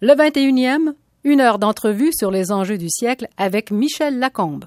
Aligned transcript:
Le 0.00 0.12
21e, 0.12 0.92
une 1.24 1.40
heure 1.40 1.58
d'entrevue 1.58 2.12
sur 2.12 2.30
les 2.30 2.52
enjeux 2.52 2.78
du 2.78 2.88
siècle 2.88 3.26
avec 3.36 3.72
Michel 3.72 4.20
Lacombe. 4.20 4.66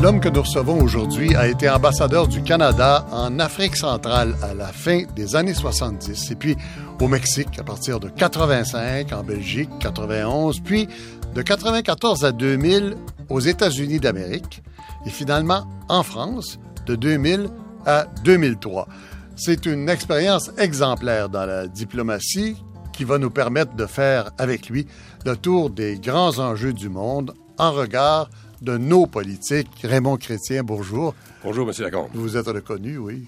L'homme 0.00 0.20
que 0.20 0.30
nous 0.30 0.40
recevons 0.40 0.82
aujourd'hui 0.82 1.36
a 1.36 1.46
été 1.46 1.68
ambassadeur 1.68 2.26
du 2.26 2.42
Canada 2.42 3.04
en 3.12 3.38
Afrique 3.38 3.76
centrale 3.76 4.34
à 4.42 4.54
la 4.54 4.68
fin 4.68 5.02
des 5.14 5.36
années 5.36 5.52
70 5.52 6.30
et 6.30 6.36
puis 6.36 6.56
au 7.02 7.06
Mexique 7.06 7.58
à 7.58 7.64
partir 7.64 8.00
de 8.00 8.08
85, 8.08 9.12
en 9.12 9.22
Belgique 9.22 9.68
91, 9.78 10.60
puis 10.60 10.88
de 11.34 11.42
94 11.42 12.24
à 12.24 12.32
2000 12.32 12.96
aux 13.28 13.40
États-Unis 13.40 14.00
d'Amérique 14.00 14.62
et 15.04 15.10
finalement 15.10 15.68
en 15.90 16.02
France 16.02 16.58
de 16.86 16.96
2000 16.96 17.50
à 17.84 18.06
2003. 18.24 18.88
C'est 19.36 19.66
une 19.66 19.90
expérience 19.90 20.50
exemplaire 20.56 21.28
dans 21.28 21.44
la 21.44 21.66
diplomatie 21.66 22.56
qui 22.94 23.04
va 23.04 23.18
nous 23.18 23.30
permettre 23.30 23.74
de 23.76 23.84
faire 23.84 24.30
avec 24.38 24.70
lui 24.70 24.86
le 25.26 25.36
tour 25.36 25.68
des 25.68 25.98
grands 25.98 26.38
enjeux 26.38 26.72
du 26.72 26.88
monde 26.88 27.34
en 27.58 27.72
regard 27.72 28.30
de 28.60 28.76
nos 28.76 29.06
politiques. 29.06 29.68
Raymond 29.82 30.16
Chrétien, 30.16 30.62
bonjour. 30.62 31.14
Bonjour, 31.42 31.68
M. 31.68 31.74
Lacombe. 31.78 32.08
Vous 32.14 32.36
êtes 32.36 32.46
reconnu, 32.46 32.98
oui. 32.98 33.26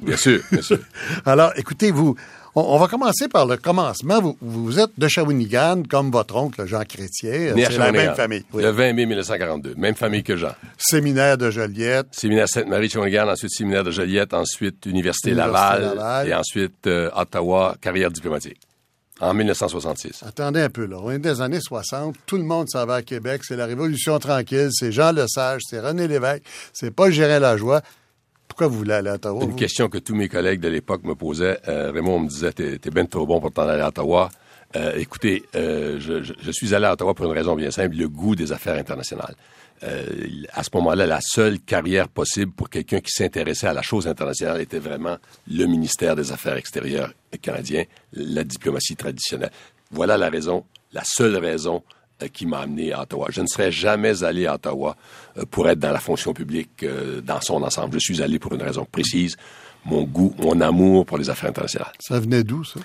Bien 0.00 0.16
sûr, 0.16 0.40
bien 0.50 0.62
sûr. 0.62 0.78
Alors, 1.24 1.52
écoutez, 1.56 1.90
vous, 1.90 2.14
on, 2.54 2.78
va 2.78 2.88
commencer 2.88 3.28
par 3.28 3.46
le 3.46 3.56
commencement. 3.56 4.20
Vous, 4.20 4.36
vous 4.40 4.78
êtes 4.78 4.90
de 4.98 5.08
Shawinigan, 5.08 5.82
comme 5.88 6.10
votre 6.10 6.36
oncle 6.36 6.66
Jean 6.66 6.84
Chrétien. 6.84 7.54
C'est 7.56 7.78
la 7.78 7.92
même 7.92 8.14
famille. 8.14 8.44
Le 8.54 8.70
20 8.70 8.92
mai 8.92 9.06
1942. 9.06 9.74
Même 9.76 9.94
famille 9.94 10.22
que 10.22 10.36
Jean. 10.36 10.54
Séminaire 10.76 11.38
de 11.38 11.50
Joliette. 11.50 12.08
Séminaire 12.12 12.48
Sainte-Marie 12.48 12.88
de 12.88 12.92
Shawinigan, 12.92 13.28
ensuite 13.28 13.50
Séminaire 13.50 13.84
de 13.84 13.90
Joliette, 13.90 14.34
ensuite 14.34 14.86
Université, 14.86 15.32
Laval, 15.32 16.26
et 16.26 16.34
ensuite 16.34 16.86
euh, 16.86 17.10
Ottawa, 17.16 17.76
carrière 17.80 18.10
diplomatique. 18.10 18.60
En 19.24 19.32
1966. 19.32 20.22
Attendez 20.26 20.60
un 20.60 20.68
peu, 20.68 20.84
là. 20.84 20.98
On 21.02 21.10
est 21.10 21.18
des 21.18 21.40
années 21.40 21.60
60. 21.60 22.14
Tout 22.26 22.36
le 22.36 22.42
monde 22.42 22.68
s'en 22.68 22.84
va 22.84 22.96
à 22.96 23.02
Québec. 23.02 23.40
C'est 23.42 23.56
la 23.56 23.64
Révolution 23.64 24.18
tranquille. 24.18 24.68
C'est 24.70 24.92
Jean 24.92 25.12
Lesage. 25.12 25.62
C'est 25.66 25.80
René 25.80 26.06
Lévesque. 26.06 26.42
C'est 26.74 26.90
pas 26.90 27.10
Gérin 27.10 27.38
Lajoie. 27.38 27.80
Pourquoi 28.48 28.66
vous 28.66 28.76
voulez 28.76 28.92
aller 28.92 29.08
à 29.08 29.14
Ottawa? 29.14 29.42
Une 29.42 29.56
question 29.56 29.88
que 29.88 29.96
tous 29.96 30.14
mes 30.14 30.28
collègues 30.28 30.60
de 30.60 30.68
l'époque 30.68 31.04
me 31.04 31.14
posaient. 31.14 31.58
Euh, 31.68 31.90
Raymond 31.90 32.20
me 32.20 32.28
disait, 32.28 32.52
t'es, 32.52 32.74
es 32.74 32.90
bien 32.90 33.06
trop 33.06 33.26
bon 33.26 33.40
pour 33.40 33.50
t'en 33.50 33.66
aller 33.66 33.80
à 33.80 33.88
Ottawa. 33.88 34.28
Euh, 34.76 34.92
écoutez, 34.96 35.44
euh, 35.54 36.00
je, 36.00 36.50
suis 36.50 36.74
allé 36.74 36.86
à 36.86 36.92
Ottawa 36.92 37.14
pour 37.14 37.26
une 37.26 37.32
raison 37.32 37.54
bien 37.54 37.70
simple, 37.70 37.96
le 37.96 38.08
goût 38.08 38.34
des 38.34 38.52
affaires 38.52 38.76
internationales. 38.76 39.34
Euh, 39.82 40.04
à 40.52 40.62
ce 40.62 40.70
moment-là, 40.74 41.06
la 41.06 41.20
seule 41.20 41.60
carrière 41.60 42.08
possible 42.08 42.52
pour 42.52 42.70
quelqu'un 42.70 43.00
qui 43.00 43.12
s'intéressait 43.12 43.68
à 43.68 43.72
la 43.72 43.82
chose 43.82 44.08
internationale 44.08 44.60
était 44.60 44.78
vraiment 44.78 45.16
le 45.48 45.66
ministère 45.66 46.16
des 46.16 46.32
Affaires 46.32 46.56
extérieures 46.56 47.12
canadien, 47.42 47.84
la 48.12 48.44
diplomatie 48.44 48.94
traditionnelle. 48.94 49.50
Voilà 49.90 50.16
la 50.16 50.30
raison, 50.30 50.64
la 50.92 51.02
seule 51.04 51.36
raison 51.36 51.82
qui 52.32 52.46
m'a 52.46 52.60
amené 52.60 52.92
à 52.92 53.02
Ottawa. 53.02 53.26
Je 53.30 53.40
ne 53.40 53.46
serais 53.48 53.72
jamais 53.72 54.22
allé 54.22 54.46
à 54.46 54.54
Ottawa 54.54 54.96
pour 55.50 55.68
être 55.68 55.80
dans 55.80 55.90
la 55.90 55.98
fonction 55.98 56.32
publique 56.32 56.84
dans 57.24 57.40
son 57.40 57.60
ensemble. 57.64 57.94
Je 57.94 57.98
suis 57.98 58.22
allé 58.22 58.38
pour 58.38 58.52
une 58.54 58.62
raison 58.62 58.86
précise, 58.90 59.36
mon 59.84 60.04
goût, 60.04 60.32
mon 60.38 60.60
amour 60.60 61.04
pour 61.04 61.18
les 61.18 61.28
affaires 61.28 61.50
internationales. 61.50 61.92
Ça 61.98 62.20
venait 62.20 62.44
d'où, 62.44 62.62
ça? 62.62 62.78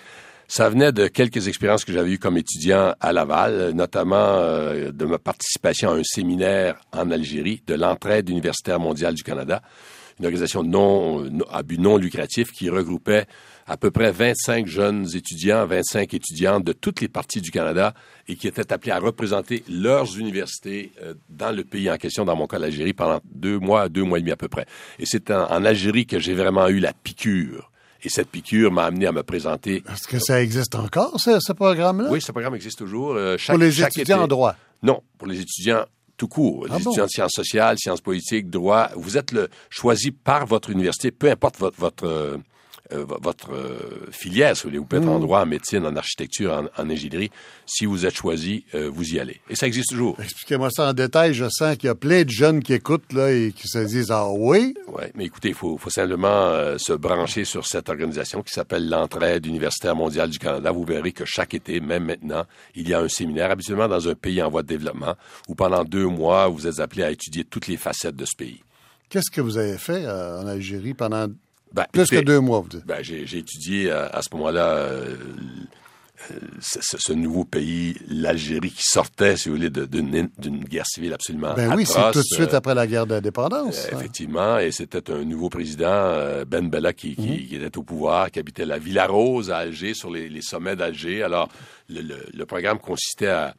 Ça 0.52 0.68
venait 0.68 0.92
de 0.92 1.08
quelques 1.08 1.48
expériences 1.48 1.86
que 1.86 1.94
j'avais 1.94 2.10
eues 2.10 2.18
comme 2.18 2.36
étudiant 2.36 2.96
à 3.00 3.14
Laval, 3.14 3.70
notamment 3.76 4.16
euh, 4.18 4.92
de 4.92 5.06
ma 5.06 5.20
participation 5.20 5.92
à 5.92 5.94
un 5.94 6.04
séminaire 6.04 6.82
en 6.92 7.12
Algérie 7.12 7.62
de 7.68 7.76
l'entraide 7.76 8.28
universitaire 8.30 8.80
mondiale 8.80 9.14
du 9.14 9.22
Canada, 9.22 9.62
une 10.20 10.26
organisation 10.26 10.64
non, 10.64 11.24
à 11.52 11.62
but 11.62 11.80
non 11.80 11.98
lucratif 11.98 12.52
qui 12.52 12.68
regroupait 12.72 13.28
à 13.68 13.78
peu 13.78 13.92
près 13.92 14.12
25 14.12 14.66
jeunes 14.66 15.06
étudiants, 15.14 15.68
25 15.68 16.16
étudiantes 16.16 16.64
de 16.64 16.74
toutes 16.74 17.02
les 17.02 17.10
parties 17.10 17.42
du 17.42 17.52
Canada 17.52 17.94
et 18.28 18.36
qui 18.36 18.48
étaient 18.48 18.74
appelés 18.74 18.92
à 18.92 18.98
représenter 18.98 19.64
leurs 19.70 20.18
universités 20.18 20.94
euh, 21.04 21.14
dans 21.30 21.56
le 21.56 21.64
pays 21.64 21.92
en 21.92 21.98
question, 21.98 22.26
dans 22.26 22.36
mon 22.36 22.48
cas 22.48 22.58
l'Algérie, 22.58 22.94
pendant 22.94 23.22
deux 23.24 23.60
mois, 23.60 23.88
deux 23.88 24.04
mois 24.04 24.18
et 24.18 24.22
demi 24.22 24.32
à 24.32 24.36
peu 24.36 24.48
près. 24.48 24.66
Et 24.98 25.06
c'est 25.06 25.30
en 25.30 25.64
Algérie 25.64 26.08
que 26.08 26.18
j'ai 26.18 26.34
vraiment 26.34 26.68
eu 26.70 26.80
la 26.80 26.94
piqûre 26.94 27.69
et 28.04 28.10
cette 28.10 28.30
piqûre 28.30 28.72
m'a 28.72 28.86
amené 28.86 29.08
à 29.08 29.12
me 29.12 29.24
présenter. 29.24 29.84
Est-ce 29.92 30.08
que 30.08 30.20
ça 30.20 30.42
existe 30.42 30.76
encore, 30.76 31.20
ce, 31.20 31.54
programme-là? 31.54 32.10
Oui, 32.12 32.22
ce 32.22 32.32
programme 32.32 32.56
existe 32.56 32.78
toujours. 32.78 33.14
Euh, 33.16 33.38
pour 33.46 33.58
les 33.58 33.82
étudiants 33.82 34.22
en 34.22 34.28
droit? 34.28 34.56
Non, 34.84 35.02
pour 35.18 35.28
les 35.28 35.40
étudiants 35.40 35.86
tout 36.18 36.28
court. 36.28 36.68
Ah 36.70 36.76
les 36.76 36.82
étudiants 36.82 37.06
de 37.06 37.10
sciences 37.10 37.34
sociales, 37.34 37.78
sciences 37.80 38.02
politiques, 38.02 38.50
droit. 38.50 38.90
Vous 38.96 39.18
êtes 39.18 39.32
le, 39.32 39.50
choisi 39.70 40.12
par 40.12 40.46
votre 40.46 40.70
université, 40.70 41.12
peu 41.12 41.32
importe 41.32 41.58
votre, 41.58 41.80
votre, 41.80 42.40
euh, 42.92 43.06
votre 43.22 43.54
euh, 43.54 44.08
filière, 44.12 44.58
si 44.58 44.64
vous 44.64 44.70
voulez, 44.70 44.80
vous 44.80 44.86
pouvez 44.86 45.02
être 45.02 45.08
en 45.08 45.20
mm. 45.20 45.22
droit, 45.22 45.42
en 45.42 45.46
médecine, 45.46 45.86
en 45.86 45.96
architecture, 45.96 46.68
en, 46.76 46.90
ingénierie. 46.90 47.30
Si 47.68 47.86
vous 47.86 48.08
êtes 48.08 48.16
choisi, 48.16 48.66
euh, 48.74 48.90
vous 48.92 49.14
y 49.14 49.20
allez. 49.20 49.40
Et 49.48 49.56
ça 49.56 49.68
existe 49.68 49.90
toujours. 49.90 50.20
Expliquez-moi 50.20 50.72
ça 50.72 50.90
en 50.90 50.94
détail. 50.94 51.36
Je 51.36 51.46
sens 51.50 51.78
qu'il 51.78 51.86
y 51.86 51.92
a 51.92 51.96
plein 51.96 52.24
de 52.24 52.30
jeunes 52.32 52.64
qui 52.64 52.74
écoutent 52.74 53.14
là 53.14 53.32
et 53.32 53.52
qui 53.56 53.68
se 53.68 53.78
disent 53.78 54.10
ah 54.10 54.30
oui? 54.32 54.74
Oui, 54.88 55.04
mais 55.14 55.26
écoutez, 55.26 55.50
il 55.50 55.54
faut, 55.54 55.78
faut, 55.78 55.92
simplement 55.92 56.78
se 56.80 56.94
brancher 56.94 57.46
sur 57.46 57.68
cette 57.68 57.90
organisation 57.90 58.42
qui 58.42 58.54
s'appelle 58.54 58.90
l'Entraide 58.90 59.46
universitaire 59.46 59.96
mondiale 59.96 60.32
du 60.32 60.40
Canada. 60.40 60.72
Vous 60.72 60.84
verrez 60.84 61.12
que 61.12 61.26
chaque 61.26 61.54
été, 61.54 61.80
même 61.82 62.06
maintenant, 62.06 62.46
il 62.74 62.90
y 62.90 62.96
a 62.96 63.02
un 63.02 63.08
séminaire, 63.08 63.52
habituellement 63.52 63.88
dans 63.88 64.08
un 64.08 64.16
pays 64.16 64.42
en 64.42 64.50
voie 64.50 64.64
de 64.64 64.68
développement, 64.68 65.16
où 65.48 65.54
pendant 65.54 65.84
deux 65.84 66.08
mois, 66.08 66.48
vous 66.48 66.66
êtes 66.66 66.80
appelé 66.80 67.04
à 67.04 67.12
étudier 67.12 67.44
toutes 67.44 67.68
les 67.68 67.78
facettes 67.78 68.16
de 68.16 68.26
ce 68.26 68.36
pays. 68.36 68.64
Qu'est-ce 69.10 69.30
que 69.32 69.42
vous 69.42 69.58
avez 69.58 69.78
fait 69.78 70.08
en 70.08 70.48
Algérie 70.48 70.94
pendant 70.94 71.28
ben, 71.74 71.86
Plus 71.92 72.10
que 72.10 72.22
deux 72.22 72.40
mois, 72.40 72.60
vous 72.62 72.70
dites. 72.70 72.86
Ben, 72.86 73.02
j'ai 73.02 73.24
étudié 73.38 73.92
à, 73.92 74.08
à 74.08 74.22
ce 74.22 74.30
moment-là 74.34 74.68
euh, 74.76 75.16
ce, 76.60 76.98
ce, 76.98 77.14
nouveau 77.14 77.46
pays, 77.46 77.96
l'Algérie, 78.08 78.72
qui 78.72 78.84
sortait, 78.84 79.38
si 79.38 79.50
vous 79.50 79.56
voulez, 79.56 79.70
d'une 79.70 80.64
guerre 80.64 80.86
civile 80.86 81.14
absolument 81.14 81.54
ben 81.56 81.76
oui, 81.76 81.86
c'est 81.86 82.12
tout 82.12 82.20
de 82.20 82.24
suite 82.24 82.54
après 82.54 82.76
la 82.76 82.88
guerre 82.88 83.08
d'indépendance. 83.08 83.88
Euh, 83.92 83.98
effectivement, 83.98 84.60
et 84.60 84.72
c'était 84.72 85.12
un 85.12 85.24
nouveau 85.24 85.50
président, 85.50 85.88
euh, 85.88 86.46
Ben 86.46 86.70
Bella, 86.70 86.94
qui, 86.94 87.16
qui, 87.16 87.22
mhm. 87.22 87.48
qui, 87.48 87.56
était 87.56 87.78
au 87.78 87.84
pouvoir, 87.84 88.32
qui 88.32 88.40
habitait 88.40 88.66
la 88.66 88.78
Villa 88.78 89.08
Rose 89.08 89.52
à 89.52 89.58
Alger, 89.58 89.94
sur 89.94 90.12
les, 90.12 90.30
les 90.30 90.42
sommets 90.42 90.76
d'Alger. 90.76 91.24
Alors, 91.24 91.50
le, 91.90 92.02
le, 92.02 92.26
le, 92.34 92.46
programme 92.46 92.80
consistait 92.80 93.28
à, 93.28 93.56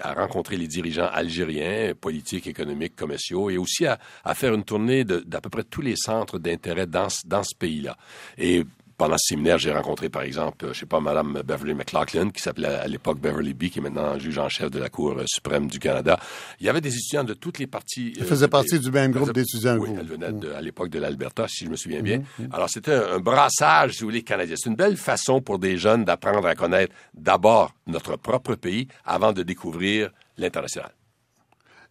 à, 0.00 0.14
rencontrer 0.14 0.56
les 0.56 0.66
dirigeants 0.66 1.08
algériens, 1.12 1.92
politiques, 1.98 2.46
économiques, 2.46 2.96
commerciaux, 2.96 3.50
et 3.50 3.58
aussi 3.58 3.86
à, 3.86 3.98
à 4.24 4.34
faire 4.34 4.54
une 4.54 4.64
tournée 4.64 5.04
d'à 5.04 5.40
peu 5.40 5.50
près 5.50 5.64
tous 5.64 5.82
les 5.82 5.96
centres 5.96 6.38
d'intérêt 6.38 6.86
dans, 6.86 7.08
dans 7.26 7.42
ce 7.42 7.54
pays-là. 7.54 7.96
Et 8.36 8.64
pendant 8.98 9.16
ce 9.16 9.28
séminaire, 9.28 9.58
j'ai 9.58 9.72
rencontré, 9.72 10.08
par 10.08 10.22
exemple, 10.22 10.66
je 10.72 10.80
sais 10.80 10.86
pas, 10.86 10.98
Mme 10.98 11.42
Beverly 11.44 11.72
McLaughlin, 11.72 12.30
qui 12.30 12.42
s'appelait 12.42 12.66
à 12.66 12.88
l'époque 12.88 13.20
Beverly 13.20 13.54
B., 13.54 13.68
qui 13.68 13.78
est 13.78 13.82
maintenant 13.82 14.18
juge 14.18 14.38
en 14.38 14.48
chef 14.48 14.72
de 14.72 14.80
la 14.80 14.88
Cour 14.88 15.14
suprême 15.26 15.68
du 15.68 15.78
Canada. 15.78 16.18
Il 16.60 16.66
y 16.66 16.68
avait 16.68 16.80
des 16.80 16.92
étudiants 16.92 17.22
de 17.22 17.34
toutes 17.34 17.60
les 17.60 17.68
parties. 17.68 18.12
Elle 18.18 18.26
faisait 18.26 18.48
partie 18.48 18.80
du 18.80 18.90
même 18.90 19.12
groupe 19.12 19.32
d'étudiants. 19.32 19.76
Oui, 19.76 19.90
elle 19.98 20.06
venait 20.06 20.52
à 20.52 20.60
l'époque 20.60 20.90
de 20.90 20.98
l'Alberta, 20.98 21.46
si 21.46 21.64
je 21.64 21.70
me 21.70 21.76
souviens 21.76 22.02
bien. 22.02 22.18
Mm-hmm, 22.18 22.46
mm-hmm. 22.46 22.54
Alors, 22.54 22.68
c'était 22.68 22.94
un, 22.94 23.20
brassage, 23.20 23.92
si 23.92 24.00
vous 24.00 24.06
voulez, 24.06 24.22
canadien. 24.22 24.56
C'est 24.58 24.68
une 24.68 24.76
belle 24.76 24.96
façon 24.96 25.40
pour 25.40 25.60
des 25.60 25.78
jeunes 25.78 26.04
d'apprendre 26.04 26.46
à 26.48 26.56
connaître 26.56 26.92
d'abord 27.14 27.74
notre 27.86 28.16
propre 28.16 28.56
pays 28.56 28.88
avant 29.04 29.32
de 29.32 29.44
découvrir 29.44 30.10
l'international. 30.38 30.90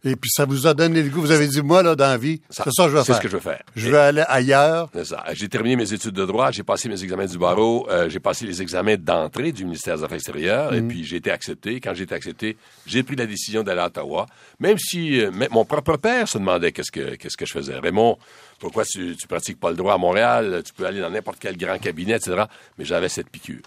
Et 0.08 0.16
puis 0.16 0.30
ça 0.30 0.46
vous 0.46 0.66
a 0.66 0.74
donné 0.74 1.02
le 1.02 1.10
goût. 1.10 1.20
Vous 1.20 1.30
avez 1.30 1.46
dit, 1.46 1.60
moi, 1.60 1.82
là, 1.82 1.94
dans 1.94 2.06
la 2.06 2.16
vie, 2.16 2.40
c'est 2.48 2.62
ça 2.70 2.84
que 2.84 2.90
je 2.90 2.96
veux 2.96 3.02
faire. 3.02 3.04
C'est 3.04 3.12
ce 3.14 3.20
que 3.20 3.28
je 3.28 3.36
veux 3.36 3.42
faire. 3.42 3.62
Je 3.76 3.90
veux 3.90 3.98
aller 3.98 4.24
ailleurs. 4.26 4.88
C'est 4.94 5.04
ça. 5.04 5.24
J'ai 5.32 5.48
terminé 5.48 5.76
mes 5.76 5.92
études 5.92 6.14
de 6.14 6.24
droit, 6.24 6.50
j'ai 6.50 6.62
passé 6.62 6.88
mes 6.88 7.02
examens 7.02 7.26
du 7.26 7.38
barreau, 7.38 7.86
euh, 7.90 8.08
j'ai 8.08 8.20
passé 8.20 8.46
les 8.46 8.62
examens 8.62 8.96
d'entrée 8.96 9.52
du 9.52 9.64
ministère 9.64 9.96
des 9.98 10.04
Affaires 10.04 10.16
extérieures, 10.16 10.74
et 10.74 10.80
mm. 10.80 10.88
puis 10.88 11.04
j'ai 11.04 11.16
été 11.16 11.30
accepté. 11.30 11.80
Quand 11.80 11.94
j'ai 11.94 12.04
été 12.04 12.14
accepté, 12.14 12.56
j'ai 12.86 13.02
pris 13.02 13.16
la 13.16 13.26
décision 13.26 13.62
d'aller 13.62 13.80
à 13.80 13.86
Ottawa, 13.86 14.26
même 14.60 14.78
si 14.78 15.20
euh, 15.20 15.30
mon 15.50 15.64
propre 15.64 15.96
père 15.96 16.28
se 16.28 16.38
demandait 16.38 16.72
qu'est-ce 16.72 16.90
que, 16.90 17.16
qu'est-ce 17.16 17.36
que 17.36 17.46
je 17.46 17.52
faisais. 17.52 17.78
Raymond, 17.78 18.18
pourquoi 18.58 18.84
tu, 18.84 19.14
tu 19.16 19.28
pratiques 19.28 19.60
pas 19.60 19.70
le 19.70 19.76
droit 19.76 19.94
à 19.94 19.98
Montréal? 19.98 20.62
Tu 20.64 20.72
peux 20.72 20.86
aller 20.86 21.00
dans 21.00 21.10
n'importe 21.10 21.38
quel 21.40 21.56
grand 21.56 21.78
cabinet, 21.78 22.14
etc. 22.14 22.44
Mais 22.78 22.84
j'avais 22.84 23.08
cette 23.08 23.28
piqûre. 23.30 23.62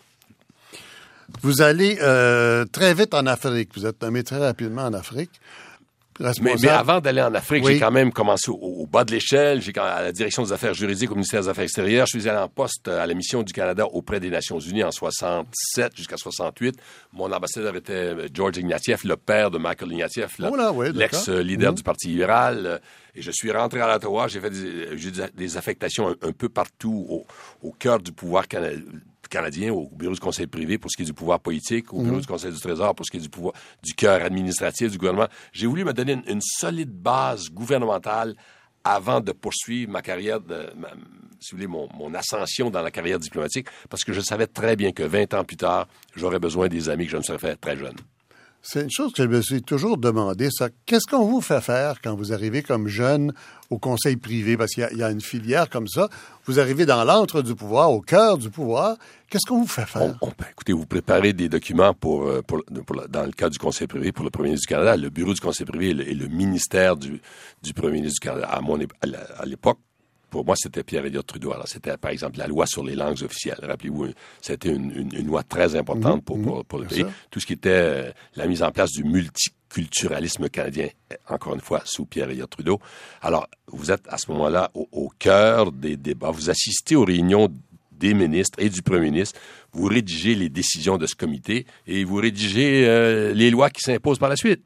Vous 1.42 1.62
allez 1.62 1.98
euh, 2.02 2.66
très 2.66 2.94
vite 2.94 3.14
en 3.14 3.26
Afrique. 3.26 3.70
Vous 3.76 3.86
êtes 3.86 4.02
nommé 4.02 4.24
très 4.24 4.38
rapidement 4.38 4.84
en 4.84 4.94
Afrique. 4.94 5.32
Mais, 6.20 6.68
avant 6.68 7.00
d'aller 7.00 7.22
en 7.22 7.34
Afrique, 7.34 7.66
j'ai 7.66 7.80
quand 7.80 7.92
même 7.92 8.12
commencé 8.12 8.52
au, 8.52 8.86
bas 8.86 9.04
de 9.04 9.12
l'échelle. 9.12 9.62
J'ai 9.62 9.74
à 9.78 10.02
la 10.02 10.12
direction 10.12 10.44
des 10.44 10.52
affaires 10.52 10.74
juridiques 10.74 11.12
au 11.12 11.16
ministère 11.16 11.42
des 11.42 11.50
Affaires 11.50 11.64
extérieures. 11.64 12.06
Je 12.06 12.20
suis 12.20 12.30
allé 12.30 12.38
en 12.38 12.48
poste 12.48 12.88
à 12.88 13.08
la 13.08 13.14
mission 13.14 13.44
du 13.44 13.54
Canada 13.54 13.86
auprès 13.86 14.20
des 14.20 14.30
Nations 14.30 14.60
Unies 14.60 14.84
en 14.84 14.92
67 14.92 15.96
jusqu'à 15.96 16.18
68. 16.18 16.76
Mon 17.14 17.32
ambassadeur 17.32 17.76
était 17.76 17.94
euh, 17.94 18.28
George 18.34 18.58
Ignatieff, 18.58 19.04
le 19.04 19.18
père 19.18 19.52
de 19.52 19.58
Michael 19.58 19.92
Ignatieff, 19.92 20.38
oh 20.40 20.56
l'ex-leader 20.94 21.72
mhm. 21.72 21.78
du 21.78 21.84
Parti 21.84 22.10
libéral. 22.10 22.82
Et 23.16 23.22
je 23.22 23.32
suis 23.32 23.52
rentré 23.52 23.82
à 23.82 23.96
Ottawa. 23.96 24.28
J'ai 24.28 24.40
fait 24.40 24.52
des, 24.52 25.30
des 25.34 25.58
affectations 25.58 26.10
un, 26.10 26.32
peu 26.32 26.50
partout 26.50 27.06
au, 27.10 27.26
au 27.62 27.72
cœur 27.72 28.00
du 28.00 28.12
pouvoir 28.12 28.48
canadien 28.48 28.82
canadien, 29.32 29.74
au 29.74 29.90
bureau 29.90 30.14
du 30.14 30.20
conseil 30.20 30.46
privé 30.46 30.78
pour 30.78 30.92
ce 30.92 30.98
qui 30.98 31.02
est 31.04 31.06
du 31.06 31.14
pouvoir 31.14 31.40
politique, 31.40 31.92
au 31.94 32.02
bureau 32.04 32.16
Mhm. 32.16 32.22
du 32.22 32.28
conseil 32.28 32.52
du 32.52 32.60
trésor 32.60 32.94
pour 32.94 33.06
ce 33.06 33.12
qui 33.12 33.18
est 33.18 33.22
du 33.22 33.30
pouvoir 33.30 33.54
du 33.82 33.94
cœur 33.94 34.22
administratif 34.24 34.92
du 34.92 34.98
gouvernement. 35.00 35.28
J'ai 35.54 35.66
voulu 35.68 35.84
me 35.84 35.94
donner 35.94 36.14
une, 36.14 36.24
une 36.28 36.42
solide 36.42 36.92
base 36.92 37.50
gouvernementale 37.50 38.36
avant 38.84 39.22
de 39.22 39.32
poursuivre 39.32 39.92
ma 39.92 40.02
carrière, 40.02 40.40
de, 40.42 40.72
ma- 40.78 40.90
si 41.40 41.52
vous 41.52 41.58
voulez, 41.58 41.68
mon, 41.68 41.88
mon 41.98 42.14
ascension 42.14 42.70
dans 42.70 42.82
la 42.82 42.92
carrière 42.92 43.20
diplomatique, 43.20 43.68
parce 43.90 44.04
que 44.04 44.12
je 44.14 44.22
savais 44.22 44.48
très 44.48 44.76
bien 44.76 44.92
que 44.92 45.04
20 45.04 45.34
ans 45.36 45.44
plus 45.44 45.58
tard, 45.58 45.88
j'aurais 46.16 46.40
besoin 46.40 46.68
des 46.68 46.90
amis 46.90 47.06
que 47.06 47.12
je 47.12 47.18
me 47.18 47.22
serais 47.24 47.38
fait 47.40 47.56
très 47.56 47.78
jeune. 47.78 47.96
C'est 48.64 48.82
une 48.84 48.92
chose 48.92 49.12
que 49.14 49.24
je 49.24 49.28
me 49.28 49.42
suis 49.42 49.64
toujours 49.64 49.98
demandé, 49.98 50.50
ça. 50.52 50.70
Qu'est-ce 50.86 51.08
qu'on 51.10 51.26
vous 51.26 51.42
fait 51.42 51.62
faire 51.62 52.00
quand 52.00 52.14
vous 52.16 52.32
arrivez 52.32 52.62
comme 52.62 52.88
jeune 52.88 53.34
au 53.72 53.80
conseil 53.80 54.18
privé? 54.18 54.56
Parce 54.56 54.70
qu'il 54.74 54.88
y 54.94 54.98
y, 54.98 55.04
a 55.04 55.10
une 55.10 55.20
filière 55.22 55.68
comme 55.68 55.88
ça. 55.88 56.10
Vous 56.46 56.60
arrivez 56.60 56.86
dans 56.86 57.04
l'antre 57.04 57.42
du 57.42 57.56
pouvoir, 57.56 57.90
au 57.92 58.02
cœur 58.02 58.38
du 58.38 58.52
pouvoir. 58.52 58.98
Qu'est-ce 59.32 59.46
qu'on 59.48 59.62
vous 59.62 59.68
fait 59.68 59.86
faire? 59.86 60.02
On, 60.04 60.16
on- 60.22 60.28
ben, 60.38 60.46
écoutez, 60.52 60.74
vous 60.74 60.86
préparez 60.86 61.32
des 61.34 61.48
documents 61.50 61.94
pour, 61.94 62.24
euh, 62.28 62.42
pour, 62.42 62.62
pour 62.86 62.96
le- 62.98 63.08
dans 63.08 63.24
le 63.24 63.32
cas 63.32 63.50
du 63.50 63.58
Conseil 63.58 63.88
privé 63.88 64.12
pour 64.12 64.26
le 64.26 64.30
premier 64.30 64.50
ministre 64.50 64.68
du 64.68 64.74
Canada. 64.76 64.98
Le 64.98 65.10
bureau 65.10 65.34
du 65.34 65.40
Conseil 65.40 65.66
privé 65.66 65.90
et 65.92 65.94
le, 65.94 66.08
et 66.10 66.14
le 66.14 66.28
ministère 66.28 66.98
du, 66.98 67.22
du 67.64 67.74
premier 67.74 67.94
ministre 67.94 68.20
du 68.22 68.28
Canada. 68.28 68.48
À, 68.48 68.60
mon, 68.60 68.78
à 68.78 69.46
l'époque, 69.46 69.80
pour 70.30 70.46
moi, 70.46 70.56
c'était 70.58 70.84
Pierre 70.84 71.06
Elliott 71.06 71.26
Trudeau. 71.26 71.54
Alors, 71.54 71.68
c'était, 71.68 71.96
par 71.98 72.12
exemple, 72.12 72.38
la 72.40 72.48
loi 72.48 72.66
sur 72.66 72.84
les 72.84 72.96
langues 72.96 73.22
officielles. 73.24 73.60
Rappelez-vous, 73.64 74.08
c'était 74.42 74.70
une, 74.74 74.92
une- 74.92 75.16
une 75.16 75.28
loi 75.28 75.44
très 75.44 75.76
importante 75.78 76.24
pour, 76.26 76.42
pour, 76.42 76.66
pour 76.66 76.80
le 76.80 76.86
pays. 76.88 77.04
Tout 77.30 77.40
ce 77.40 77.46
qui 77.46 77.54
était 77.54 77.70
euh, 77.70 78.12
la 78.36 78.48
mise 78.48 78.64
en 78.64 78.72
place 78.72 78.92
du 78.92 79.04
multiculturalisme 79.06 80.50
canadien, 80.50 80.88
encore 81.30 81.54
une 81.56 81.62
fois, 81.62 81.82
sous 81.86 82.06
Pierre 82.06 82.30
Elliott 82.30 82.50
Trudeau. 82.50 82.80
Alors, 83.22 83.48
vous 83.68 83.92
êtes 83.92 84.04
à 84.10 84.18
ce 84.18 84.30
moment-là 84.32 84.72
au, 84.74 84.88
au 84.92 85.10
cœur 85.20 85.72
des 85.72 85.96
débats. 85.98 86.32
Vous 86.32 86.50
assistez 86.50 86.96
aux 86.98 87.06
réunions 87.06 87.50
des 88.02 88.14
ministres 88.14 88.60
et 88.62 88.68
du 88.70 88.82
premier 88.82 89.10
ministre. 89.12 89.40
Vous 89.72 89.86
rédigez 89.86 90.36
les 90.36 90.50
décisions 90.50 90.98
de 90.98 91.06
ce 91.08 91.16
comité 91.16 91.66
et 91.88 92.04
vous 92.04 92.16
rédigez 92.18 92.86
euh, 92.86 93.34
les 93.34 93.50
lois 93.50 93.70
qui 93.70 93.80
s'imposent 93.82 94.20
par 94.20 94.28
la 94.30 94.36
suite. 94.36 94.62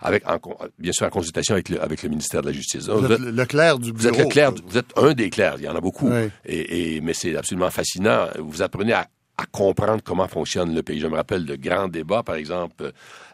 Avec, 0.00 0.28
en 0.28 0.38
bien 0.78 0.92
sûr, 0.92 1.06
en 1.06 1.10
consultation 1.10 1.54
avec 1.54 1.70
le, 1.70 1.80
avec 1.80 2.02
le 2.02 2.10
ministère 2.10 2.42
de 2.42 2.48
la 2.48 2.52
Justice. 2.52 2.88
Vous 2.88 3.10
êtes 3.10 3.18
le 3.20 3.30
le 3.30 3.46
clerc 3.46 3.78
du 3.78 3.90
Vous 3.90 3.96
bureau. 3.96 4.14
êtes 4.14 4.18
le 4.20 4.26
clerc, 4.28 4.52
vous 4.66 4.76
êtes 4.76 4.92
un 4.96 5.14
des 5.14 5.30
clercs, 5.30 5.54
il 5.58 5.64
y 5.64 5.68
en 5.68 5.74
a 5.76 5.80
beaucoup. 5.80 6.10
Oui. 6.10 6.28
Et, 6.44 6.96
et- 6.96 7.00
mais 7.00 7.14
c'est 7.14 7.34
absolument 7.34 7.70
fascinant. 7.70 8.26
Vous 8.38 8.60
apprenez 8.60 8.92
à, 8.92 9.08
à 9.36 9.46
comprendre 9.46 10.00
comment 10.02 10.28
fonctionne 10.28 10.74
le 10.74 10.82
pays. 10.82 11.00
Je 11.00 11.06
me 11.06 11.16
rappelle 11.16 11.44
de 11.44 11.56
grands 11.56 11.88
débats, 11.88 12.22
par 12.22 12.36
exemple, 12.36 12.84
euh, 12.84 12.90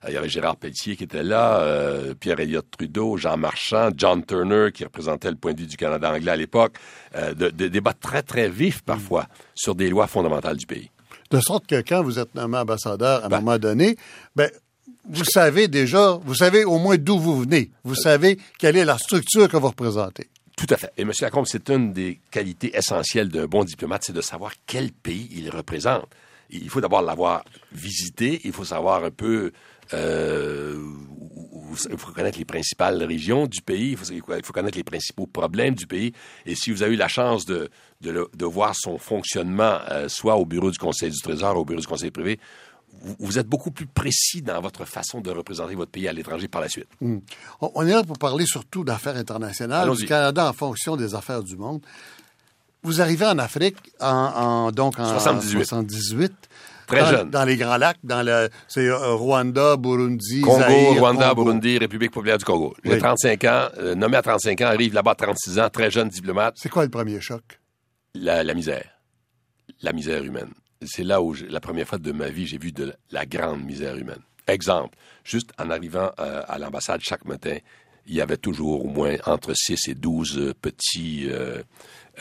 il 0.09 0.15
y 0.15 0.17
avait 0.17 0.29
Gérard 0.29 0.57
Pelletier 0.57 0.97
qui 0.97 1.05
était 1.05 1.23
là, 1.23 1.61
euh, 1.61 2.15
Pierre 2.15 2.41
Elliott 2.41 2.67
Trudeau, 2.71 3.17
Jean 3.19 3.37
Marchand, 3.37 3.91
John 3.95 4.25
Turner 4.25 4.73
qui 4.73 4.85
représentait 4.85 5.31
le 5.31 5.37
point 5.37 5.53
de 5.53 5.61
vue 5.61 5.67
du 5.67 5.77
Canada 5.77 6.11
anglais 6.11 6.33
à 6.33 6.37
l'époque, 6.37 6.77
euh, 7.17 7.35
de, 7.35 7.51
de 7.51 7.69
débats 7.69 7.93
très, 7.93 8.23
très 8.23 8.49
vifs 8.49 8.83
parfois 8.83 9.27
sur 9.55 9.75
des 9.75 9.91
lois 9.91 10.07
fondamentales 10.07 10.57
du 10.57 10.67
pays. 10.67 10.91
De 11.31 11.41
sorte 11.41 11.67
que 11.67 11.81
quand 11.83 12.03
vous 12.03 12.19
êtes 12.19 12.35
nommé 12.35 12.59
ambassadeur 12.59 13.23
à 13.23 13.27
un 13.27 13.29
Ben. 13.29 13.41
moment 13.41 13.59
donné, 13.59 13.97
ben, 14.35 14.51
vous 15.09 15.25
savez 15.25 15.69
déjà, 15.69 16.19
vous 16.25 16.35
savez 16.35 16.65
au 16.65 16.79
moins 16.79 16.97
d'où 16.97 17.19
vous 17.19 17.41
venez. 17.41 17.71
Vous 17.85 17.95
savez 17.95 18.39
quelle 18.59 18.77
est 18.77 18.85
la 18.85 18.99
structure 18.99 19.49
que 19.49 19.57
vous 19.57 19.69
représentez. 19.69 20.29
Tout 20.61 20.75
à 20.75 20.77
fait. 20.77 20.93
Et 20.99 21.03
M. 21.03 21.13
Lacombe, 21.23 21.47
c'est 21.47 21.71
une 21.71 21.95
des 21.95 22.21
qualités 22.31 22.77
essentielles 22.77 23.31
d'un 23.31 23.47
bon 23.47 23.65
diplomate, 23.65 24.03
c'est 24.05 24.13
de 24.13 24.21
savoir 24.21 24.53
quel 24.67 24.93
pays 24.93 25.27
il 25.33 25.49
représente. 25.49 26.07
Il 26.51 26.69
faut 26.69 26.83
d'abord 26.83 27.01
l'avoir 27.01 27.47
visité, 27.73 28.43
il 28.45 28.53
faut 28.53 28.67
savoir 28.67 29.03
un 29.03 29.11
peu, 29.11 29.53
euh, 29.95 30.79
il 31.91 31.97
faut 31.97 32.13
connaître 32.13 32.39
les 32.39 32.45
principales 32.45 33.03
régions 33.03 33.47
du 33.47 33.63
pays, 33.63 33.93
il 33.93 33.97
faut, 33.97 34.53
connaître 34.53 34.77
les 34.77 34.85
principaux 34.85 35.27
problèmes 35.27 35.75
du 35.75 35.87
pays. 35.87 36.13
Et 36.45 36.55
si 36.55 36.71
vous 36.71 36.83
avez 36.83 36.93
eu 36.93 36.99
la 36.99 37.09
chance 37.09 37.47
de, 37.47 37.71
voir 38.43 38.75
son 38.77 38.99
fonctionnement, 38.99 39.79
euh, 39.89 40.09
soit 40.09 40.37
au 40.37 40.45
bureau 40.45 40.71
du 40.71 40.77
Conseil 40.77 41.11
du 41.11 41.21
Trésor, 41.23 41.57
au 41.57 41.65
bureau 41.65 41.81
du 41.81 41.87
Conseil 41.87 42.11
privé, 42.11 42.39
vous, 43.19 43.39
êtes 43.39 43.47
beaucoup 43.47 43.71
plus 43.71 43.87
précis 43.87 44.43
dans 44.43 44.61
votre 44.61 44.85
façon 44.85 45.21
de 45.21 45.31
représenter 45.31 45.75
votre 45.75 45.91
pays 45.91 46.07
à 46.09 46.13
l'étranger 46.13 46.49
par 46.49 46.61
la 46.61 46.69
suite. 46.69 46.89
On, 47.01 47.21
on 47.61 47.87
est 47.87 47.91
là 47.93 48.03
pour 48.05 48.19
parler 48.19 48.45
surtout 48.47 48.85
d'affaires 48.85 49.17
internationales, 49.17 49.91
du 49.97 50.07
Canada 50.07 50.49
en 50.49 50.53
fonction 50.53 50.97
des 50.97 51.15
affaires 51.15 51.43
du 51.43 51.57
monde. 51.57 51.81
Vous 52.83 53.01
arrivez 53.01 53.27
en 53.27 53.39
Afrique 53.39 53.77
en, 54.01 54.07
en- 54.07 54.73
donc 54.73 54.99
en 54.99 55.05
78. 55.07 55.65
78, 55.65 56.33
Très 56.87 57.01
dans, 57.01 57.07
jeune. 57.07 57.31
Dans 57.31 57.45
les 57.45 57.57
Grands 57.57 57.77
Lacs, 57.77 57.99
dans 58.03 58.23
le 58.27 58.49
c'est 58.67 58.89
euh, 58.89 59.15
Rwanda, 59.15 59.77
Burundi, 59.77 60.41
Congo, 60.41 60.65
Rwanda, 60.99 61.29
Congo. 61.31 61.45
Burundi, 61.45 61.79
République 61.79 62.11
populaire 62.11 62.39
du 62.39 62.45
Congo. 62.45 62.75
J'ai 62.85 62.95
Oui. 62.95 62.99
35 62.99 63.45
ans, 63.45 63.69
euh, 63.79 63.95
nommé 63.95 64.17
à 64.17 64.23
35 64.23 64.61
ans, 64.63 64.67
arrive 64.67 64.93
là-bas 64.95 65.13
à 65.13 65.15
36 65.15 65.59
ans, 65.61 65.69
très 65.71 65.91
jeune 65.91 66.09
diplomate, 66.09 66.55
C'est 66.57 66.69
quoi 66.69 66.83
le 66.85 66.91
premier 66.91 67.21
choc? 67.21 67.43
la, 68.15 68.43
la 68.43 68.55
misère. 68.55 68.91
La 69.83 69.93
misère 69.93 70.25
humaine. 70.25 70.51
C'est 70.85 71.05
là 71.05 71.21
où, 71.21 71.35
la 71.35 71.61
première 71.61 71.87
fois 71.87 71.99
de 71.99 72.11
ma 72.11 72.29
vie, 72.29 72.47
j'ai 72.47 72.57
vu 72.57 72.73
de 72.73 72.95
la, 73.11 73.27
grande 73.27 73.63
misère 73.65 73.97
humaine. 73.97 74.21
Exemple, 74.47 74.97
juste 75.25 75.51
en 75.59 75.69
arrivant 75.71 76.11
euh, 76.19 76.43
à 76.49 76.59
l'ambassade 76.59 77.03
chaque 77.03 77.27
matin, 77.27 77.57
il 78.07 78.15
y 78.15 78.21
avait 78.23 78.39
toujours 78.39 78.87
au 78.87 78.89
moins 78.89 79.17
entre 79.27 79.53
6 79.55 79.89
et 79.89 79.95
12 79.95 80.39
euh, 80.39 80.55
petits, 80.61 81.27
euh, 81.29 81.63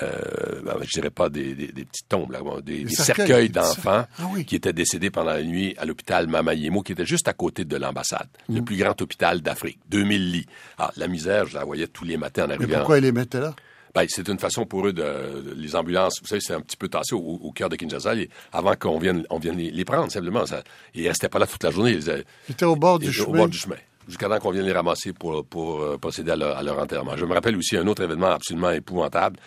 euh, 0.04 0.62
ben, 0.62 0.76
je 0.84 0.90
dirais 0.92 1.10
pas 1.10 1.30
des, 1.30 1.56
des- 1.56 1.72
des 1.72 1.86
petites 1.86 2.10
tombes, 2.10 2.32
là, 2.34 2.42
des, 2.62 2.84
des 2.84 2.94
cercueils, 2.94 3.50
d'enfants 3.50 4.06
Ah 4.18 4.24
oui. 4.34 4.44
qui 4.44 4.58
étaient 4.58 4.74
décédés 4.74 5.10
pendant 5.10 5.32
la 5.32 5.42
nuit 5.44 5.74
à 5.78 5.86
l'hôpital 5.86 6.28
Mamayemo, 6.28 6.82
qui 6.84 6.92
était 6.92 7.06
juste 7.06 7.30
à 7.30 7.34
côté 7.34 7.64
de 7.64 7.78
l'ambassade, 7.78 8.28
Mm. 8.50 8.56
le 8.58 8.62
plus 8.64 8.76
grand 8.76 9.02
hôpital 9.02 9.42
d'Afrique, 9.42 9.80
2000 9.88 10.32
lits. 10.34 10.46
Alors, 10.78 10.92
la 10.98 11.08
misère, 11.08 11.46
je 11.46 11.56
la 11.56 11.64
voyais 11.64 11.88
tous 11.88 12.04
les 12.04 12.18
matins 12.18 12.44
en 12.44 12.48
Mais 12.50 12.54
arrivant. 12.56 12.78
pourquoi 12.80 12.98
ils 12.98 13.04
les 13.06 13.14
mettaient 13.14 13.40
là? 13.40 13.56
Ben, 13.95 14.06
c'est 14.07 14.27
une 14.27 14.39
façon 14.39 14.65
pour 14.65 14.88
eux 14.88 14.94
de, 14.94 15.53
les 15.56 15.75
ambulances. 15.75 16.19
Vous 16.21 16.27
savez, 16.27 16.41
c'est 16.41 16.53
un 16.53 16.62
petit 16.62 16.77
peu 16.77 16.88
tassé 16.88 17.13
au, 17.15 17.19
au 17.19 17.51
cœur 17.51 17.69
de 17.69 17.75
Kinshasa 17.75 18.13
les- 18.13 18.30
avant 18.53 18.75
qu'on 18.75 19.00
vienne, 19.00 19.25
on 19.30 19.39
vienne 19.39 19.57
les, 19.57 19.71
les 19.71 19.86
prendre 19.86 20.12
simplement. 20.12 20.45
Ça, 20.45 20.63
ils 20.94 21.07
restaient 21.07 21.30
pas 21.30 21.39
là 21.39 21.47
toute 21.47 21.63
la 21.63 21.71
journée. 21.71 21.91
Ils, 21.94 22.09
étaient- 22.09 22.65
au 22.65 22.75
bord 22.75 23.00
du 23.00 23.07
ils 23.07 23.12
chemin. 23.13 23.27
au 23.30 23.33
bord 23.33 23.47
du 23.50 23.57
chemin. 23.57 23.75
Jusqu'à 24.07 24.27
temps 24.27 24.39
qu'on 24.39 24.50
vienne 24.51 24.65
les 24.65 24.71
ramasser 24.71 25.13
pour, 25.13 25.45
pour 25.45 25.81
euh, 25.81 25.97
procéder 26.00 26.31
à 26.31 26.36
leur, 26.36 26.57
à 26.57 26.63
leur 26.63 26.80
enterrement. 26.80 27.15
Je 27.15 27.25
me 27.25 27.33
rappelle 27.33 27.56
aussi 27.56 27.77
un 27.77 27.86
autre 27.86 28.01
événement 28.01 28.31
absolument 28.31 28.71
épouvantable. 28.71 29.38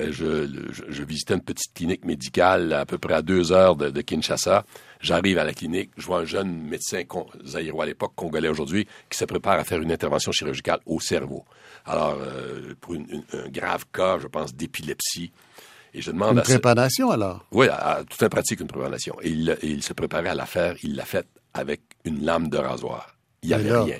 Euh, 0.00 0.08
je, 0.10 0.48
je, 0.72 0.82
je 0.88 1.02
visitais 1.04 1.34
une 1.34 1.40
petite 1.40 1.72
clinique 1.72 2.04
médicale 2.04 2.72
à 2.72 2.84
peu 2.84 2.98
près 2.98 3.14
à 3.14 3.22
deux 3.22 3.52
heures 3.52 3.76
de, 3.76 3.90
de 3.90 4.00
Kinshasa. 4.00 4.64
J'arrive 5.00 5.38
à 5.38 5.44
la 5.44 5.52
clinique, 5.54 5.90
je 5.96 6.06
vois 6.06 6.20
un 6.20 6.24
jeune 6.24 6.60
médecin 6.62 7.02
zaïrois 7.44 7.84
à 7.84 7.86
l'époque, 7.86 8.12
congolais 8.16 8.48
aujourd'hui, 8.48 8.86
qui 9.08 9.16
se 9.16 9.24
prépare 9.24 9.58
à 9.58 9.64
faire 9.64 9.80
une 9.80 9.92
intervention 9.92 10.32
chirurgicale 10.32 10.80
au 10.86 10.98
cerveau. 11.00 11.44
Alors, 11.86 12.18
euh, 12.20 12.74
pour 12.80 12.94
une- 12.94 13.06
une- 13.08 13.24
un 13.40 13.48
grave 13.48 13.84
cas, 13.92 14.18
je 14.18 14.26
pense, 14.26 14.54
d'épilepsie. 14.54 15.30
Et 15.94 16.02
je 16.02 16.10
demande 16.10 16.32
Une 16.34 16.38
à 16.40 16.44
ce- 16.44 16.50
préparation 16.52 17.10
alors? 17.10 17.46
oui, 17.52 17.68
à, 17.68 17.76
à 17.98 18.04
tout 18.04 18.22
un 18.24 18.28
pratique, 18.28 18.60
une 18.60 18.66
préparation. 18.66 19.16
Et 19.22 19.30
il, 19.30 19.50
et 19.62 19.66
il 19.68 19.82
se 19.82 19.92
préparait 19.92 20.28
à 20.28 20.34
la 20.34 20.46
faire. 20.46 20.74
Il 20.82 20.96
l'a 20.96 21.04
faite 21.04 21.28
avec 21.54 21.80
une 22.04 22.24
lame 22.24 22.48
de 22.48 22.58
rasoir. 22.58 23.16
Il 23.42 23.48
n'y 23.48 23.54
avait 23.54 23.72
rien. 23.72 23.96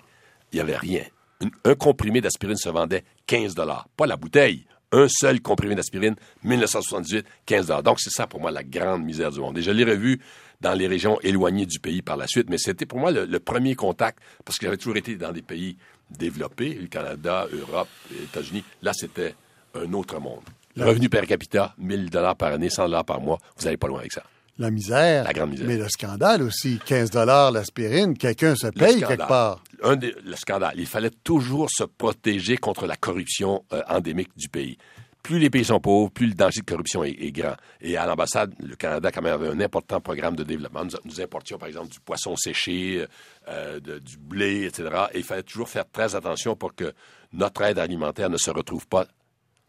Il 0.52 0.56
n'y 0.56 0.60
avait 0.60 0.76
rien. 0.76 1.04
Une- 1.40 1.50
un 1.64 1.74
comprimé 1.76 2.20
d'aspirine 2.20 2.56
se 2.56 2.68
vendait 2.68 3.04
15 3.26 3.54
Pas 3.96 4.06
la 4.06 4.16
bouteille. 4.16 4.66
Un 4.90 5.06
seul 5.08 5.40
comprimé 5.42 5.74
d'aspirine, 5.74 6.16
1978, 6.42 7.24
15 7.46 7.66
Donc, 7.84 8.00
c'est 8.00 8.10
ça 8.10 8.26
pour 8.26 8.40
moi 8.40 8.50
la 8.50 8.62
grande 8.64 9.04
misère 9.04 9.30
du 9.30 9.38
monde. 9.40 9.58
Et 9.58 9.62
je 9.62 9.70
l'ai 9.70 9.84
revu 9.84 10.18
dans 10.60 10.74
les 10.74 10.86
régions 10.86 11.18
éloignées 11.20 11.66
du 11.66 11.78
pays 11.78 12.02
par 12.02 12.16
la 12.16 12.26
suite, 12.26 12.50
mais 12.50 12.58
c'était 12.58 12.86
pour 12.86 12.98
moi 12.98 13.10
le, 13.10 13.26
le 13.26 13.40
premier 13.40 13.74
contact, 13.74 14.18
parce 14.44 14.58
que 14.58 14.66
j'avais 14.66 14.76
toujours 14.76 14.96
été 14.96 15.16
dans 15.16 15.32
des 15.32 15.42
pays 15.42 15.76
développés, 16.10 16.74
le 16.74 16.86
Canada, 16.86 17.46
Europe, 17.52 17.88
les 18.10 18.24
États-Unis. 18.24 18.64
Là, 18.82 18.92
c'était 18.92 19.34
un 19.74 19.92
autre 19.92 20.18
monde. 20.20 20.42
Le 20.76 20.84
revenu 20.84 21.08
per 21.08 21.26
capita, 21.26 21.74
1000 21.78 22.10
dollars 22.10 22.36
par 22.36 22.52
année, 22.52 22.70
100 22.70 22.86
dollars 22.86 23.04
par 23.04 23.20
mois, 23.20 23.38
vous 23.56 23.64
n'allez 23.64 23.76
pas 23.76 23.88
loin 23.88 24.00
avec 24.00 24.12
ça. 24.12 24.22
La 24.58 24.70
misère. 24.70 25.24
La 25.24 25.32
grande 25.32 25.50
misère. 25.50 25.66
Mais 25.68 25.76
le 25.76 25.88
scandale 25.88 26.42
aussi. 26.42 26.80
15 26.84 27.12
l'aspirine, 27.52 28.16
quelqu'un 28.18 28.56
se 28.56 28.66
paye 28.66 29.00
quelque 29.00 29.26
part. 29.28 29.62
Un 29.84 29.94
des, 29.94 30.14
le 30.24 30.34
scandale. 30.34 30.74
Il 30.76 30.86
fallait 30.86 31.10
toujours 31.10 31.68
se 31.70 31.84
protéger 31.84 32.56
contre 32.56 32.86
la 32.86 32.96
corruption 32.96 33.64
euh, 33.72 33.82
endémique 33.88 34.30
du 34.36 34.48
pays. 34.48 34.76
Plus 35.28 35.38
les 35.38 35.50
pays 35.50 35.62
sont 35.66 35.78
pauvres, 35.78 36.10
plus 36.10 36.26
le 36.28 36.32
danger 36.32 36.62
de 36.62 36.64
corruption 36.64 37.04
est, 37.04 37.10
est 37.10 37.32
grand. 37.32 37.54
Et 37.82 37.98
à 37.98 38.06
l'ambassade, 38.06 38.54
le 38.60 38.74
Canada 38.76 39.12
quand 39.12 39.20
même 39.20 39.34
avait 39.34 39.48
un 39.48 39.60
important 39.60 40.00
programme 40.00 40.34
de 40.34 40.42
développement. 40.42 40.86
Nous, 40.86 40.92
nous 41.04 41.20
importions, 41.20 41.58
par 41.58 41.68
exemple, 41.68 41.88
du 41.90 42.00
poisson 42.00 42.34
séché, 42.34 43.04
euh, 43.46 43.78
de- 43.78 43.98
du 43.98 44.16
blé, 44.16 44.64
etc. 44.64 44.88
Et 45.12 45.18
il 45.18 45.24
fallait 45.24 45.42
toujours 45.42 45.68
faire 45.68 45.84
très 45.90 46.14
attention 46.14 46.56
pour 46.56 46.74
que 46.74 46.94
notre 47.34 47.60
aide 47.60 47.78
alimentaire 47.78 48.30
ne 48.30 48.38
se 48.38 48.50
retrouve 48.50 48.86
pas 48.88 49.06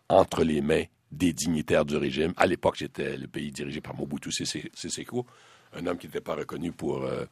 entre 0.07 0.45
les 0.45 0.61
mains 0.61 0.83
des 1.11 1.33
dignitaires 1.33 1.83
du 1.83 1.97
régime. 1.97 2.31
À 2.37 2.45
l'époque, 2.47 2.77
j'étais 2.77 3.17
le 3.17 3.27
pays 3.27 3.51
dirigé 3.51 3.81
par 3.81 3.93
Mobutu 3.97 4.31
Sese 4.31 4.59
Seseko, 4.73 5.25
un 5.73 5.85
homme 5.87 5.97
qui 5.97 6.07
n'était 6.07 6.21
pas 6.21 6.35
reconnu 6.35 6.71
pour, 6.71 7.03
euh, 7.03 7.25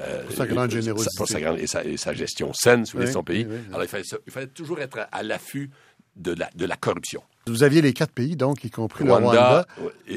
euh, 0.00 0.24
Pour 0.24 0.32
sa 0.34 0.46
grande 0.48 0.72
euh, 0.72 0.80
générosité. 0.80 1.14
pour 1.16 1.28
sa 1.28 1.40
grande- 1.40 1.60
et, 1.60 1.68
sa, 1.68 1.84
et 1.84 1.96
sa 1.96 2.12
gestion 2.12 2.52
saine 2.54 2.84
Oui, 2.94 3.06
son 3.12 3.22
pays. 3.22 3.44
oui, 3.48 3.52
oui, 3.54 3.60
oui. 3.60 3.68
Alors, 3.72 3.84
il 3.84 3.88
fallait, 3.88 4.02
se- 4.02 4.16
il 4.26 4.32
fallait 4.32 4.48
toujours 4.48 4.80
être 4.80 5.06
à 5.12 5.22
l'affût 5.22 5.70
de 6.16 6.32
la, 6.32 6.50
de 6.56 6.64
la 6.66 6.76
corruption. 6.76 7.22
Vous 7.48 7.62
aviez 7.62 7.82
les 7.82 7.92
quatre 7.92 8.12
pays, 8.12 8.36
donc, 8.36 8.64
y 8.64 8.70
compris 8.70 9.04
le 9.04 9.12
Rwanda, 9.12 9.66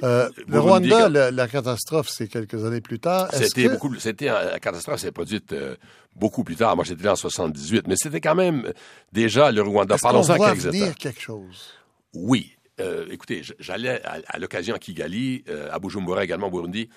Euh, 0.03 0.29
le 0.47 0.59
Rwanda, 0.59 1.09
la 1.31 1.47
catastrophe, 1.47 2.09
c'est 2.09 2.27
quelques 2.27 2.63
années 2.65 2.81
plus 2.81 3.00
tard. 3.00 3.29
C'était 3.33 3.63
que- 3.65 3.69
beaucoup, 3.69 3.93
c'était 4.00 4.25
la 4.25 4.59
catastrophe 4.59 5.00
s'est 5.00 5.11
produite 5.11 5.53
euh, 5.53 5.75
beaucoup 6.15 6.43
plus 6.43 6.55
tard. 6.55 6.75
Moi, 6.75 6.85
j'étais 6.85 7.03
là 7.03 7.13
en 7.13 7.15
78, 7.15 7.88
mais 7.88 7.95
c'était 7.97 8.21
quand 8.21 8.35
même 8.35 8.65
euh, 8.65 8.73
déjà 9.11 9.51
le 9.51 9.61
Rwanda. 9.61 9.97
Parlons-en 10.01 10.38
quelques 10.38 10.57
venir 10.59 10.95
quelque 10.95 11.21
chose? 11.21 11.71
Oui. 12.13 12.55
euh, 12.79 13.05
écoutez, 13.11 13.41
j'allais 13.59 14.01
à, 14.03 14.39
l'occasion 14.39 14.75
à 14.75 14.79
Kigali, 14.79 15.43
à 15.71 15.77
Bujumbura 15.79 16.23
également, 16.23 16.47
au 16.47 16.51
Burundi, 16.51 16.89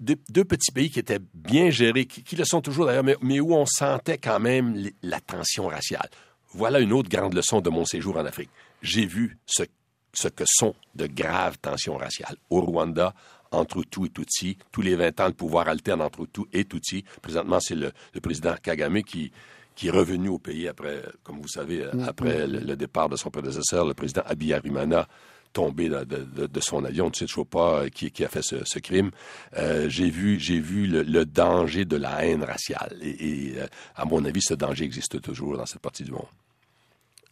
deux, 0.00 0.44
petits 0.44 0.72
pays 0.72 0.90
qui 0.90 0.98
étaient 0.98 1.20
bien 1.34 1.70
gérés, 1.70 2.04
qui, 2.06 2.36
le 2.36 2.44
sont 2.44 2.60
toujours 2.60 2.86
d'ailleurs, 2.86 3.04
mais, 3.22 3.40
où 3.40 3.54
on 3.54 3.66
sentait 3.66 4.18
quand 4.18 4.40
même 4.40 4.90
la 5.02 5.20
tension 5.20 5.68
raciale. 5.68 6.08
Voilà 6.52 6.80
une 6.80 6.92
autre 6.92 7.08
grande 7.08 7.34
leçon 7.34 7.60
de 7.60 7.70
mon 7.70 7.84
séjour 7.84 8.16
en 8.16 8.24
Afrique. 8.24 8.50
J'ai 8.82 9.06
vu 9.06 9.38
ce, 9.46 9.64
ce 10.12 10.28
que 10.28 10.44
sont 10.46 10.74
de 10.94 11.06
graves 11.06 11.58
tensions 11.58 11.96
raciales. 11.96 12.36
Au 12.50 12.60
Rwanda, 12.60 13.14
entre 13.52 13.78
Hutu 13.78 14.06
et 14.06 14.10
Tutsi, 14.10 14.58
tous 14.72 14.82
les 14.82 14.96
20 14.96 15.20
ans, 15.20 15.26
le 15.28 15.34
pouvoir 15.34 15.68
alterne 15.68 16.02
entre 16.02 16.22
Hutu 16.22 16.42
et 16.52 16.64
Tutsi. 16.64 17.04
Présentement, 17.22 17.60
c'est 17.60 17.76
le, 17.76 17.92
président 18.22 18.54
Kagame 18.62 19.02
qui, 19.02 19.32
qui 19.74 19.88
est 19.88 19.90
revenu 19.90 20.28
au 20.28 20.38
pays 20.38 20.68
après, 20.68 21.02
comme 21.22 21.40
vous 21.40 21.48
savez, 21.48 21.84
mm-hmm. 21.84 22.04
après 22.04 22.46
le, 22.46 22.76
départ 22.76 23.08
de 23.08 23.16
son 23.16 23.30
prédécesseur, 23.30 23.86
le 23.86 23.94
président 23.94 24.22
Abiyarimana, 24.26 25.06
tombé 25.52 25.88
de, 25.88 26.60
son 26.60 26.84
avion. 26.84 27.10
Tu 27.10 27.20
sais 27.20 27.26
toujours 27.26 27.46
pas 27.46 27.80
euh, 27.80 27.88
qui, 27.88 28.10
qui 28.10 28.24
a 28.24 28.28
fait 28.28 28.42
ce, 28.42 28.78
crime. 28.78 29.10
Euh, 29.56 29.88
j'ai 29.88 30.10
vu, 30.10 30.38
j'ai 30.38 30.60
vu 30.60 30.86
le, 30.86 31.24
danger 31.24 31.86
de 31.86 31.96
la 31.96 32.26
haine 32.26 32.44
raciale. 32.44 32.96
Et, 33.00 33.54
euh, 33.56 33.66
à 33.94 34.04
mon 34.04 34.24
avis, 34.26 34.42
ce 34.42 34.54
danger 34.54 34.84
existe 34.84 35.20
toujours 35.22 35.56
dans 35.56 35.64
cette 35.64 35.80
partie 35.80 36.04
du 36.04 36.12
monde. 36.12 36.26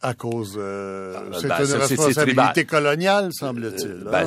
À 0.07 0.13
cause, 0.13 0.59
ah, 0.61 1.19
c'est 1.39 1.47
ben, 1.47 1.65
une 1.65 1.81
responsabilité 1.81 2.65
coloniale, 2.65 3.29
semble-t-il. 3.33 4.03
Ben, 4.11 4.23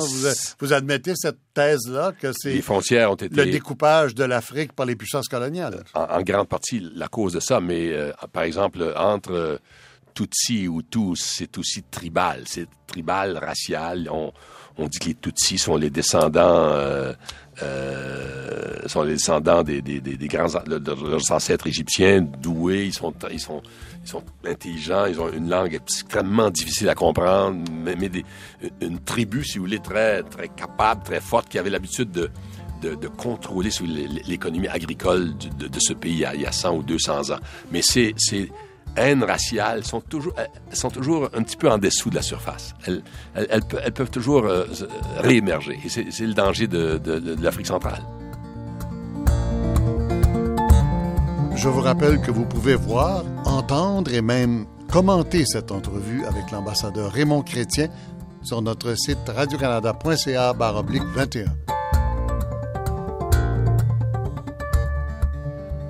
vous, 0.59 0.73
admettez 0.73 1.13
cette 1.15 1.37
thèse-là 1.53 2.11
que 2.19 2.33
c'est 2.35 2.55
le 2.55 3.45
découpage 3.45 4.13
de 4.13 4.25
l'Afrique 4.25 4.73
par 4.73 4.85
les 4.85 4.97
puissances 4.97 5.29
coloniales. 5.29 5.83
En, 5.93 6.21
grande 6.21 6.49
partie, 6.49 6.85
la 6.95 7.07
cause 7.07 7.31
de 7.31 7.39
ça, 7.39 7.61
mais 7.61 7.95
par 8.33 8.43
exemple 8.43 8.93
entre 8.97 9.59
Tutsi 10.13 10.67
ou 10.67 10.81
tous, 10.81 11.15
c'est 11.15 11.57
aussi 11.57 11.83
tribal. 11.83 12.43
C'est 12.45 12.67
tribal, 12.87 13.37
racial. 13.37 14.09
On, 14.11 14.33
on, 14.77 14.87
dit 14.87 14.99
que 14.99 15.05
les 15.05 15.15
Tutsis 15.15 15.57
sont 15.57 15.77
les 15.77 15.89
descendants, 15.89 16.71
euh, 16.71 17.13
euh, 17.61 18.87
sont 18.87 19.03
les 19.03 19.13
descendants 19.13 19.63
des, 19.63 19.81
des, 19.81 20.01
des, 20.01 20.27
grands 20.27 20.47
de, 20.65 21.09
leurs 21.09 21.31
ancêtres 21.31 21.67
égyptiens, 21.67 22.21
doués. 22.21 22.87
Ils 22.87 22.93
sont, 22.93 23.13
ils 23.31 23.39
sont, 23.39 23.61
ils 24.03 24.09
sont 24.09 24.23
intelligents. 24.45 25.05
Ils 25.05 25.19
ont 25.19 25.31
une 25.31 25.49
langue 25.49 25.73
extrêmement 25.73 26.49
difficile 26.49 26.89
à 26.89 26.95
comprendre, 26.95 27.63
mais, 27.71 27.95
une 28.81 28.99
tribu, 28.99 29.43
si 29.43 29.57
vous 29.57 29.65
voulez, 29.65 29.79
très, 29.79 30.23
très 30.23 30.47
capable, 30.49 31.03
très 31.03 31.21
forte, 31.21 31.49
qui 31.49 31.57
avait 31.57 31.69
l'habitude 31.69 32.11
de 32.11 33.07
contrôler 33.07 33.69
l'économie 34.25 34.67
agricole 34.67 35.33
de, 35.37 35.79
ce 35.79 35.93
pays 35.93 36.13
il 36.13 36.19
y, 36.19 36.25
a, 36.25 36.35
il 36.35 36.41
y, 36.41 36.45
a, 36.45 36.51
100 36.51 36.77
ou 36.77 36.83
200 36.83 37.31
ans. 37.31 37.39
Mais 37.71 37.81
c'est 37.81 38.13
haine 38.95 39.23
raciale 39.23 39.85
sont 39.85 40.01
toujours, 40.01 40.33
un 41.33 41.43
petit 41.43 41.57
peu 41.57 41.69
en 41.69 41.77
dessous 41.77 42.09
de 42.09 42.15
la 42.15 42.21
surface. 42.21 42.73
Elles, 42.85 43.03
elles, 43.35 43.93
peuvent 43.93 44.09
toujours 44.11 44.45
euh, 44.45 44.65
réémerger. 45.17 45.79
Et 45.85 45.89
c'est 45.89 46.25
le 46.25 46.33
danger 46.33 46.67
de 46.67 47.35
l'Afrique 47.41 47.67
centrale. 47.67 48.03
Je 51.61 51.67
vous 51.67 51.81
rappelle 51.81 52.21
que 52.21 52.31
vous 52.31 52.45
pouvez 52.45 52.75
voir, 52.75 53.25
entendre 53.43 54.13
et 54.13 54.21
même 54.21 54.65
commenter 54.89 55.43
cette 55.45 55.73
entrevue 55.73 56.23
avec 56.25 56.51
l'ambassadeur 56.51 57.11
Raymond 57.11 57.41
Chrétien 57.41 57.89
sur 58.43 58.61
notre 58.61 58.95
site 58.97 59.17
radiocanada.ca 59.27 60.53
21. 60.53 61.45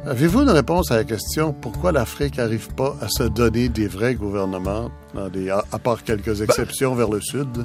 Avez-vous 0.08 0.42
une 0.42 0.50
réponse 0.50 0.90
à 0.90 0.96
la 0.96 1.04
question 1.04 1.54
pourquoi 1.54 1.92
l'Afrique 1.92 2.38
n'arrive 2.38 2.74
pas 2.74 2.96
à 3.00 3.08
se 3.08 3.22
donner 3.22 3.70
des 3.70 3.88
vrais 3.88 4.16
gouvernements, 4.16 4.90
à, 5.16 5.78
part 5.78 6.04
quelques 6.04 6.36
ben, 6.36 6.46
exceptions 6.46 6.96
vers 6.96 7.12
le 7.12 7.22
sud? 7.22 7.64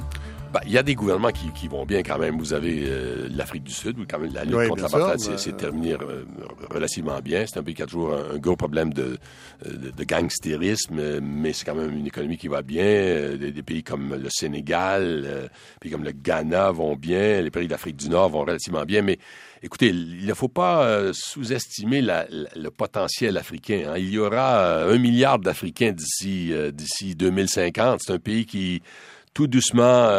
Ben, 0.55 0.61
il 0.67 0.71
y 0.71 0.77
a 0.77 0.83
des 0.83 0.95
gouvernements 0.95 1.33
qui, 1.33 1.67
vont 1.67 1.85
bien 1.85 2.01
quand 2.01 2.17
même. 2.17 2.37
Vous 2.39 2.53
avez 2.53 2.85
euh, 2.85 3.27
l'Afrique 3.29 3.63
du 3.63 3.73
Sud, 3.73 3.99
où 3.99 4.05
quand 4.09 4.19
même 4.19 4.33
la 4.33 4.45
lutte 4.45 4.69
contre 4.69 4.83
l'apartheid 4.83 5.37
s'est 5.37 5.51
terminée 5.51 5.95
euh, 5.95 6.23
relativement 6.71 7.19
bien. 7.19 7.43
C'est 7.45 7.59
un 7.59 7.63
pays 7.63 7.73
qui 7.73 7.83
a 7.83 7.85
toujours 7.85 8.13
un, 8.13 8.37
gros 8.37 8.55
problème 8.55 8.93
de, 8.93 9.17
de, 9.65 10.03
gangstérisme, 10.05 11.19
mais 11.19 11.51
c'est 11.51 11.65
quand 11.65 11.75
même 11.75 11.91
une 11.91 12.07
économie 12.07 12.37
qui 12.37 12.47
va 12.47 12.61
bien. 12.61 13.35
Des, 13.35 13.63
pays 13.63 13.83
comme 13.83 14.15
le 14.15 14.29
Sénégal, 14.29 15.23
euh, 15.25 15.47
pays 15.81 15.91
comme 15.91 16.05
le 16.05 16.13
Ghana 16.13 16.71
vont 16.71 16.95
bien. 16.95 17.41
Les 17.41 17.51
pays 17.51 17.67
d'Afrique 17.67 17.97
du 17.97 18.07
Nord 18.07 18.29
vont 18.29 18.45
relativement 18.45 18.85
bien, 18.85 19.01
mais 19.01 19.19
Écoutez, 19.65 19.87
il 19.87 20.27
ne 20.27 20.33
faut 20.35 20.47
pas 20.47 20.83
euh, 20.83 21.11
sous-estimer 21.11 22.03
le 22.03 22.69
potentiel 22.69 23.35
africain. 23.35 23.85
Hein. 23.87 23.97
Il 23.97 24.11
y 24.11 24.19
aura 24.19 24.59
euh, 24.59 24.93
un 24.93 24.99
milliard 24.99 25.39
d'Africains 25.39 25.91
d'ici 25.91 26.53
euh, 26.53 26.69
d'ici 26.69 27.15
2050. 27.15 28.01
C'est 28.03 28.13
un 28.13 28.19
pays 28.19 28.45
qui 28.45 28.83
tout 29.35 29.47
doucement 29.47 30.09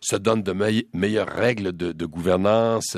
se 0.00 0.16
donne 0.16 0.42
de 0.42 0.52
meilleures 0.92 1.28
règles 1.28 1.72
de, 1.72 2.06
gouvernance. 2.06 2.96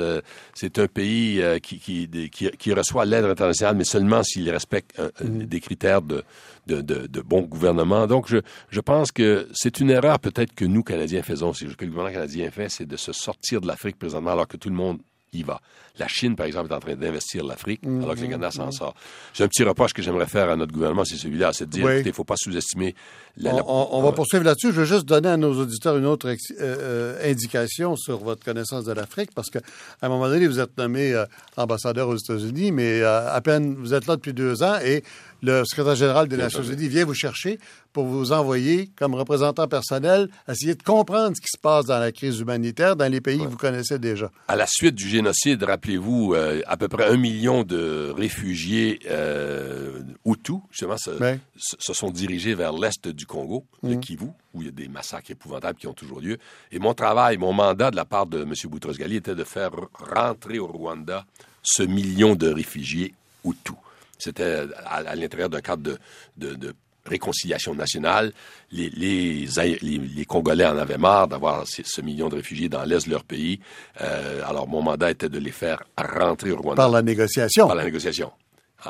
c'est 0.53 0.77
un 0.77 0.87
pays 0.87 1.41
qui, 1.63 1.79
qui, 1.79 2.73
reçoit 2.73 3.05
l'aide 3.05 3.25
internationale, 3.25 3.75
mais 3.75 3.85
seulement 3.85 4.21
s'il 4.23 4.49
respecte 4.51 4.99
mm. 4.99 5.43
des 5.45 5.59
critères 5.59 6.01
de, 6.01 6.23
de, 6.67 7.21
bon 7.21 7.41
gouvernement. 7.41 8.07
Donc, 8.07 8.27
je, 8.27 8.37
je 8.69 8.79
pense 8.79 9.11
que 9.11 9.47
c'est 9.53 9.79
une 9.79 9.89
erreur 9.89 10.19
peut-être 10.19 10.53
que 10.53 10.65
nous, 10.65 10.83
Canadiens, 10.83 11.23
faisons. 11.23 11.53
Ce 11.53 11.65
que 11.65 11.85
le 11.85 11.91
gouvernement 11.91 12.13
canadien 12.13 12.51
fait, 12.51 12.69
c'est 12.69 12.85
de 12.85 12.97
se 12.97 13.13
sortir 13.13 13.61
de 13.61 13.67
l'Afrique 13.67 13.97
présentement 13.97 14.31
alors 14.31 14.47
que 14.47 14.57
tout 14.57 14.69
le 14.69 14.75
monde 14.75 14.99
y 15.33 15.43
va. 15.43 15.59
La 15.99 16.07
Chine, 16.07 16.35
par 16.35 16.47
exemple, 16.47 16.71
est 16.71 16.75
en 16.75 16.79
train 16.79 16.95
d'investir 16.95 17.43
l'Afrique, 17.43 17.85
mhm. 17.85 18.03
alors 18.03 18.15
que 18.15 18.21
le 18.21 18.27
Ghana 18.27 18.49
s'en 18.49 18.71
sort. 18.71 18.95
C'est 19.33 19.43
un 19.43 19.47
petit 19.47 19.63
reproche 19.63 19.93
que 19.93 20.01
j'aimerais 20.01 20.25
faire 20.25 20.49
à 20.49 20.55
notre 20.55 20.73
gouvernement, 20.73 21.05
c'est 21.05 21.17
celui-là, 21.17 21.53
c'est 21.53 21.65
de 21.65 21.71
dire, 21.71 21.87
qu'il 21.97 22.07
ne 22.07 22.11
faut 22.11 22.23
pas 22.23 22.37
sous-estimer... 22.37 22.95
On, 23.41 24.01
va 24.03 24.11
poursuivre 24.11 24.43
là-dessus. 24.43 24.67
Je 24.67 24.81
veux 24.81 24.85
juste 24.85 25.05
donner 25.05 25.29
à 25.29 25.37
nos 25.37 25.59
auditeurs 25.59 25.97
une 25.97 26.05
autre 26.05 26.27
euh, 26.27 26.35
euh, 26.61 27.31
indication 27.31 27.95
sur 27.95 28.19
votre 28.19 28.43
connaissance 28.43 28.85
de 28.85 28.91
l'Afrique, 28.91 29.31
parce 29.33 29.49
qu'à 29.49 29.59
un 30.01 30.09
moment 30.09 30.27
donné, 30.27 30.47
vous 30.47 30.59
êtes 30.59 30.77
nommé 30.77 31.13
euh, 31.13 31.25
ambassadeur 31.57 32.09
aux 32.09 32.17
États-Unis, 32.17 32.71
mais 32.71 33.03
à 33.03 33.39
peine, 33.41 33.75
vous 33.75 33.93
êtes 33.93 34.07
là 34.07 34.15
depuis 34.15 34.33
deux 34.33 34.63
ans, 34.63 34.77
et 34.83 35.03
le 35.43 35.65
secrétaire 35.65 35.95
général 35.95 36.27
des 36.29 36.37
Nations 36.37 36.63
Unies 36.63 36.87
vient 36.87 37.03
vous 37.03 37.13
chercher 37.13 37.59
pour 37.91 38.05
vous 38.05 38.31
envoyer 38.31 38.89
comme 38.95 39.13
représentant 39.13 39.67
personnel, 39.67 40.29
essayer 40.47 40.73
de 40.73 40.81
comprendre 40.81 41.35
ce 41.35 41.41
qui 41.41 41.49
se 41.53 41.59
passe 41.59 41.85
dans 41.85 41.99
la 41.99 42.13
crise 42.13 42.39
humanitaire 42.39 42.95
dans 42.95 43.11
les 43.11 43.19
pays 43.19 43.37
que 43.37 43.43
vous 43.43 43.57
connaissez 43.57 43.99
déjà. 43.99 44.31
À 44.47 44.55
la 44.55 44.65
suite 44.65 44.95
du 44.95 45.07
génocide, 45.07 45.61
rappelez-vous, 45.61 46.33
euh, 46.33 46.61
à 46.65 46.77
peu 46.77 46.87
près 46.87 47.07
un 47.07 47.17
million 47.17 47.63
de 47.63 48.11
réfugiés 48.15 48.99
euh, 49.09 49.99
Hutus, 50.25 50.61
justement, 50.71 50.97
se, 50.97 51.11
se, 51.57 51.93
sont 51.93 52.09
dirigés 52.09 52.55
vers 52.55 52.71
l'est 52.71 53.09
du 53.09 53.25
Congo, 53.25 53.65
le 53.83 53.95
mhm. 53.95 53.99
Kivu, 53.99 54.27
où 54.53 54.61
il 54.61 54.65
y 54.65 54.69
a 54.69 54.71
des 54.71 54.87
massacres 54.87 55.31
épouvantables 55.31 55.77
qui 55.77 55.87
ont 55.87 55.93
toujours 55.93 56.21
lieu. 56.21 56.37
Et 56.71 56.79
mon 56.79 56.93
travail, 56.93 57.37
mon 57.37 57.51
mandat 57.51 57.91
de 57.91 57.97
la 57.97 58.05
part 58.05 58.27
de 58.27 58.43
M. 58.43 58.53
Boutros-Ghali 58.65 59.17
était 59.17 59.35
de 59.35 59.43
faire 59.43 59.71
rentrer 60.15 60.57
au 60.59 60.67
Rwanda 60.67 61.25
ce 61.61 61.83
million 61.83 62.35
de 62.35 62.47
réfugiés 62.47 63.13
Hutus. 63.45 63.75
C'était 64.23 64.61
à, 64.85 65.15
l'intérieur 65.15 65.49
d'un 65.49 65.61
cadre 65.61 65.97
de, 66.37 66.73
réconciliation 67.05 67.75
nationale. 67.75 68.31
Les, 68.71 68.89
les, 68.89 70.25
Congolais 70.25 70.65
en 70.65 70.77
avaient 70.77 70.97
marre 70.97 71.27
d'avoir 71.27 71.65
ce, 71.67 72.01
million 72.01 72.29
de 72.29 72.35
réfugiés 72.35 72.69
dans 72.69 72.83
l'est 72.83 73.05
de 73.05 73.11
leur 73.11 73.25
pays. 73.25 73.59
Euh, 73.99 74.41
alors, 74.45 74.67
mon 74.69 74.81
mandat 74.81 75.11
était 75.11 75.27
de 75.27 75.37
les 75.39 75.51
faire 75.51 75.83
rentrer 75.97 76.51
au 76.51 76.57
Rwanda. 76.57 76.75
Par 76.75 76.89
la 76.89 77.01
négociation. 77.01 77.67
Par 77.67 77.75
la 77.75 77.83
négociation. 77.83 78.31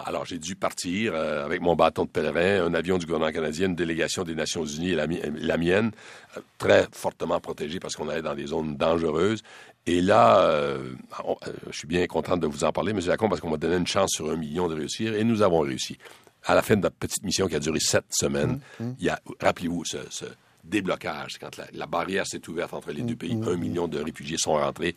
Alors, 0.06 0.26
j'ai 0.26 0.40
dû 0.40 0.56
partir 0.56 1.14
euh, 1.14 1.46
avec 1.46 1.62
mon 1.62 1.76
bâton 1.76 2.06
de 2.06 2.10
pèlerin, 2.10 2.66
un 2.66 2.74
avion 2.74 2.98
du 2.98 3.06
gouvernement 3.06 3.32
canadien, 3.32 3.68
une 3.68 3.76
délégation 3.76 4.24
des 4.24 4.34
Nations 4.34 4.66
Unies 4.66 4.92
et 4.92 4.96
la, 4.96 5.58
mienne, 5.58 5.92
euh, 6.36 6.42
très 6.58 6.88
fortement 6.92 7.40
protégée 7.40 7.80
parce 7.80 7.96
qu'on 7.96 8.10
allait 8.10 8.24
dans 8.24 8.34
des 8.34 8.48
zones 8.48 8.76
dangereuses. 8.76 9.44
Et 9.86 10.02
là, 10.02 10.40
euh, 10.42 10.94
je 11.70 11.78
suis 11.78 11.88
bien 11.88 12.06
content 12.08 12.38
de 12.38 12.48
vous 12.48 12.64
en 12.64 12.72
parler, 12.72 12.92
M. 12.92 13.00
Lacombe, 13.06 13.30
parce 13.30 13.42
qu'on 13.42 13.50
m'a 13.50 13.58
donné 13.58 13.76
une 13.76 13.88
chance 13.88 14.12
sur 14.14 14.30
un 14.30 14.38
million 14.38 14.68
de 14.68 14.76
réussir, 14.76 15.14
et 15.14 15.24
nous 15.24 15.42
avons 15.42 15.60
réussi. 15.60 15.98
À 16.46 16.56
la 16.56 16.62
fin 16.62 16.76
de 16.76 16.82
notre 16.82 16.96
petite 16.96 17.24
mission 17.24 17.48
qui 17.48 17.56
a 17.56 17.60
duré 17.60 17.80
sept 17.80 18.06
semaines, 18.10 18.60
mmh, 18.80 18.84
mmh. 18.84 18.96
il 19.00 19.06
y 19.06 19.10
a, 19.10 19.20
rappelez-vous, 19.40 19.86
ce, 19.86 20.26
déblocage, 20.64 21.38
quand 21.40 21.60
la, 21.74 21.86
barrière 21.86 22.26
s'est 22.26 22.48
ouverte 22.50 22.74
entre 22.74 22.92
les 22.92 23.02
deux 23.02 23.14
mmh, 23.14 23.18
pays, 23.18 23.40
un 23.46 23.56
million 23.56 23.88
de 23.88 24.00
réfugiés 24.00 24.38
sont 24.38 24.54
rentrés 24.54 24.96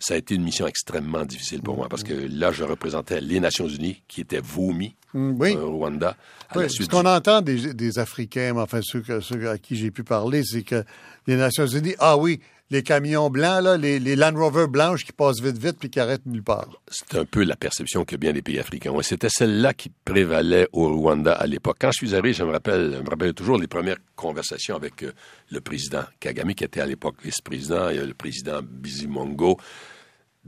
ça 0.00 0.14
a 0.14 0.16
été 0.16 0.34
une 0.34 0.42
mission 0.42 0.66
extrêmement 0.66 1.24
difficile 1.24 1.60
pour 1.60 1.76
moi 1.76 1.88
parce 1.88 2.02
que 2.02 2.14
là, 2.14 2.50
je 2.50 2.64
représentais 2.64 3.20
les 3.20 3.38
Nations 3.38 3.68
Unies 3.68 4.02
qui 4.08 4.22
étaient 4.22 4.40
vomis 4.40 4.94
mm, 5.12 5.42
au 5.58 5.76
Rwanda. 5.76 6.16
ce 6.54 6.88
qu'on 6.88 7.04
entend 7.04 7.42
des, 7.42 7.98
Africains, 7.98 8.56
enfin 8.56 8.80
ceux, 8.82 9.04
ceux 9.20 9.50
à 9.50 9.58
qui 9.58 9.76
j'ai 9.76 9.90
pu 9.90 10.02
parler, 10.02 10.42
c'est 10.42 10.62
que 10.62 10.84
les 11.26 11.36
Nations 11.36 11.66
Unies, 11.66 11.94
ah 11.98 12.16
oui, 12.16 12.40
les 12.70 12.82
camions 12.82 13.30
blancs, 13.30 13.78
les, 13.80 14.16
Land 14.16 14.34
Rover 14.34 14.66
blanches 14.68 15.04
qui 15.04 15.12
passent 15.12 15.40
vite, 15.40 15.58
vite 15.58 15.76
puis 15.78 15.90
qui 15.90 15.98
arrêtent 15.98 16.26
nulle 16.26 16.42
part. 16.42 16.68
C'est 16.88 17.16
un 17.16 17.24
peu 17.24 17.42
la 17.42 17.56
perception 17.56 18.04
que 18.04 18.16
bien 18.16 18.32
des 18.32 18.42
pays 18.42 18.58
africains 18.58 18.90
ont. 18.92 19.02
C'était 19.02 19.28
celle-là 19.28 19.74
qui 19.74 19.90
prévalait 20.04 20.68
au 20.72 20.88
Rwanda 20.88 21.32
à 21.32 21.46
l'époque. 21.46 21.76
Quand 21.80 21.90
je 21.90 21.98
suis 21.98 22.14
arrivé, 22.14 22.32
je 22.32 22.44
me 22.44 22.52
rappelle, 22.52 22.92
je 22.96 23.02
me 23.02 23.10
rappelle 23.10 23.34
toujours 23.34 23.58
les 23.58 23.66
premières 23.66 23.98
conversations 24.14 24.76
avec 24.76 25.02
euh, 25.02 25.12
le 25.50 25.60
président 25.60 26.04
Kagame, 26.20 26.54
qui 26.54 26.64
était 26.64 26.80
à 26.80 26.86
l'époque 26.86 27.16
vice-président, 27.22 27.90
et 27.90 28.04
le 28.04 28.14
président 28.14 28.60
Bizimongo 28.62 29.58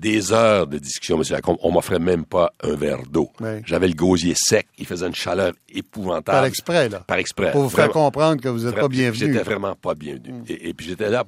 des 0.03 0.33
heures 0.33 0.67
de 0.67 0.79
discussion, 0.79 1.17
M. 1.17 1.23
Lacombe. 1.31 1.57
On 1.63 1.71
m'offrait 1.73 1.99
même 2.01 2.25
pas 2.27 2.53
un 2.63 2.75
verre 2.75 3.05
d'eau. 3.09 3.31
Oui. 3.41 3.63
J'avais 3.65 3.87
le 3.89 3.95
gosier 3.95 4.35
sec. 4.37 4.67
Il 4.77 4.87
faisait 4.87 5.07
une 5.07 5.15
chaleur 5.15 5.53
épouvantable. 5.69 6.37
Par 6.37 6.45
exprès, 6.45 6.89
là. 6.89 7.01
Par 7.01 7.19
exprès. 7.19 7.53
Pour 7.53 7.63
vous 7.63 7.71
faire 7.71 7.89
comprendre 7.91 8.43
que 8.43 8.49
vous 8.49 8.65
n'êtes 8.67 8.75
pas 8.75 8.89
bienvenu. 8.89 9.33
J'étais 9.33 9.45
vraiment 9.45 9.75
pas 9.77 9.95
bienvenu. 9.95 10.43
Et, 10.49 10.69
et 10.71 10.75
puis 10.75 10.87
j'étais 10.87 11.09
là, 11.09 11.25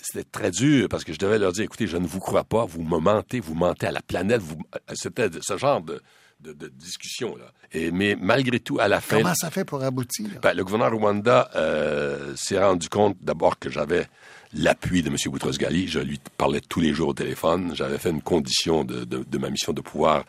c'était 0.00 0.24
très 0.24 0.50
dur 0.52 0.88
parce 0.88 1.02
que 1.04 1.12
je 1.12 1.18
devais 1.18 1.38
leur 1.38 1.52
dire, 1.52 1.64
écoutez, 1.64 1.86
je 1.88 1.96
ne 1.96 2.06
vous 2.06 2.20
crois 2.20 2.44
pas, 2.44 2.64
vous 2.64 2.82
me 2.82 2.98
mentez, 2.98 3.40
vous 3.40 3.54
mentez 3.54 3.86
à 3.88 3.92
la 3.92 4.00
planète. 4.02 4.40
Vous... 4.40 4.56
C'était 4.94 5.28
de- 5.28 5.40
ce 5.42 5.56
genre 5.58 5.80
de, 5.80 6.00
de, 6.40 6.52
de 6.52 6.68
discussion 6.68 7.34
là. 7.36 7.46
Et 7.72 7.90
mais 7.90 8.16
malgré 8.18 8.60
tout, 8.60 8.78
à 8.80 8.86
la 8.88 9.00
fin, 9.00 9.18
Comment 9.18 9.34
ça 9.34 9.50
fait 9.50 9.64
pour 9.64 9.82
aboutir? 9.82 10.28
ben, 10.40 10.54
le 10.54 10.62
gouverneur 10.64 10.92
Rwanda 10.92 11.50
euh, 11.56 12.32
s'est 12.36 12.58
rendu 12.62 12.88
compte 12.88 13.16
d'abord 13.20 13.58
que 13.58 13.68
j'avais 13.70 14.06
l'appui 14.54 15.02
de 15.02 15.08
M. 15.08 15.16
Boutros-Ghali. 15.26 15.88
Je 15.88 15.98
lui 16.00 16.18
parlais 16.36 16.60
tous 16.60 16.80
les 16.80 16.92
jours 16.94 17.08
au 17.08 17.14
téléphone. 17.14 17.72
J'avais 17.74 17.98
fait 17.98 18.10
une 18.10 18.22
condition 18.22 18.84
de, 18.84 19.04
de- 19.04 19.24
de 19.24 19.38
ma 19.38 19.50
mission 19.50 19.72
de 19.72 19.80
pouvoir 19.80 20.24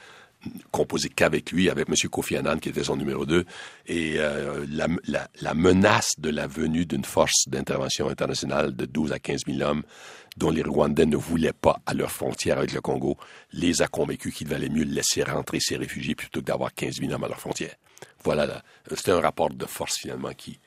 composer 0.71 1.09
qu'avec 1.09 1.51
lui, 1.51 1.69
avec 1.69 1.89
M. 1.89 1.95
Kofi 2.09 2.37
Annan, 2.37 2.59
qui 2.59 2.69
était 2.69 2.83
son 2.85 2.95
numéro 2.95 3.25
2, 3.25 3.45
et 3.87 4.15
euh, 4.17 4.65
la, 4.69 4.87
la- 5.05 5.27
la 5.41 5.53
menace 5.53 6.11
de 6.17 6.29
la 6.29 6.47
venue 6.47 6.85
d'une 6.85 7.03
force 7.03 7.47
d'intervention 7.47 8.07
internationale 8.07 8.73
de 8.75 8.85
12 8.85 9.11
à 9.11 9.19
15 9.19 9.41
000 9.47 9.61
hommes 9.69 9.83
dont 10.37 10.51
les 10.51 10.61
Rwandais 10.63 11.05
ne 11.05 11.17
voulaient 11.17 11.51
pas 11.51 11.81
à 11.85 11.93
leur 11.93 12.11
frontière 12.11 12.59
avec 12.59 12.71
le 12.71 12.79
Congo, 12.79 13.17
les 13.51 13.81
a 13.81 13.87
convaincus 13.87 14.33
qu'il 14.33 14.47
valait 14.47 14.69
mieux 14.69 14.85
laisser 14.85 15.23
rentrer 15.23 15.59
ces 15.59 15.75
réfugiés 15.75 16.15
plutôt 16.15 16.39
que 16.39 16.45
d'avoir 16.45 16.73
15 16.73 16.95
000 17.01 17.11
hommes 17.11 17.25
à 17.25 17.27
leur 17.27 17.39
frontière. 17.39 17.75
Voilà, 18.23 18.45
là. 18.45 18.63
c'était 18.95 19.11
un 19.11 19.19
rapport 19.19 19.49
de 19.49 19.65
force 19.65 19.97
finalement 19.97 20.31
qui... 20.37 20.57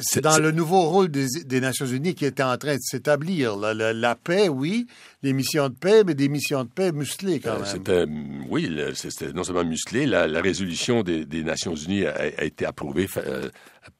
C'est 0.00 0.20
dans 0.20 0.38
le 0.38 0.50
nouveau 0.50 0.82
rôle 0.82 1.08
des, 1.08 1.26
des 1.44 1.60
Nations 1.60 1.86
Unies 1.86 2.14
qui 2.14 2.24
était 2.24 2.42
en 2.42 2.56
train 2.56 2.74
de 2.74 2.80
s'établir. 2.82 3.56
La, 3.56 3.92
la 3.92 4.14
paix, 4.14 4.48
oui, 4.48 4.86
les 5.22 5.32
missions 5.32 5.68
de 5.68 5.74
paix, 5.74 6.04
mais 6.04 6.14
des 6.14 6.28
missions 6.28 6.64
de 6.64 6.68
paix 6.68 6.92
musclées 6.92 7.40
quand 7.40 7.56
Euh, 7.60 8.06
même. 8.06 8.08
Mm, 8.10 8.44
oui, 8.48 8.70
c'était 8.94 9.32
non 9.32 9.44
seulement 9.44 9.64
musclé, 9.64 10.06
la, 10.06 10.26
la 10.26 10.40
résolution 10.40 11.02
des, 11.02 11.24
des 11.26 11.42
Nations 11.44 11.74
Unies 11.74 12.06
a, 12.06 12.14
a 12.38 12.44
été 12.44 12.64
approuvée, 12.66 13.06
euh, 13.18 13.48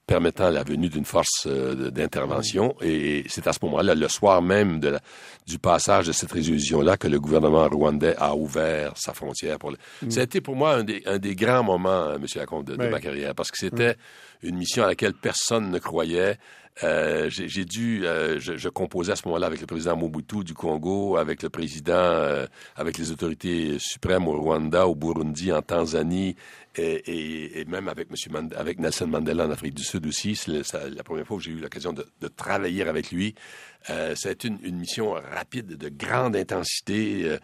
permettant 0.06 0.50
la 0.50 0.64
venue 0.64 0.88
d'une 0.88 1.04
force 1.04 1.44
euh, 1.46 1.90
d'intervention. 1.90 2.74
Et 2.82 3.24
c'est 3.28 3.46
à 3.46 3.52
ce 3.52 3.58
moment-là, 3.62 3.94
le 3.94 4.08
soir 4.08 4.42
même 4.42 4.80
de 4.80 4.88
la- 4.88 5.00
du 5.46 5.58
passage 5.58 6.06
de 6.06 6.12
cette 6.12 6.32
résolution-là, 6.32 6.96
que 6.96 7.08
le 7.08 7.18
gouvernement 7.20 7.68
rwandais 7.68 8.14
a 8.18 8.34
ouvert 8.36 8.92
sa 8.96 9.14
frontière. 9.14 9.58
Pour 9.58 9.70
le... 9.72 9.76
Ça 10.10 10.20
a 10.20 10.22
été 10.24 10.40
pour 10.40 10.56
moi 10.56 10.74
un 10.76 10.84
des, 10.84 11.02
un 11.06 11.18
des 11.18 11.34
grands 11.34 11.62
moments, 11.62 11.90
euh, 12.08 12.16
M. 12.16 12.24
Lacombe, 12.36 12.64
de, 12.64 12.76
de 12.76 12.88
ma 12.88 13.00
carrière, 13.00 13.34
parce 13.34 13.50
que 13.50 13.58
c'était 13.58 13.96
une 14.42 14.56
mission 14.56 14.82
à 14.84 14.86
laquelle 14.86 15.14
personne 15.14 15.70
ne 15.70 15.78
croyait. 15.78 16.38
Euh, 16.84 17.28
j'ai 17.28 17.64
dû, 17.66 18.06
euh, 18.06 18.38
je, 18.40 18.56
je 18.56 18.68
composais 18.70 19.12
à 19.12 19.16
ce 19.16 19.26
moment-là 19.26 19.48
avec 19.48 19.60
le 19.60 19.66
président 19.66 19.96
Mobutu 19.96 20.44
du 20.44 20.54
Congo, 20.54 21.16
avec 21.18 21.42
le 21.42 21.50
président, 21.50 21.92
euh, 21.94 22.46
avec 22.76 22.96
les 22.96 23.10
autorités 23.10 23.76
suprêmes 23.78 24.26
au 24.28 24.40
Rwanda, 24.40 24.86
au 24.86 24.94
Burundi, 24.94 25.52
en 25.52 25.60
Tanzanie, 25.60 26.36
et, 26.76 26.82
et- 26.84 27.60
et 27.60 27.64
même 27.66 27.88
avec 27.88 28.08
Monsieur 28.10 28.30
Mand- 28.30 28.54
avec 28.56 28.78
Nelson 28.78 29.08
Mandela 29.08 29.44
en 29.46 29.50
Afrique 29.50 29.74
du 29.74 29.82
Sud 29.82 30.06
aussi. 30.06 30.36
C'est 30.36 30.62
la 30.72 31.02
première 31.02 31.26
fois 31.26 31.36
que 31.36 31.42
j'ai 31.42 31.50
eu 31.50 31.58
l'occasion 31.58 31.92
de, 31.92 32.06
de 32.20 32.28
travailler 32.28 32.82
avec 32.88 33.10
lui. 33.10 33.34
Euh, 33.90 34.14
c'est 34.16 34.44
une, 34.44 34.58
une 34.62 34.76
mission 34.78 35.10
rapide, 35.10 35.76
de 35.76 35.88
grande 35.90 36.34
intensité, 36.36 37.24
euh, 37.24 37.38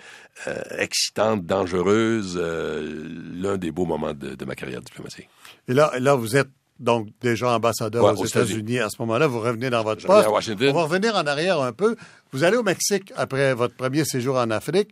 euh, 0.46 0.62
excitante, 0.78 1.44
dangereuse, 1.44 2.38
l'un 2.38 3.58
des 3.58 3.70
beaux 3.72 3.86
moments 3.86 4.14
de, 4.14 4.34
de 4.34 4.44
ma 4.46 4.54
carrière 4.54 4.80
diplomatique. 4.80 5.28
Et 5.68 5.74
là, 5.74 5.92
là, 5.98 6.14
vous 6.14 6.36
êtes 6.36 6.48
donc 6.78 7.08
déjà 7.20 7.54
ambassadeur 7.54 8.04
Ouais, 8.04 8.12
aux 8.12 8.16
aux 8.22 8.26
États-Unis. 8.26 8.78
À 8.80 8.90
ce 8.90 8.96
moment-là, 9.00 9.26
vous 9.26 9.40
revenez 9.40 9.70
dans 9.70 9.82
votre 9.82 10.06
poste. 10.06 10.26
à 10.26 10.30
Washington. 10.30 10.70
On 10.70 10.74
va 10.74 10.82
revenir 10.84 11.14
en 11.16 11.26
arrière 11.26 11.60
un 11.60 11.72
peu. 11.72 11.96
Vous 12.32 12.44
allez 12.44 12.56
au 12.56 12.62
Mexique 12.62 13.12
après 13.16 13.54
votre 13.54 13.74
premier 13.74 14.04
séjour 14.04 14.36
en 14.36 14.50
Afrique. 14.50 14.90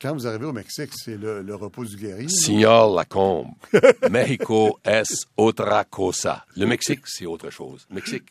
Quand 0.00 0.12
vous 0.14 0.26
arrivez 0.26 0.46
au 0.46 0.52
Mexique, 0.52 0.90
c'est 0.94 1.16
le, 1.16 1.42
le 1.42 1.54
repos 1.54 1.84
du 1.84 1.96
guerrier. 1.96 2.28
Signor 2.28 2.92
Lacombe, 2.94 3.52
Mexico 4.10 4.78
es 4.84 5.04
otra 5.36 5.84
cosa. 5.84 6.44
Le 6.56 6.66
Mexique, 6.66 7.02
c'est 7.06 7.26
autre 7.26 7.50
chose. 7.50 7.86
Le 7.88 7.94
Mexique, 7.96 8.24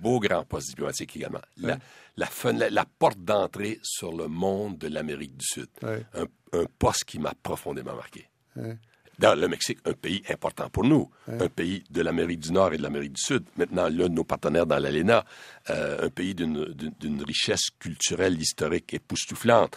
beau 0.00 0.18
grand 0.18 0.44
poste 0.44 0.68
diplomatique 0.70 1.16
également. 1.16 1.40
La, 1.58 1.78
la, 2.16 2.26
fenêtre- 2.26 2.72
la 2.74 2.84
porte 2.98 3.18
d'entrée 3.20 3.78
sur 3.84 4.12
le 4.16 4.26
monde 4.26 4.78
de 4.78 4.88
l'Amérique 4.88 5.36
du 5.36 5.46
Sud. 5.46 5.68
Ouais. 5.82 6.04
Un, 6.14 6.24
un 6.58 6.64
poste 6.78 7.04
qui 7.04 7.20
m'a 7.20 7.32
profondément 7.40 7.94
marqué. 7.94 8.28
Ouais. 8.56 8.76
Le 9.22 9.46
Mexique, 9.46 9.78
un 9.86 9.92
pays 9.92 10.20
important 10.30 10.68
pour 10.68 10.84
nous, 10.84 11.08
un 11.28 11.48
pays 11.48 11.84
de 11.90 12.02
l'Amérique 12.02 12.40
du 12.40 12.52
Nord 12.52 12.72
et 12.72 12.76
de 12.76 12.82
l'Amérique 12.82 13.12
du 13.12 13.22
Sud, 13.22 13.44
maintenant 13.56 13.84
l'un 13.84 14.08
de 14.08 14.14
nos 14.14 14.24
partenaires 14.24 14.66
dans 14.66 14.78
l'ALENA, 14.78 15.24
euh, 15.70 16.06
un 16.06 16.08
pays 16.10 16.34
d'une- 16.34 16.74
richesse 17.26 17.70
culturelle, 17.78 18.40
historique 18.40 18.92
époustouflante, 18.94 19.76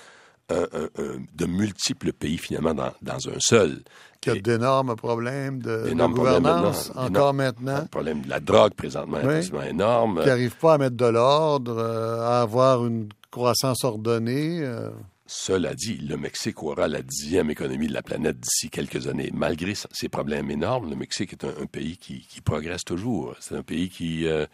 un- 0.49 0.63
un- 0.73 0.89
un- 1.03 1.23
de 1.35 1.45
multiples 1.45 2.11
pays 2.13 2.37
finalement 2.39 2.73
dans, 2.73 2.91
dans 3.03 3.29
un 3.29 3.39
seul. 3.39 3.83
Qui 4.21 4.29
a 4.31 4.35
d'énormes 4.35 4.95
problèmes 4.95 5.61
de, 5.61 5.69
de 5.69 5.93
gouvernance, 6.15 6.91
encore 6.95 7.33
maintenant, 7.35 7.81
Le 7.81 7.87
problème 7.87 8.21
de 8.21 8.29
la 8.29 8.39
drogue 8.39 8.73
présentement 8.73 9.19
est 9.19 9.37
absolument 9.37 9.63
énorme. 9.67 10.21
qui 10.21 10.27
n'arrivent 10.27 10.57
pas 10.57 10.73
à 10.73 10.77
mettre 10.79 10.95
de 10.97 11.05
l'ordre, 11.05 11.77
euh, 11.77 12.21
à 12.21 12.41
avoir 12.41 12.83
une 12.85 13.09
croissance 13.29 13.83
ordonnée. 13.83 14.61
euh. 14.63 14.89
Cela 15.27 15.73
dit, 15.73 15.97
le 15.97 16.17
Mexique 16.17 16.61
aura 16.61 16.87
la 16.87 17.01
dixième 17.01 17.49
économie 17.49 17.87
de 17.87 17.93
la 17.93 18.03
planète 18.03 18.39
d'ici 18.39 18.69
quelques 18.69 19.07
années. 19.07 19.31
Malgré 19.33 19.71
s- 19.71 19.87
ces 19.91 20.07
problèmes 20.07 20.51
énormes, 20.51 20.87
le 20.91 20.95
Mexique 20.95 21.33
est 21.33 21.43
un, 21.43 21.53
un 21.61 21.65
pays 21.65 21.97
qui, 21.97 22.21
qui 22.27 22.41
progresse 22.41 22.83
toujours. 22.83 23.35
C'est 23.39 23.55
un 23.55 23.63
pays 23.63 23.89
qui, 23.89 24.27
euh, 24.27 24.45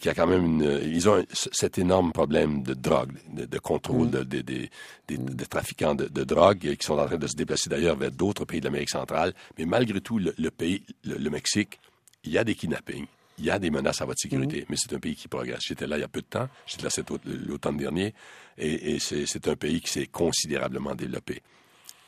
qui 0.00 0.08
a 0.08 0.14
quand 0.14 0.26
même 0.26 0.44
une... 0.44 0.80
Ils 0.84 1.08
ont 1.08 1.14
un- 1.20 1.24
cet 1.32 1.78
énorme 1.78 2.12
problème 2.12 2.64
de 2.64 2.74
drogue, 2.74 3.12
de, 3.32 3.44
de 3.44 3.58
contrôle 3.60 4.10
de- 4.10 4.24
des- 4.24 4.68
de 5.08 5.44
trafiquants 5.44 5.94
de, 5.94 6.24
drogue 6.24 6.74
qui 6.76 6.84
sont 6.84 6.98
en 6.98 7.06
train 7.06 7.16
de 7.16 7.26
se 7.28 7.36
déplacer 7.36 7.70
d'ailleurs 7.70 7.96
vers 7.96 8.10
d'autres 8.10 8.44
pays 8.44 8.58
de 8.58 8.64
l'Amérique 8.64 8.90
centrale. 8.90 9.32
Mais 9.58 9.64
malgré 9.64 10.00
tout, 10.00 10.18
le, 10.18 10.34
le 10.36 10.50
pays, 10.50 10.82
le, 11.04 11.18
le 11.18 11.30
Mexique, 11.30 11.78
il 12.24 12.32
y 12.32 12.38
a 12.38 12.42
des 12.42 12.56
kidnappings. 12.56 13.06
Il 13.40 13.46
y 13.46 13.50
a 13.50 13.58
des 13.58 13.70
menaces 13.70 14.00
à 14.00 14.04
votre 14.04 14.20
sécurité, 14.20 14.66
mais 14.68 14.76
c'est 14.78 14.92
un 14.92 15.00
pays 15.00 15.16
qui 15.16 15.26
progresse. 15.26 15.62
J'étais 15.66 15.86
là 15.86 15.96
il 15.96 16.00
y 16.00 16.04
a 16.04 16.08
peu 16.08 16.20
de 16.20 16.26
temps, 16.26 16.48
j'étais 16.66 16.84
là 16.84 16.90
cet 16.90 17.08
l'automne 17.24 17.76
dernier, 17.78 18.14
et, 18.58 18.94
et 18.94 18.98
c'est 19.00 19.48
un 19.48 19.56
pays 19.56 19.80
qui 19.80 19.90
s'est 19.90 20.06
considérablement 20.06 20.94
développé 20.94 21.42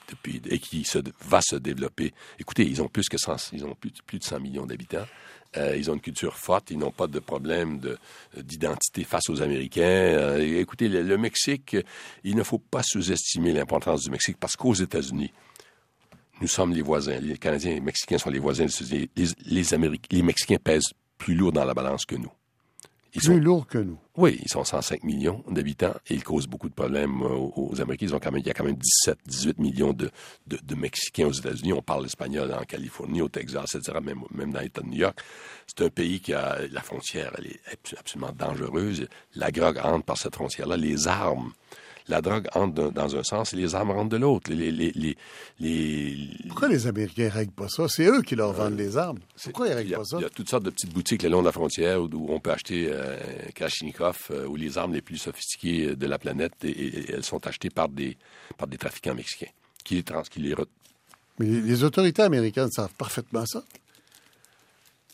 depuis 0.08 0.40
et 0.50 0.58
qui 0.58 0.84
se, 0.84 0.98
va 1.26 1.40
se 1.40 1.56
développer. 1.56 2.12
Écoutez, 2.38 2.64
ils 2.66 2.82
ont 2.82 2.88
plus 2.88 3.08
que 3.08 3.16
100, 3.16 3.52
ils 3.54 3.64
ont 3.64 3.74
plus, 3.74 3.92
plus 4.06 4.18
de 4.18 4.24
100 4.24 4.40
millions 4.40 4.66
d'habitants. 4.66 5.06
Euh, 5.56 5.76
ils 5.76 5.90
ont 5.90 5.94
une 5.94 6.00
culture 6.00 6.36
forte, 6.36 6.70
ils 6.70 6.78
n'ont 6.78 6.90
pas 6.92 7.06
de 7.06 7.18
problème 7.18 7.78
de- 7.78 7.98
d'identité 8.36 9.04
face 9.04 9.28
aux 9.28 9.42
Américains. 9.42 9.82
Euh, 9.82 10.60
écoutez, 10.60 10.88
le, 10.88 11.02
le 11.02 11.18
Mexique, 11.18 11.76
il 12.24 12.36
ne 12.36 12.42
faut 12.42 12.58
pas 12.58 12.82
sous-estimer 12.82 13.52
l'importance 13.52 14.02
du 14.04 14.10
Mexique 14.10 14.36
parce 14.40 14.56
qu'aux 14.56 14.72
États-Unis, 14.74 15.30
nous 16.40 16.48
sommes 16.48 16.72
les 16.74 16.82
voisins. 16.82 17.18
Les 17.20 17.36
Canadiens 17.38 17.70
et 17.70 17.74
les 17.74 17.80
Mexicains 17.80 18.18
sont 18.18 18.30
les 18.30 18.38
voisins 18.38 18.64
des 18.64 18.72
États-Unis. 18.74 19.10
Les, 19.14 19.66
les, 19.78 19.98
les 20.10 20.22
Mexicains 20.22 20.56
pèsent 20.56 20.92
plus 21.22 21.34
lourd 21.34 21.52
dans 21.52 21.64
la 21.64 21.74
balance 21.74 22.04
que 22.04 22.16
nous. 22.16 22.30
Ils 23.14 23.18
Plus 23.20 23.26
sont 23.26 23.36
lourd 23.36 23.66
que 23.66 23.76
nous. 23.76 23.98
oui, 24.16 24.40
ils 24.42 24.48
sont 24.48 24.64
105 24.64 25.04
millions 25.04 25.44
d'habitants 25.50 25.92
et 26.08 26.14
ils 26.14 26.24
causent 26.24 26.46
beaucoup 26.46 26.70
de 26.70 26.74
problèmes 26.74 27.20
euh, 27.22 27.28
aux, 27.56 27.78
Américains. 27.78 28.06
Ils 28.06 28.14
ont 28.14 28.18
quand 28.18 28.32
même, 28.32 28.40
il 28.40 28.46
y 28.46 28.50
a 28.50 28.54
quand 28.54 28.64
même 28.64 28.76
17, 29.04 29.18
18 29.26 29.58
millions 29.58 29.92
de, 29.92 30.10
de, 30.46 30.58
de 30.62 30.74
Mexicains 30.74 31.26
aux 31.26 31.32
États-Unis. 31.32 31.74
On 31.74 31.82
parle 31.82 32.06
espagnol 32.06 32.50
en 32.54 32.64
Californie, 32.64 33.20
au 33.20 33.28
Texas, 33.28 33.74
etc., 33.74 33.98
même, 34.02 34.22
même 34.34 34.50
dans 34.50 34.60
l'État 34.60 34.80
de 34.80 34.86
New 34.86 34.96
York. 34.96 35.20
C'est 35.66 35.84
un 35.84 35.90
pays 35.90 36.20
qui 36.20 36.32
a 36.32 36.56
la 36.70 36.80
frontière, 36.80 37.32
elle 37.36 37.48
est 37.48 37.60
abs- 37.70 37.94
absolument 37.98 38.32
dangereuse. 38.32 39.06
La 39.34 39.50
drogue 39.50 39.78
entre 39.84 40.04
par 40.06 40.16
cette 40.16 40.34
frontière-là. 40.34 40.78
Les 40.78 41.06
armes, 41.06 41.52
la 42.08 42.20
drogue 42.20 42.46
entre 42.54 42.90
dans 42.92 43.16
un 43.16 43.22
sens 43.22 43.52
et 43.52 43.56
les 43.56 43.74
armes 43.74 43.90
rentrent 43.92 44.10
de 44.10 44.16
l'autre. 44.16 44.50
Les, 44.52 44.70
les, 44.70 44.92
les, 44.92 45.16
les- 45.60 46.28
Pourquoi 46.48 46.68
les 46.68 46.86
Américains 46.86 47.24
ne 47.26 47.30
règlent 47.30 47.52
pas 47.52 47.68
ça? 47.68 47.88
C'est 47.88 48.06
eux 48.06 48.22
qui 48.22 48.34
leur 48.34 48.52
vendent 48.52 48.76
les 48.76 48.96
armes. 48.96 49.18
Pourquoi 49.44 49.68
ils 49.68 49.70
ne 49.70 49.74
il 49.74 49.76
y, 49.76 49.78
règlent 49.82 49.94
a, 49.94 49.98
pas 49.98 50.04
ça? 50.04 50.16
il 50.18 50.22
y 50.22 50.26
a 50.26 50.30
toutes 50.30 50.48
sortes 50.48 50.64
de 50.64 50.70
petites 50.70 50.92
boutiques 50.92 51.22
le 51.22 51.28
long 51.28 51.40
de 51.40 51.46
la 51.46 51.52
frontière 51.52 52.00
où, 52.02 52.06
où 52.12 52.26
on 52.32 52.40
peut 52.40 52.50
acheter 52.50 52.88
euh, 52.90 53.16
un 53.48 53.50
Kalachnikov 53.52 54.16
euh, 54.30 54.46
ou 54.46 54.56
les 54.56 54.78
armes 54.78 54.94
les 54.94 55.02
plus 55.02 55.18
sophistiquées 55.18 55.94
de 55.96 56.06
la 56.06 56.18
planète 56.18 56.54
et, 56.64 57.10
elles 57.12 57.24
sont 57.24 57.46
achetées 57.46 57.70
par 57.70 57.88
des, 57.88 58.16
par 58.58 58.66
des 58.68 58.78
trafiquants 58.78 59.14
mexicains 59.14 59.50
qui 59.84 59.94
les, 59.96 60.02
trans, 60.02 60.22
qui 60.22 60.40
les 60.40 60.54
Mais 61.38 61.46
les 61.46 61.84
autorités 61.84 62.22
américaines 62.22 62.70
savent 62.70 62.94
parfaitement 62.98 63.44
ça. 63.46 63.62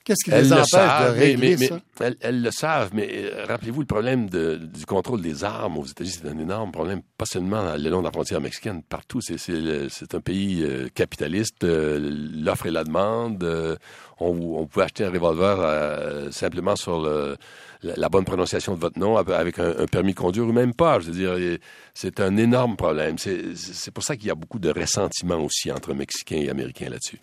Qu'est-ce 0.08 0.24
qui 0.24 0.30
Elles 0.30 0.44
les 0.44 0.48
le 0.48 0.54
empêche 0.56 0.68
savent, 0.70 1.12
de 1.14 1.18
mais- 1.18 1.24
régler 1.26 1.56
mais- 1.58 1.66
ça? 1.66 1.80
mais 2.00 2.06
elles, 2.06 2.16
elles 2.22 2.42
le 2.42 2.50
savent, 2.50 2.90
mais 2.94 3.08
euh, 3.12 3.44
rappelez-vous 3.44 3.80
le 3.80 3.86
problème 3.86 4.30
de- 4.30 4.56
du 4.56 4.86
contrôle 4.86 5.20
des 5.20 5.44
armes 5.44 5.76
aux 5.76 5.84
États-Unis, 5.84 6.18
c'est 6.22 6.28
un 6.28 6.38
énorme 6.38 6.72
problème, 6.72 7.02
pas 7.18 7.26
seulement 7.26 7.74
le 7.76 7.90
long 7.90 7.98
de 8.00 8.04
la 8.06 8.10
frontière 8.10 8.40
mexicaine, 8.40 8.82
partout. 8.82 9.20
C'est, 9.20 10.14
un 10.14 10.20
pays 10.20 10.62
euh, 10.64 10.88
capitaliste, 10.94 11.62
euh, 11.64 11.98
l'offre 12.42 12.64
et 12.64 12.70
la 12.70 12.84
demande. 12.84 13.44
euh, 13.44 13.76
on, 14.18 14.30
on 14.30 14.66
peut 14.66 14.80
acheter 14.82 15.04
un 15.04 15.10
revolver 15.10 16.32
simplement 16.32 16.74
sur 16.74 17.00
le- 17.02 17.36
la, 17.82 17.94
la 17.96 18.08
bonne 18.08 18.24
prononciation 18.24 18.74
de 18.74 18.80
votre 18.80 18.98
nom, 18.98 19.16
avec 19.18 19.58
un, 19.58 19.74
un 19.78 19.86
permis 19.86 20.14
de 20.14 20.18
conduire 20.18 20.46
ou 20.46 20.52
même 20.52 20.72
pas. 20.74 20.98
Je 21.00 21.10
veux 21.10 21.36
dire, 21.36 21.58
c'est 21.94 22.18
un 22.18 22.36
énorme 22.38 22.76
problème. 22.76 23.18
C'est, 23.18 23.54
c'est 23.54 23.90
pour 23.92 24.02
ça 24.02 24.16
qu'il 24.16 24.26
y 24.26 24.30
a 24.30 24.34
beaucoup 24.34 24.58
de 24.58 24.70
ressentiment 24.70 25.36
aussi 25.38 25.70
entre 25.70 25.92
Mexicains 25.94 26.38
et 26.38 26.48
Américains 26.48 26.88
là-dessus. 26.88 27.20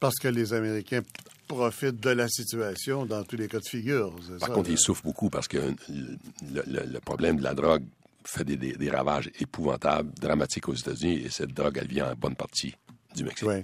Parce 0.00 0.16
que 0.16 0.26
les 0.28 0.52
Américains 0.52 1.02
profitent 1.46 2.00
de 2.00 2.10
la 2.10 2.28
situation 2.28 3.06
dans 3.06 3.22
tous 3.24 3.36
les 3.36 3.48
cas 3.48 3.58
de 3.58 3.68
figure. 3.68 4.14
Par 4.38 4.48
ça, 4.48 4.54
contre, 4.54 4.68
là? 4.68 4.74
ils 4.74 4.78
souffrent 4.78 5.02
beaucoup 5.04 5.30
parce 5.30 5.48
que 5.48 5.58
le, 5.58 6.62
le- 6.66 6.86
le 6.92 7.00
problème 7.00 7.36
de 7.38 7.42
la 7.42 7.54
drogue 7.54 7.84
fait 8.24 8.44
des, 8.44 8.56
des- 8.56 8.72
des 8.72 8.90
ravages 8.90 9.30
épouvantables, 9.40 10.10
dramatiques 10.20 10.68
aux 10.68 10.74
États-Unis, 10.74 11.22
et 11.26 11.28
cette 11.30 11.52
drogue, 11.52 11.78
elle 11.80 11.88
vient 11.88 12.10
en 12.10 12.14
bonne 12.14 12.34
partie 12.36 12.74
du 13.14 13.24
Mexique. 13.24 13.46
Oui. 13.48 13.56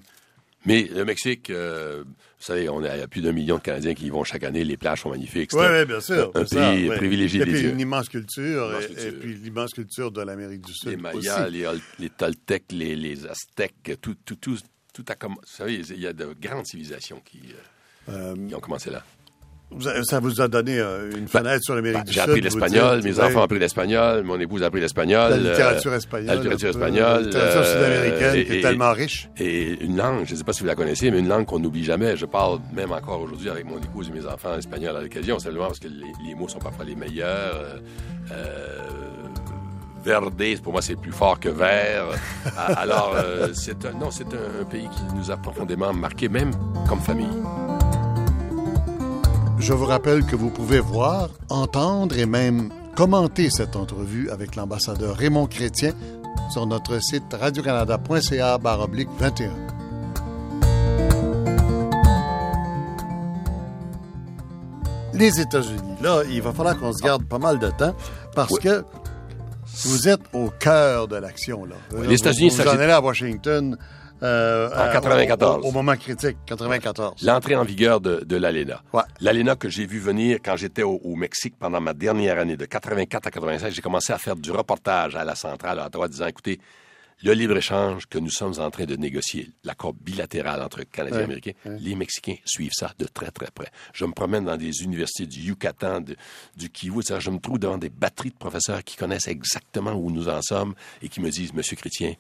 Mais 0.67 0.83
le 0.95 1.07
Mexique, 1.07 1.49
euh, 1.49 2.05
vous 2.07 2.45
savez, 2.45 2.69
on 2.69 2.85
a, 2.85 2.95
il 2.95 3.01
y 3.01 3.03
a 3.03 3.09
plus 3.09 3.23
d'un 3.23 3.33
million 3.33 3.57
de 3.57 3.63
Canadiens 3.63 3.95
qui 3.95 4.05
y 4.05 4.11
vont 4.11 4.25
chaque 4.25 4.45
année. 4.45 4.63
Les 4.63 4.77
plages 4.77 5.01
sont 5.01 5.09
magnifiques. 5.09 5.53
Oui, 5.55 5.87
bien 5.87 6.01
sûr. 6.01 6.31
Un 6.35 6.45
pays 6.45 6.87
privilégié 6.89 7.41
Et 7.41 7.45
des 7.47 7.53
puis 7.53 7.63
une 7.71 7.81
immense 7.81 8.11
culture, 8.11 8.69
Immense 8.69 8.85
et, 8.85 8.87
culture. 8.89 9.07
et 9.09 9.13
puis 9.13 9.35
l'immense 9.37 9.71
culture 9.73 10.11
de 10.13 10.21
l'Amérique 10.21 10.61
du 10.67 10.75
Sud 10.75 10.91
les 10.91 10.97
aussi. 11.17 11.29
Mayas, 11.29 11.49
les, 11.49 11.67
Ol- 11.67 11.81
les 11.99 12.11
Toltecs, 12.11 12.73
les, 12.73 12.95
les 12.95 13.27
Aztèques, 13.27 13.97
tout, 14.03 14.17
tout, 14.23 14.37
tout, 14.37 14.59
tout 14.93 15.05
a 15.09 15.15
comme, 15.15 15.33
vous 15.35 15.41
savez, 15.45 15.75
il 15.77 16.01
y 16.01 16.07
a 16.07 16.13
de 16.13 16.35
grandes 16.41 16.67
civilisations 16.67 17.21
qui, 17.25 17.41
euh, 18.09 18.35
qui 18.49 18.55
ont 18.55 18.61
commencé 18.61 18.91
là. 18.91 19.03
Ça 20.03 20.19
vous 20.19 20.41
a 20.41 20.49
donné 20.49 20.81
euh, 20.81 21.13
une 21.17 21.29
fenêtre 21.29 21.63
sur 21.63 21.77
l'Amérique 21.77 21.99
Ben, 21.99 22.05
du 22.05 22.13
J'ai 22.13 22.19
Sud. 22.21 22.29
appris 22.31 22.41
vous 22.41 22.45
l'espagnol, 22.45 23.03
mes 23.05 23.13
oui. 23.13 23.21
enfants 23.21 23.39
ont 23.39 23.43
appris 23.45 23.59
l'espagnol, 23.61 24.25
mon 24.25 24.41
épouse 24.41 24.65
a 24.65 24.67
appris 24.67 24.81
l'espagnol. 24.81 25.31
La 25.31 25.37
littérature 25.37 25.93
euh, 25.93 25.97
espagnole. 25.97 26.27
La 26.27 26.35
littérature 26.35 26.69
espagnole. 26.71 27.21
La 27.21 27.21
littérature 27.21 27.61
euh, 27.61 27.73
sud-américaine 27.77 28.35
et- 28.35 28.45
qui 28.47 28.53
est 28.59 28.61
tellement 28.63 28.93
riche. 28.93 29.29
Et 29.39 29.81
une 29.85 29.97
langue, 29.97 30.25
je 30.27 30.33
ne 30.33 30.39
sais 30.39 30.43
pas 30.43 30.53
si 30.53 30.63
vous 30.63 30.67
la 30.67 30.75
connaissez, 30.75 31.13
mais 31.13 31.21
une 31.21 31.29
langue 31.29 31.47
qu'on 31.47 31.61
n'oublie 31.61 31.85
jamais. 31.85 32.17
Je 32.17 32.27
parle 32.27 32.59
même 32.73 32.91
encore 32.91 33.21
aujourd'hui 33.21 33.49
avec 33.49 33.65
mon 33.65 33.79
épouse 33.79 34.09
et 34.09 34.13
mes 34.13 34.27
enfants 34.27 34.55
en 34.55 34.59
espagnol 34.59 34.97
à 34.97 35.03
l'occasion, 35.03 35.39
simplement 35.39 35.67
parce 35.69 35.79
que 35.79 35.87
les, 35.87 36.13
les 36.27 36.35
mots 36.35 36.49
sont 36.49 36.59
parfois 36.59 36.85
les 36.85 36.97
meilleurs. 36.97 37.81
Euh, 38.33 38.79
verde, 40.05 40.33
pour 40.63 40.73
moi, 40.73 40.83
c'est 40.83 40.97
plus 40.97 41.13
fort 41.13 41.39
que 41.39 41.49
vert. 41.49 42.07
Ah, 42.57 42.73
Alors, 42.77 43.13
euh, 43.17 43.49
c'est 43.55 43.85
un, 43.85 43.93
non, 43.93 44.11
c'est 44.11 44.29
un, 44.35 44.63
un 44.63 44.65
pays 44.65 44.89
qui 44.89 45.15
nous 45.15 45.31
a 45.31 45.37
profondément 45.37 45.93
marqué, 45.93 46.29
même 46.29 46.51
comme 46.89 47.01
famille. 47.01 47.29
Je 49.59 49.73
vous 49.75 49.85
rappelle 49.87 50.25
que 50.25 50.37
vous 50.37 50.51
pouvez 50.51 50.81
voir, 50.81 51.29
entendre 51.51 52.17
et 52.19 52.27
même 52.27 52.71
commenter 52.97 53.51
cette 53.51 53.77
entrevue 53.77 54.31
avec 54.31 54.57
l'ambassadeur 54.57 55.17
Raymond 55.17 55.47
Chrétien 55.47 55.93
sur 56.51 56.67
notre 56.67 57.01
site 57.03 57.25
radiocanada.ca 57.39 58.59
baroblique 58.59 59.09
21. 59.19 59.51
Les 65.13 65.41
États-Unis, 65.41 65.97
là, 66.01 66.23
il 66.31 66.41
va 66.41 66.53
falloir 66.53 66.79
qu'on 66.79 66.93
se 66.93 67.03
garde 67.03 67.25
pas 67.25 67.39
mal 67.39 67.59
de 67.59 67.69
temps 67.71 67.95
parce 68.35 68.53
Oui. 68.53 68.61
que 68.63 68.85
vous 69.85 70.09
êtes 70.09 70.21
au 70.33 70.51
cœur 70.51 71.09
de 71.09 71.17
l'action, 71.17 71.65
là. 71.65 71.77
les 72.03 72.15
États-Unis, 72.17 72.51
vous, 72.51 72.57
vous 72.63 72.69
en 72.69 72.79
allez 72.79 72.93
à 72.93 73.01
Washington 73.01 73.77
euh, 74.23 74.69
En 74.71 74.81
à- 74.81 74.89
94. 74.93 75.65
Au, 75.65 75.69
au 75.69 75.73
moment 75.73 75.97
critique, 75.97 76.37
94. 76.47 77.23
L'entrée 77.25 77.57
en 77.57 77.65
vigueur 77.65 78.01
de, 78.01 78.23
de 78.25 78.37
l'ALENA. 78.37 78.83
Ouais. 78.93 79.03
L'ALENA 79.21 79.57
que 79.57 79.69
j'ai 79.71 79.87
vu 79.87 79.99
venir 79.99 80.39
quand 80.45 80.57
j'étais 80.57 80.83
au, 80.83 81.01
au 81.03 81.15
Mexique 81.17 81.55
pendant 81.59 81.81
ma 81.81 81.95
dernière 81.95 82.39
année, 82.39 82.57
de 82.57 82.67
84 82.67 83.27
à 83.29 83.31
85, 83.31 83.73
j'ai 83.73 83.81
commencé 83.83 84.13
à 84.13 84.19
faire 84.19 84.37
du 84.37 84.51
reportage 84.51 85.17
à 85.17 85.25
la 85.25 85.35
centrale 85.35 85.79
à 85.79 85.87
Ottawa, 85.87 86.09
disant, 86.09 86.27
écoutez, 86.27 86.61
le 87.23 87.33
libre-échange 87.33 88.07
que 88.07 88.19
nous 88.19 88.31
sommes 88.31 88.55
en 88.61 88.71
train 88.71 88.87
de 88.87 88.97
négocier, 88.97 89.51
l'accord 89.65 89.93
bilatéral 89.93 90.63
entre 90.63 90.83
Canadiens 90.85 91.21
et 91.21 91.25
Américains, 91.25 91.53
ouais. 91.67 91.77
les 91.81 91.95
Mexicains 91.95 92.37
suivent 92.45 92.73
ça 92.73 92.93
de 92.99 93.05
très, 93.05 93.31
très 93.31 93.51
près. 93.55 93.69
Je 93.93 94.05
me 94.07 94.13
promène 94.13 94.45
dans 94.47 94.57
des 94.57 94.83
universités 94.83 95.27
du 95.27 95.41
Yucatan, 95.41 96.01
de- 96.01 96.17
du 96.57 96.71
Kivu, 96.71 97.01
etc. 97.01 97.17
Je 97.21 97.31
me 97.31 97.39
trouve 97.39 97.59
devant 97.59 97.77
des 97.79 97.91
batteries 97.91 98.31
de 98.31 98.37
professeurs 98.37 98.83
qui 98.85 98.97
connaissent 98.97 99.29
exactement 99.29 99.93
où 99.93 100.11
nous 100.11 100.29
en 100.29 100.41
sommes 100.41 100.75
et 101.03 101.09
qui 101.09 101.21
me 101.21 101.31
disent, 101.31 101.53
Monsieur 101.53 101.77
Chrétien, 101.77 102.15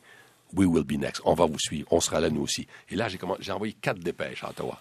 we 0.54 0.66
will 0.66 0.84
be 0.84 0.98
next. 1.00 1.22
On 1.24 1.32
va 1.34 1.46
vous 1.46 1.58
suivre. 1.58 1.86
On 1.90 2.00
sera 2.00 2.20
là, 2.20 2.28
nous 2.28 2.42
aussi. 2.42 2.66
Et 2.90 2.96
là, 2.96 3.08
j'ai 3.40 3.52
envoyé 3.52 3.72
quatre 3.80 4.00
dépêches 4.00 4.44
à 4.44 4.50
Ottawa. 4.50 4.80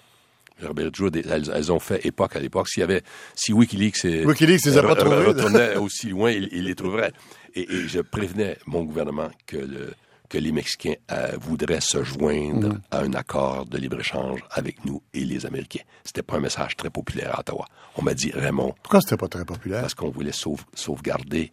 Des- 1.11 1.23
elles, 1.29 1.49
elles 1.55 1.71
ont 1.71 1.79
fait 1.79 2.05
époque 2.05 2.35
à 2.35 2.39
l'époque. 2.41 2.67
S'il 2.67 2.81
y 2.81 2.83
avait, 2.83 3.01
si 3.33 3.53
Wikileaks, 3.53 4.03
Wikileaks 4.25 4.65
les 4.65 4.77
a 4.77 4.81
pas 4.83 4.89
retournait 5.27 5.77
aussi 5.77 6.09
loin, 6.09 6.31
il, 6.31 6.49
il 6.51 6.65
les 6.65 6.75
trouverait. 6.75 7.13
Et, 7.55 7.61
et 7.61 7.87
je 7.87 8.01
prévenais 8.01 8.57
mon 8.65 8.83
gouvernement 8.83 9.29
que 9.47 9.55
le, 9.55 9.93
que 10.29 10.37
les 10.37 10.51
Mexicains 10.51 10.93
euh, 11.11 11.31
voudraient 11.41 11.81
se 11.81 12.03
joindre 12.03 12.69
Mm. 12.69 12.81
à 12.91 12.99
un 12.99 13.13
accord 13.13 13.65
de 13.65 13.77
libre-échange 13.77 14.39
avec 14.51 14.85
nous 14.85 15.01
et 15.13 15.25
les 15.25 15.45
Américains. 15.45 15.81
C'était 16.03 16.21
pas 16.21 16.37
un 16.37 16.39
message 16.39 16.77
très 16.77 16.89
populaire 16.89 17.35
à 17.35 17.39
Ottawa. 17.41 17.65
On 17.97 18.03
m'a 18.03 18.13
dit, 18.13 18.31
Raymond, 18.31 18.73
Pourquoi 18.83 19.01
c'était 19.01 19.17
pas 19.17 19.27
très 19.27 19.43
populaire? 19.45 19.81
parce 19.81 19.95
qu'on 19.95 20.09
voulait 20.11 20.31
sauve- 20.31 20.65
sauvegarder, 20.75 21.51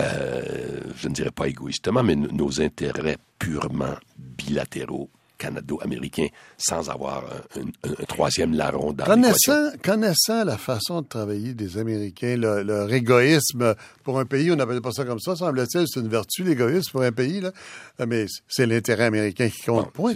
euh, 0.00 0.80
je 0.96 1.08
ne 1.08 1.14
dirais 1.14 1.30
pas 1.30 1.46
égoïstement, 1.48 2.02
mais 2.02 2.16
nos 2.16 2.60
intérêts 2.60 3.18
purement 3.38 3.94
bilatéraux 4.18 5.10
canado-américains, 5.38 6.28
sans 6.58 6.88
avoir 6.90 7.24
un, 7.56 7.60
un- 7.60 7.90
un 7.90 8.04
troisième 8.06 8.54
larron 8.54 8.92
dans. 8.92 9.04
Connaissant, 9.04 9.70
connaissant 9.82 10.44
la 10.44 10.56
façon 10.58 11.02
de 11.02 11.06
travailler 11.06 11.54
des 11.54 11.78
Américains, 11.78 12.36
le- 12.36 12.62
leur 12.62 12.92
égoïsme 12.92 13.74
pour 14.02 14.18
un 14.18 14.24
pays, 14.24 14.50
on 14.52 14.56
n'appelle 14.56 14.80
pas 14.82 14.92
ça 14.92 15.04
comme 15.04 15.20
ça, 15.20 15.36
semble-t-il, 15.36 15.86
c'est 15.88 16.00
une 16.00 16.08
vertu, 16.08 16.44
l'égoïsme 16.44 16.90
pour 16.92 17.02
un 17.02 17.12
pays, 17.12 17.40
là. 17.40 17.52
mais 18.06 18.26
c'est 18.48 18.66
l'intérêt 18.66 19.04
américain 19.04 19.48
qui 19.48 19.62
compte. 19.62 19.86
Bon, 19.86 19.90
Point. 19.92 20.14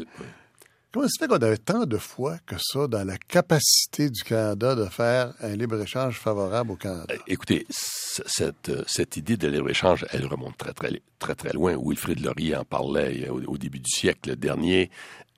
Comment 0.91 1.07
ça 1.07 1.11
se 1.11 1.19
fait 1.25 1.29
qu'on 1.29 1.37
avait 1.47 1.59
tant 1.59 1.85
de 1.85 1.99
foi 1.99 2.39
que 2.47 2.55
ça 2.59 2.87
dans 2.89 3.05
la 3.07 3.19
capacité 3.19 4.09
du 4.09 4.23
Canada 4.23 4.75
de 4.75 4.87
faire 4.87 5.35
un 5.41 5.55
libre-échange 5.55 6.19
favorable 6.19 6.71
au 6.71 6.77
Canada? 6.77 7.13
Écoutez, 7.27 7.67
c- 7.69 8.23
cette, 8.25 8.71
euh, 8.71 8.85
cette 8.87 9.19
idée 9.19 9.37
de 9.37 9.49
libre-échange, 9.49 10.07
elle 10.13 10.25
remonte 10.27 10.57
très, 10.57 10.73
très, 10.73 11.03
très, 11.19 11.35
très 11.35 11.53
loin. 11.53 11.77
Wilfrid 11.79 12.21
Laurier 12.25 12.57
en 12.57 12.65
parlait 12.65 13.27
euh, 13.29 13.45
au, 13.47 13.59
début 13.59 13.81
du 13.81 13.91
siècle 13.91 14.35
dernier. 14.37 14.91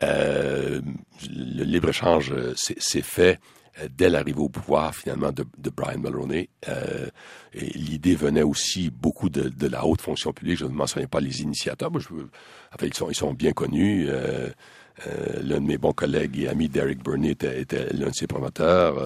Euh, 0.04 0.80
le 1.28 1.64
libre-échange 1.64 2.30
euh, 2.32 2.54
s'est 2.54 3.02
fait 3.02 3.40
euh, 3.82 3.88
dès 3.90 4.08
l'arrivée 4.08 4.38
au 4.38 4.48
pouvoir, 4.48 4.94
finalement, 4.94 5.32
de, 5.32 5.44
Brian 5.70 5.98
Mulroney. 5.98 6.48
Euh, 6.68 7.08
l'idée 7.54 8.14
venait 8.14 8.44
aussi 8.44 8.88
beaucoup 8.90 9.28
de, 9.28 9.66
la 9.66 9.84
haute 9.84 10.00
fonction 10.00 10.32
publique. 10.32 10.58
Je 10.58 10.64
ne 10.66 10.70
mentionnais 10.70 11.08
pas 11.08 11.18
les 11.20 11.42
initiateurs. 11.42 11.90
Je, 11.98 12.08
enfin, 12.72 12.86
ils 12.86 12.94
sont, 12.94 13.10
ils 13.10 13.16
sont 13.16 13.34
bien 13.34 13.50
connus. 13.50 14.08
Euh, 14.08 14.12
euh, 14.12 14.50
l'un 15.42 15.60
de 15.60 15.66
mes 15.66 15.78
bons 15.78 15.92
collègues 15.92 16.38
et 16.40 16.48
amis, 16.48 16.68
Derek 16.68 17.02
Burney, 17.02 17.30
était, 17.30 17.60
était 17.60 17.86
l'un 17.92 18.08
de 18.08 18.14
ses 18.14 18.26
promoteurs. 18.26 18.96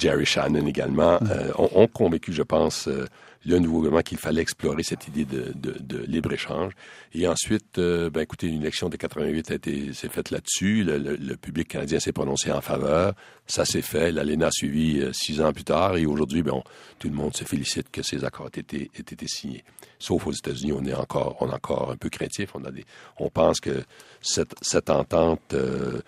Jerry 0.00 0.24
Shannon 0.26 0.66
également, 0.66 1.18
euh, 1.30 1.52
ont, 1.58 1.70
ont 1.74 1.86
convaincu, 1.86 2.32
je 2.32 2.42
pense, 2.42 2.88
euh, 2.88 3.06
le 3.46 3.58
nouveau 3.58 3.78
gouvernement 3.78 4.02
qu'il 4.02 4.18
fallait 4.18 4.42
explorer 4.42 4.82
cette 4.82 5.08
idée 5.08 5.24
de, 5.24 5.52
de, 5.54 5.74
de 5.80 5.98
libre-échange. 6.04 6.72
Et 7.14 7.26
ensuite, 7.26 7.78
euh, 7.78 8.10
ben, 8.10 8.20
écoutez, 8.20 8.48
une 8.48 8.60
élection 8.60 8.88
de 8.90 8.96
88 8.96 9.50
a 9.50 9.54
été, 9.54 9.92
s'est 9.94 10.08
faite 10.10 10.30
là-dessus. 10.30 10.84
Le, 10.84 10.98
le- 10.98 11.16
le 11.16 11.36
public 11.36 11.68
canadien 11.68 12.00
s'est 12.00 12.12
prononcé 12.12 12.50
en 12.52 12.60
faveur. 12.60 13.14
Ça 13.46 13.64
s'est 13.64 13.80
fait. 13.82 14.12
L'ALENA 14.12 14.48
a 14.48 14.50
suivi 14.50 15.00
euh, 15.00 15.12
six 15.14 15.40
ans 15.40 15.52
plus 15.54 15.64
tard. 15.64 15.96
Et 15.96 16.04
aujourd'hui, 16.04 16.42
ben, 16.42 16.52
on- 16.54 16.64
tout 16.98 17.08
le 17.08 17.14
monde 17.14 17.34
se 17.34 17.44
félicite 17.44 17.90
que 17.90 18.02
ces 18.02 18.24
accords 18.24 18.50
aient 18.54 18.60
été, 18.60 18.90
aient 18.94 19.00
été 19.00 19.26
signés. 19.26 19.64
Sauf 19.98 20.26
aux 20.26 20.32
États-Unis, 20.32 20.72
on 20.72 20.84
est 20.84 20.92
encore, 20.94 21.36
on 21.40 21.48
est 21.50 21.54
encore 21.54 21.90
un 21.92 21.96
peu 21.96 22.10
craintif. 22.10 22.50
On, 22.54 22.64
a 22.64 22.70
des, 22.70 22.84
on 23.18 23.30
pense 23.30 23.60
que 23.60 23.82
cette, 24.20 24.52
cette 24.60 24.90
entente 24.90 25.54
euh, 25.54 26.00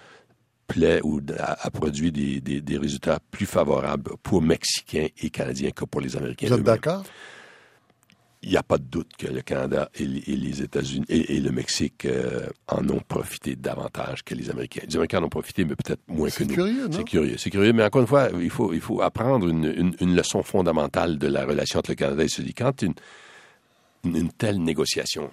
plaît 0.67 1.01
ou 1.03 1.21
a, 1.39 1.67
a 1.67 1.71
produit 1.71 2.13
des, 2.13 2.41
des, 2.41 2.61
des 2.61 2.79
résultats 2.79 3.19
plus 3.31 3.47
favorables 3.47 4.13
pour 4.23 4.43
Mexicains 4.43 5.09
et 5.23 5.31
Canadiens 5.31 5.71
que 5.71 5.85
pour 5.85 6.01
les 6.01 6.17
Américains. 6.17 6.47
Vous 6.49 6.55
êtes 6.55 6.63
d'accord? 6.63 7.03
Il 8.45 8.51
n'y 8.51 8.57
a 8.57 8.63
pas 8.65 8.77
de 8.79 8.83
doute 8.83 9.11
que 9.17 9.29
le 9.29 9.41
Canada 9.43 9.89
et, 9.95 10.05
les- 10.05 10.25
et 10.27 10.35
les 10.37 10.63
États-Unis 10.63 11.05
et, 11.09 11.37
et 11.37 11.41
le 11.41 11.53
Mexique 11.53 12.07
euh, 12.07 12.49
en 12.67 12.89
ont 12.89 12.99
profité 13.07 13.55
davantage 13.55 14.25
que 14.25 14.35
les 14.35 14.51
Américains. 14.51 14.81
Les 14.89 14.97
Américains 14.97 15.21
en 15.21 15.25
ont 15.27 15.29
profité, 15.29 15.65
mais 15.65 15.77
peut-être 15.77 16.01
moins 16.09 16.27
que 16.29 16.35
C'est 16.35 16.47
nous. 16.47 16.55
curieux, 16.55 16.89
non? 16.89 16.97
C'est 16.97 17.05
curieux, 17.05 17.37
c'est 17.39 17.51
curieux. 17.51 17.73
Mais 17.73 17.85
encore 17.85 18.01
une 18.01 18.09
fois, 18.09 18.31
il 18.41 18.51
faut, 18.51 18.73
il 18.73 18.81
faut 18.81 19.01
apprendre 19.01 19.47
une, 19.49 19.65
une, 19.77 19.95
une 20.01 20.17
leçon 20.17 20.43
fondamentale 20.43 21.19
de 21.19 21.29
la 21.29 21.45
relation 21.47 21.79
entre 21.79 21.93
le 21.93 21.95
Canada 21.95 22.23
et 22.25 22.27
États-Unis. 22.27 22.53
Quand 22.55 22.83
une, 22.83 22.95
une, 24.05 24.17
une 24.17 24.33
telle 24.33 24.61
négociation 24.61 25.31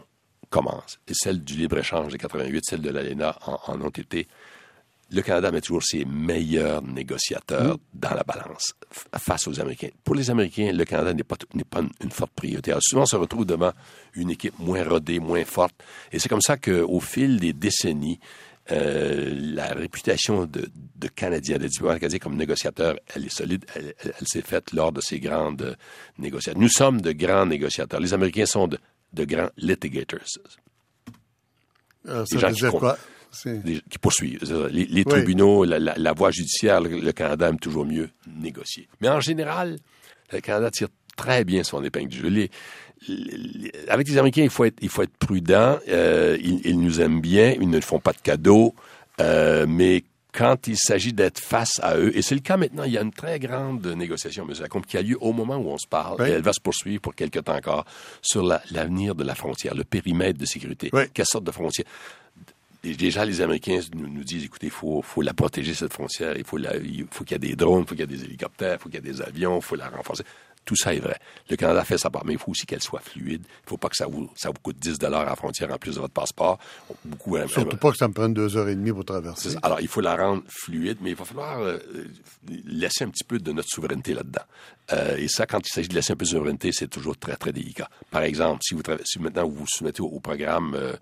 commence, 0.52 1.00
et 1.08 1.14
celle 1.16 1.44
du 1.44 1.56
libre-échange 1.56 2.12
de 2.12 2.18
88, 2.18 2.64
celle 2.64 2.82
de 2.82 2.92
l'ALENA 2.92 3.40
en, 3.48 3.60
en 3.74 3.82
ont 3.82 3.90
été, 3.90 4.28
le 5.12 5.22
Canada 5.22 5.52
met 5.52 5.62
toujours 5.62 5.84
ses 5.84 6.06
meilleurs 6.06 6.82
négociateurs 6.84 7.78
dans 7.94 8.14
la 8.14 8.24
balance 8.24 8.74
face 9.18 9.48
aux 9.48 9.60
Américains. 9.60 9.90
Pour 10.04 10.16
les 10.16 10.30
Américains, 10.30 10.72
le 10.72 10.86
Canada 10.86 11.14
n'est 11.14 11.24
pas, 11.24 11.36
t- 11.36 11.48
n'est 11.56 11.64
pas 11.64 11.80
une, 11.80 11.90
une 12.04 12.12
forte 12.12 12.32
priorité. 12.34 12.72
Alors, 12.72 12.84
souvent, 12.84 13.02
on 13.04 13.08
se 13.08 13.16
retrouve 13.16 13.46
devant 13.46 13.72
une 14.14 14.30
équipe 14.30 14.58
moins 14.60 14.84
rodée, 14.84 15.20
moins 15.20 15.44
forte. 15.46 15.74
Et 16.12 16.20
c'est 16.20 16.30
comme 16.30 16.42
ça 16.42 16.58
qu'au 16.58 17.00
fil 17.00 17.40
des 17.40 17.54
décennies, 17.54 18.20
euh, 18.72 19.32
la 19.36 19.70
réputation 19.74 20.46
de, 20.46 20.70
de 20.96 21.08
Canadiens, 21.08 21.58
de 21.58 21.68
diplomates 21.68 22.00
canadiens 22.02 22.20
comme 22.20 22.36
négociateurs, 22.36 22.96
elle 23.16 23.26
est 23.26 23.30
solide. 23.36 23.66
Elle, 23.76 23.96
elle- 24.04 24.14
elle 24.20 24.28
s'est 24.28 24.44
faite 24.44 24.74
lors 24.74 24.92
de 24.92 25.02
ces 25.02 25.20
grandes 25.20 25.76
négociations. 26.20 26.60
Nous 26.62 26.70
sommes 26.70 27.02
de 27.02 27.12
grands 27.14 27.48
négociateurs. 27.48 28.00
Les 28.00 28.14
Américains 28.14 28.46
sont 28.46 28.68
de, 28.68 28.78
de 29.14 29.26
grands 29.26 29.50
litigators. 29.58 30.20
Euh, 32.08 32.26
ça 32.26 32.36
veut 32.36 32.54
dire 32.54 32.72
quoi? 32.80 32.98
Les- 33.66 33.82
qui 33.90 33.98
poursuivent. 34.00 34.40
Les, 34.72 34.86
les 34.86 35.06
tribunaux, 35.06 35.64
la, 35.64 35.80
la- 35.80 35.96
la 35.98 36.14
voie 36.14 36.32
judiciaire, 36.32 36.82
le, 36.82 37.00
le 37.00 37.12
Canada 37.12 37.48
aime 37.50 37.60
toujours 37.60 37.86
mieux 37.86 38.10
négocier. 38.28 38.88
Mais 39.02 39.10
en 39.10 39.20
général, 39.20 39.78
le 40.34 40.40
Canada 40.42 40.72
tire 40.72 40.88
très 41.16 41.44
bien 41.44 41.64
son 41.64 41.84
épingle 41.84 42.10
du 42.10 42.18
jeu. 42.20 42.30
Les- 42.30 42.50
avec 43.88 44.08
les 44.08 44.18
Américains, 44.18 44.44
il 44.44 44.50
faut 44.50 44.66
être, 44.66 44.78
il 44.82 44.90
faut 44.90 45.04
être 45.04 45.16
prudent. 45.18 45.78
Euh, 45.88 46.38
ils, 46.42 46.62
ils 46.66 46.80
nous 46.80 47.00
aiment 47.02 47.22
bien. 47.22 47.56
Ils 47.60 47.70
ne 47.70 47.80
font 47.82 48.00
pas 48.00 48.12
de 48.14 48.18
cadeaux. 48.22 48.74
Euh, 49.22 49.66
mais 49.68 50.04
quand 50.32 50.68
il 50.68 50.78
s'agit 50.78 51.12
d'être 51.14 51.40
face 51.40 51.80
à 51.82 51.98
eux, 51.98 52.16
et 52.16 52.22
c'est 52.22 52.36
le 52.36 52.42
cas 52.42 52.56
maintenant, 52.56 52.84
il 52.84 52.92
y 52.94 52.98
a 52.98 53.02
une 53.02 53.12
très 53.12 53.40
grande 53.40 53.86
négociation, 53.88 54.46
M. 54.48 54.54
Lacombe, 54.62 54.86
qui 54.86 54.96
a 54.98 55.02
lieu 55.02 55.18
au 55.20 55.34
moment 55.34 55.58
où 55.58 55.70
on 55.70 55.78
se 55.78 55.88
parle, 55.88 56.18
Oui. 56.22 56.30
et 56.30 56.32
elle 56.34 56.42
va 56.44 56.54
se 56.54 56.62
poursuivre 56.62 57.02
pour 57.02 57.16
quelque 57.16 57.40
temps 57.40 57.56
encore, 57.56 57.84
sur 58.22 58.44
la- 58.44 58.62
l'avenir 58.72 59.16
de 59.16 59.24
la 59.24 59.34
frontière, 59.34 59.74
le 59.76 59.84
périmètre 59.84 60.38
de 60.40 60.46
sécurité. 60.46 60.90
Oui. 60.94 61.04
Quelle 61.14 61.26
sorte 61.26 61.46
de 61.46 61.52
frontière? 61.52 61.86
Déjà, 62.84 63.26
les 63.26 63.42
Américains 63.42 63.80
nous, 63.94 64.24
disent, 64.24 64.46
écoutez, 64.46 64.68
il 64.68 64.72
faut, 64.72 65.02
faut 65.02 65.22
la 65.22 65.34
protéger, 65.34 65.74
cette 65.74 65.92
frontière. 65.94 66.38
Il 66.38 66.46
faut, 66.46 66.58
la- 66.58 66.78
il 66.78 67.06
faut 67.12 67.24
qu'il 67.26 67.34
y 67.34 67.36
ait 67.36 67.50
des 67.50 67.56
drones, 67.56 67.82
il 67.82 67.88
faut 67.88 67.96
qu'il 67.96 68.00
y 68.00 68.04
ait 68.14 68.18
des 68.18 68.24
hélicoptères, 68.24 68.76
il 68.76 68.80
faut 68.80 68.90
qu'il 68.90 69.04
y 69.04 69.10
ait 69.10 69.12
des 69.14 69.22
avions, 69.22 69.58
il 69.58 69.62
faut 69.62 69.76
la 69.76 69.90
renforcer. 69.90 70.24
Tout 70.66 70.76
ça 70.76 70.94
est 70.94 71.00
vrai. 71.00 71.18
Le 71.50 71.56
Canada 71.56 71.84
fait 71.84 71.98
sa 71.98 72.10
part, 72.10 72.24
mais 72.26 72.34
il 72.34 72.40
faut 72.40 72.52
aussi 72.52 72.66
qu'elle 72.66 72.82
soit 72.82 73.00
fluide. 73.00 73.42
Il 73.44 73.64
ne 73.66 73.70
faut 73.70 73.78
pas 73.78 73.90
que 73.90 73.96
ça 73.96 74.06
vous, 74.08 74.30
ça 74.36 74.50
vous 74.50 74.60
coûte 74.62 74.78
10 74.78 74.98
à 75.04 75.10
la 75.10 75.36
frontière 75.36 75.74
en 75.74 75.78
plus 75.78 75.96
de 75.96 76.00
votre 76.00 76.14
passeport. 76.14 76.60
Beaucoup, 77.04 77.38
Surtout 77.48 77.78
pas 77.78 77.92
que 77.92 77.98
ça 77.98 78.08
me 78.08 78.14
prenne 78.14 78.34
deux 78.34 78.56
heures 78.56 78.68
et 78.70 78.76
demie 78.76 78.92
pour 78.92 79.04
traverser. 79.04 79.56
Alors, 79.64 79.82
il 79.82 79.88
faut 79.88 80.02
la 80.02 80.16
rendre 80.16 80.44
fluide, 80.48 80.98
mais 81.02 81.12
il 81.12 81.16
va 81.16 81.26
falloir 81.26 81.60
euh, 81.62 81.80
laisser 82.66 83.04
un 83.04 83.10
petit 83.10 83.24
peu 83.24 83.40
de 83.40 83.52
notre 83.52 83.70
souveraineté 83.70 84.14
là-dedans. 84.14 84.44
Euh, 84.94 85.18
et 85.18 85.28
ça, 85.28 85.46
quand 85.46 85.60
il 85.68 85.72
s'agit 85.72 85.88
de 85.88 85.96
laisser 85.96 86.14
un 86.14 86.16
peu 86.16 86.26
de 86.26 86.30
souveraineté, 86.30 86.72
c'est 86.72 86.88
toujours 86.88 87.18
très, 87.18 87.36
très 87.36 87.52
délicat. 87.52 87.90
Par 88.12 88.22
exemple, 88.24 88.60
si, 88.64 88.74
vous 88.76 88.84
si 89.06 89.20
maintenant 89.20 89.48
vous 89.48 89.56
vous 89.56 89.68
soumettez 89.68 90.02
au, 90.02 90.08
au 90.08 90.20
programme 90.20 90.76
euh, 90.76 90.94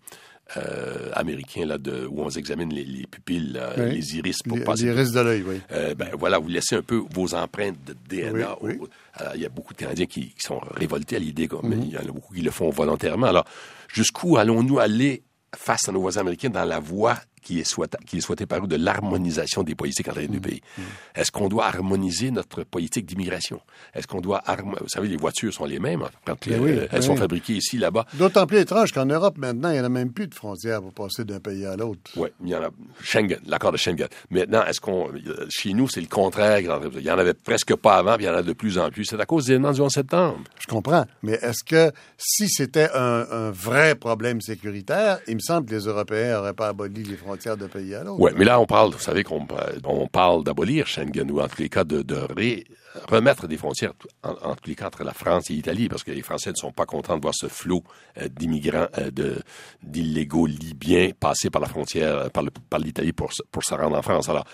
euh, 0.56 1.10
américain 1.14 1.66
là, 1.66 1.78
de, 1.78 2.06
où 2.10 2.22
on 2.22 2.30
examine 2.30 2.74
les, 2.74 2.86
les 2.86 3.06
pupilles, 3.06 3.52
là, 3.52 3.74
Oui. 3.78 3.96
les 3.96 4.16
iris 4.18 4.42
pour 4.44 4.58
Les, 4.58 4.64
passer... 4.64 4.86
de 4.86 5.20
l'œil, 5.20 5.44
oui. 5.46 5.60
Euh, 5.74 5.94
ben 5.94 6.10
voilà, 6.18 6.40
vous 6.40 6.48
laissez 6.48 6.76
un 6.76 6.82
peu 6.82 7.02
vos 7.14 7.34
empreintes 7.36 7.78
de 7.86 7.94
DNA. 8.08 8.56
Oui, 8.62 8.74
oui. 8.74 8.78
au- 8.82 8.88
alors, 9.16 9.34
il 9.36 9.42
y 9.42 9.46
a 9.46 9.50
beaucoup 9.50 9.74
de 9.74 9.80
Canadiens 9.80 10.06
qui, 10.06 10.30
qui 10.30 10.42
sont 10.44 10.60
révoltés 10.76 11.16
à 11.18 11.20
l'idée, 11.20 11.48
comme- 11.48 11.68
Mhm. 11.68 11.76
mais 11.80 11.86
il 11.88 11.92
y 11.94 11.98
en 11.98 12.02
a 12.02 12.12
beaucoup 12.12 12.34
qui 12.34 12.42
le 12.42 12.52
font 12.52 12.70
volontairement. 12.70 13.28
Alors, 13.28 13.46
jusqu'où 13.94 14.38
allons-nous 14.38 14.80
aller 14.80 15.24
face 15.56 15.90
à 15.90 15.92
nos 15.92 16.00
voisins 16.02 16.22
américains 16.22 16.50
dans 16.50 16.66
la 16.66 16.80
voie 16.80 17.18
qui 17.48 17.60
est, 17.60 17.64
souhaita- 17.72 18.04
qui 18.06 18.18
est 18.18 18.22
souhaitée 18.22 18.46
par 18.46 18.62
eux 18.64 18.68
de 18.68 18.76
l'harmonisation 18.76 19.64
des 19.64 19.74
politiques 19.74 20.10
entre 20.10 20.20
les 20.20 20.28
deux 20.28 20.40
pays? 20.42 20.62
Est-ce 21.16 21.32
qu'on 21.32 21.48
doit 21.48 21.66
harmoniser 21.68 22.30
notre 22.32 22.64
politique 22.64 23.06
d'immigration? 23.06 23.62
Est-ce 23.94 24.06
qu'on 24.06 24.20
doit 24.20 24.42
harmoniser... 24.46 24.82
Vous 24.82 24.90
savez, 24.90 25.08
les 25.08 25.16
voitures 25.18 25.54
sont 25.54 25.64
les 25.66 25.80
mêmes 25.80 26.02
hein, 26.02 26.10
quand 26.26 26.36
Ben 26.48 26.60
euh, 26.60 26.64
oui, 26.64 26.72
elles 26.72 26.90
ben 26.92 27.02
sont 27.02 27.16
fabriquées 27.16 27.54
ici, 27.54 27.78
là-bas. 27.78 28.06
D'autant 28.16 28.46
plus 28.48 28.58
étrange 28.58 28.92
qu'en 28.92 29.06
Europe, 29.06 29.38
maintenant, 29.38 29.70
il 29.70 29.76
n'y 29.76 29.80
en 29.80 29.86
a 29.86 29.90
même 29.90 30.12
plus 30.12 30.28
de 30.28 30.36
frontières 30.36 30.82
pour 30.82 30.94
passer 30.94 31.24
d'un 31.24 31.40
pays 31.40 31.66
à 31.66 31.78
l'autre. 31.78 32.02
Oui, 32.18 32.28
il 32.44 32.50
y 32.50 32.56
en 32.56 32.64
a. 32.64 32.70
Schengen, 33.02 33.40
l'accord 33.46 33.72
de 33.72 33.78
Schengen. 33.78 34.08
Maintenant, 34.30 34.66
est-ce 34.66 34.82
qu'on. 34.82 35.10
euh, 35.14 35.46
Chez 35.50 35.74
nous, 35.74 35.88
c'est 35.88 36.02
le 36.02 36.08
contraire. 36.08 36.60
Il 36.60 36.66
y 37.02 37.12
en 37.12 37.18
avait 37.18 37.34
presque 37.34 37.76
pas 37.76 37.96
avant, 37.96 38.16
puis 38.16 38.26
il 38.26 38.28
y 38.28 38.30
en 38.30 38.36
a 38.36 38.44
de 38.44 38.54
plus 38.54 38.78
en 38.78 38.90
plus. 38.90 39.06
C'est 39.06 39.20
à 39.20 39.26
cause 39.26 39.46
des 39.46 39.54
événements 39.54 39.72
du 39.72 39.80
11 39.82 39.92
septembre. 39.92 40.40
Je 40.60 40.68
comprends. 40.68 41.06
Mais 41.24 41.34
est-ce 41.42 41.64
que 41.64 41.92
si 42.18 42.50
c'était 42.50 42.90
un, 42.94 43.26
un 43.32 43.52
vrai 43.52 43.96
problème 43.96 44.42
sécuritaire, 44.42 45.20
il 45.28 45.36
me 45.36 45.40
semble 45.40 45.68
que 45.70 45.76
les 45.76 45.84
Européens 45.86 46.34
n'auraient 46.34 46.54
pas 46.54 46.68
aboli 46.70 47.04
les 47.04 47.16
frontières 47.38 47.58
d'un 47.58 47.68
pays 47.68 47.96
à 47.96 48.04
l'autre. 48.04 48.20
Oui, 48.22 48.32
mais 48.36 48.46
là, 48.46 48.60
on 48.60 48.66
parle, 48.66 48.92
vous 48.92 49.00
savez 49.00 49.24
qu'on 49.24 49.48
on 49.84 50.08
parle 50.08 50.44
d'abolir 50.44 50.88
Schengen, 50.88 51.30
ou 51.32 51.40
en 51.40 51.48
tous 51.48 51.62
les 51.62 51.70
cas 51.70 51.84
de, 51.84 52.02
de 52.02 52.16
ré- 52.16 52.66
remettre 53.10 53.48
des 53.48 53.58
frontières, 53.58 53.94
en, 54.24 54.32
en 54.42 54.56
tous 54.56 54.70
les 54.70 54.76
cas, 54.76 54.88
entre 54.88 55.04
la 55.04 55.14
France 55.14 55.50
et 55.50 55.54
l'Italie, 55.54 55.88
parce 55.88 56.04
que 56.04 56.12
les 56.12 56.22
Français 56.24 56.50
ne 56.52 56.56
sont 56.56 56.72
pas 56.72 56.86
contents 56.86 57.16
de 57.18 57.22
voir 57.22 57.34
ce 57.36 57.48
flot 57.48 57.84
euh, 58.20 58.28
d'immigrants, 58.28 58.88
euh, 58.98 59.12
de- 59.12 59.42
d'illégaux 59.84 60.48
libyens 60.48 61.12
passer 61.20 61.50
par 61.50 61.62
la 61.62 61.68
frontière, 61.68 62.16
euh, 62.16 62.30
par, 62.30 62.44
le- 62.44 62.52
par 62.70 62.80
l'Italie 62.80 63.14
pour, 63.14 63.32
se- 63.34 63.44
pour 63.52 63.64
se 63.64 63.74
rendre 63.74 63.96
en 63.98 64.02
France. 64.02 64.30
Alors, 64.30 64.46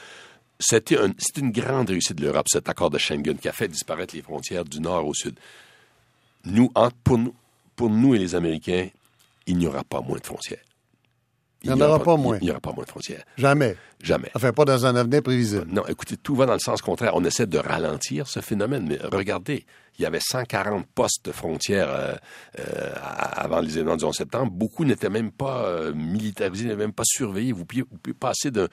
c'était 0.59 0.97
un- 0.97 1.13
c'est 1.17 1.37
une 1.37 1.51
grande 1.51 1.89
réussite 1.89 2.17
de 2.17 2.23
l'Europe, 2.25 2.47
cet 2.49 2.69
accord 2.69 2.89
de 2.89 2.97
Schengen, 2.97 3.37
qui 3.37 3.47
a 3.47 3.53
fait 3.53 3.67
disparaître 3.67 4.15
les 4.15 4.21
frontières 4.21 4.65
du 4.65 4.79
nord 4.79 5.05
au 5.07 5.13
sud. 5.13 5.35
Nous, 6.45 6.69
en- 6.75 6.89
pour 7.03 7.17
nous, 7.17 7.33
pour 7.75 7.89
nous 7.89 8.13
et 8.13 8.19
les 8.19 8.35
Américains, 8.35 8.87
il 9.47 9.57
n'y 9.57 9.67
aura 9.67 9.83
pas 9.83 10.01
moins 10.01 10.19
de 10.19 10.25
frontières. 10.25 10.59
Il 11.63 11.73
n'y 11.73 11.81
en 11.81 11.85
aura 11.85 11.99
pas 11.99 12.17
moins. 12.17 12.37
Il 12.41 12.45
n'y 12.45 12.51
aura 12.51 12.59
pas 12.59 12.73
moins 12.73 12.83
de 12.83 12.89
frontières. 12.89 13.23
Jamais. 13.37 13.77
Jamais. 14.01 14.29
Enfin, 14.35 14.51
pas 14.51 14.65
dans 14.65 14.85
un 14.85 14.95
avenir 14.95 15.23
prévisible. 15.23 15.65
Non, 15.69 15.85
écoutez, 15.87 16.17
tout 16.17 16.35
va 16.35 16.45
dans 16.45 16.53
le 16.53 16.59
sens 16.59 16.81
contraire. 16.81 17.13
On 17.15 17.23
essaie 17.23 17.47
de 17.47 17.57
ralentir 17.57 18.27
ce 18.27 18.41
phénomène, 18.41 18.85
mais 18.87 18.99
regardez, 19.01 19.65
il 19.99 20.03
y 20.03 20.05
avait 20.05 20.19
140 20.21 20.85
postes 20.93 21.25
de 21.25 21.31
frontières 21.31 21.89
euh, 21.89 22.13
euh, 22.59 22.91
avant 22.95 23.59
les 23.61 23.77
événements 23.77 23.95
du 23.97 24.05
11 24.05 24.15
septembre. 24.15 24.51
Beaucoup 24.51 24.85
n'étaient 24.85 25.09
même 25.09 25.31
pas 25.31 25.65
euh, 25.65 25.93
militarisés, 25.93 26.65
n'étaient 26.65 26.75
même 26.77 26.93
pas 26.93 27.03
surveillés. 27.05 27.51
Vous 27.51 27.65
pouvez, 27.65 27.81
vous 27.83 27.97
pouvez 27.97 28.13
passer 28.13 28.51
d'un, 28.51 28.67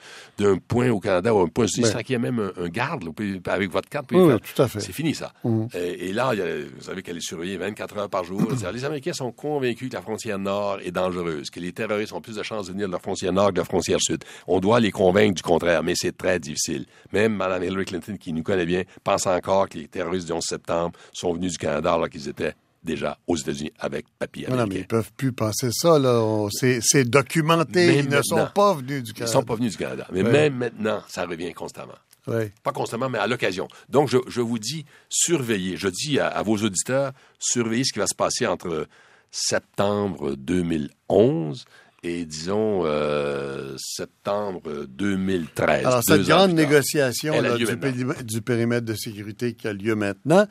point 0.67 0.89
au 0.89 0.99
Canada 0.99 1.33
ou 1.33 1.39
un 1.41 1.47
point 1.47 1.67
Ouais. 1.83 1.89
sans 1.89 1.99
qu'il 1.99 2.13
y 2.13 2.15
ait 2.15 2.19
même 2.19 2.39
un, 2.39 2.63
un 2.63 2.69
garde. 2.69 3.03
là. 3.03 3.07
Vous 3.07 3.13
pouvez- 3.13 3.39
avec 3.45 3.71
votre 3.71 3.87
carte, 3.89 4.09
Oui, 4.11 4.35
fait. 4.67 4.79
C'est 4.79 4.91
fini, 4.93 5.13
ça. 5.13 5.31
Euh, 5.45 5.67
et 5.75 6.11
là, 6.13 6.31
il 6.33 6.39
y 6.39 6.41
a- 6.41 6.59
vous 6.75 6.81
savez 6.83 7.01
qu'elle 7.03 7.17
est 7.17 7.21
surveillée 7.25 7.57
24 7.57 7.97
heures 7.97 8.09
par 8.09 8.23
jour. 8.23 8.41
Les 8.73 8.85
Américains 8.85 9.13
sont 9.13 9.31
convaincus 9.31 9.89
que 9.89 9.95
la 9.95 10.01
frontière 10.01 10.39
nord 10.39 10.79
est 10.83 10.91
dangereuse, 10.91 11.49
que 11.49 11.59
les 11.59 11.71
terroristes 11.73 12.13
ont 12.13 12.21
plus 12.21 12.35
de 12.35 12.43
chances 12.43 12.67
de 12.67 12.71
venir 12.73 12.87
de 12.87 12.91
la 12.93 12.99
frontière 12.99 13.31
nord 13.33 13.47
que 13.47 13.53
de 13.53 13.59
la 13.59 13.65
frontière 13.65 13.99
sud. 14.01 14.23
On 14.47 14.59
doit 14.59 14.79
les 14.79 14.91
convaincre 14.91 15.35
du 15.35 15.41
contraire, 15.43 15.83
mais 15.83 15.93
c'est 15.95 16.17
très 16.17 16.39
difficile. 16.39 16.85
Même 17.13 17.35
Mme 17.35 17.63
Hillary 17.63 17.85
Clinton, 17.85 18.17
qui 18.19 18.33
nous 18.33 18.43
connaît 18.43 18.65
bien, 18.65 18.83
pense 19.03 19.27
encore 19.27 19.69
que 19.69 19.77
les 19.77 19.87
terroristes 19.87 20.27
du 20.27 20.33
11 20.33 20.43
septembre 20.43 20.97
sont 21.13 21.33
venus 21.33 21.53
du 21.53 21.57
Canada 21.57 21.93
alors 21.93 22.09
qu'ils 22.09 22.27
étaient 22.29 22.53
déjà 22.83 23.17
aux 23.27 23.35
États-Unis 23.37 23.71
avec 23.79 24.05
papier 24.17 24.47
Non, 24.49 24.55
non, 24.57 24.65
mais 24.67 24.77
ils 24.77 24.87
peuvent 24.87 25.11
plus 25.15 25.31
penser 25.31 25.69
ça. 25.71 25.99
Là. 25.99 26.47
C'est, 26.51 27.03
documenté. 27.09 27.87
Mais 27.87 27.99
ils 27.99 28.09
ne 28.09 28.21
sont 28.23 28.47
pas 28.55 28.73
venus 28.73 29.03
du 29.03 29.11
Ils 29.11 29.13
ne 29.13 29.19
Canada. 29.19 29.31
sont 29.33 29.43
pas 29.43 29.55
venus 29.55 29.71
du 29.73 29.77
Canada. 29.77 30.07
Mais 30.11 30.23
Ouais. 30.23 30.31
même 30.31 30.55
maintenant, 30.55 31.03
ça 31.07 31.25
revient 31.25 31.53
constamment. 31.53 31.93
Oui. 32.27 32.45
Pas 32.63 32.71
constamment, 32.71 33.09
mais 33.09 33.17
à 33.19 33.27
l'occasion. 33.27 33.67
Donc, 33.89 34.09
je, 34.09 34.17
je 34.27 34.41
vous 34.41 34.59
dis, 34.59 34.85
surveillez. 35.09 35.77
Je 35.77 35.87
dis 35.89 36.19
à, 36.19 36.27
à 36.27 36.41
vos 36.43 36.57
auditeurs, 36.57 37.11
surveillez 37.39 37.83
ce 37.83 37.93
qui 37.93 37.99
va 37.99 38.07
se 38.07 38.15
passer 38.15 38.45
entre 38.47 38.87
septembre 39.31 40.35
2011 40.35 41.65
et, 42.03 42.25
disons, 42.25 42.81
euh, 42.85 43.75
septembre 43.77 44.85
2013. 44.89 45.85
Alors, 45.85 46.01
cette 46.03 46.23
grande 46.23 46.53
négociation 46.53 47.39
là, 47.41 47.57
du 47.57 48.41
périmètre 48.41 48.85
de 48.85 48.95
sécurité 48.95 49.53
qui 49.53 49.67
a 49.67 49.73
lieu 49.73 49.95
maintenant, 49.95 50.45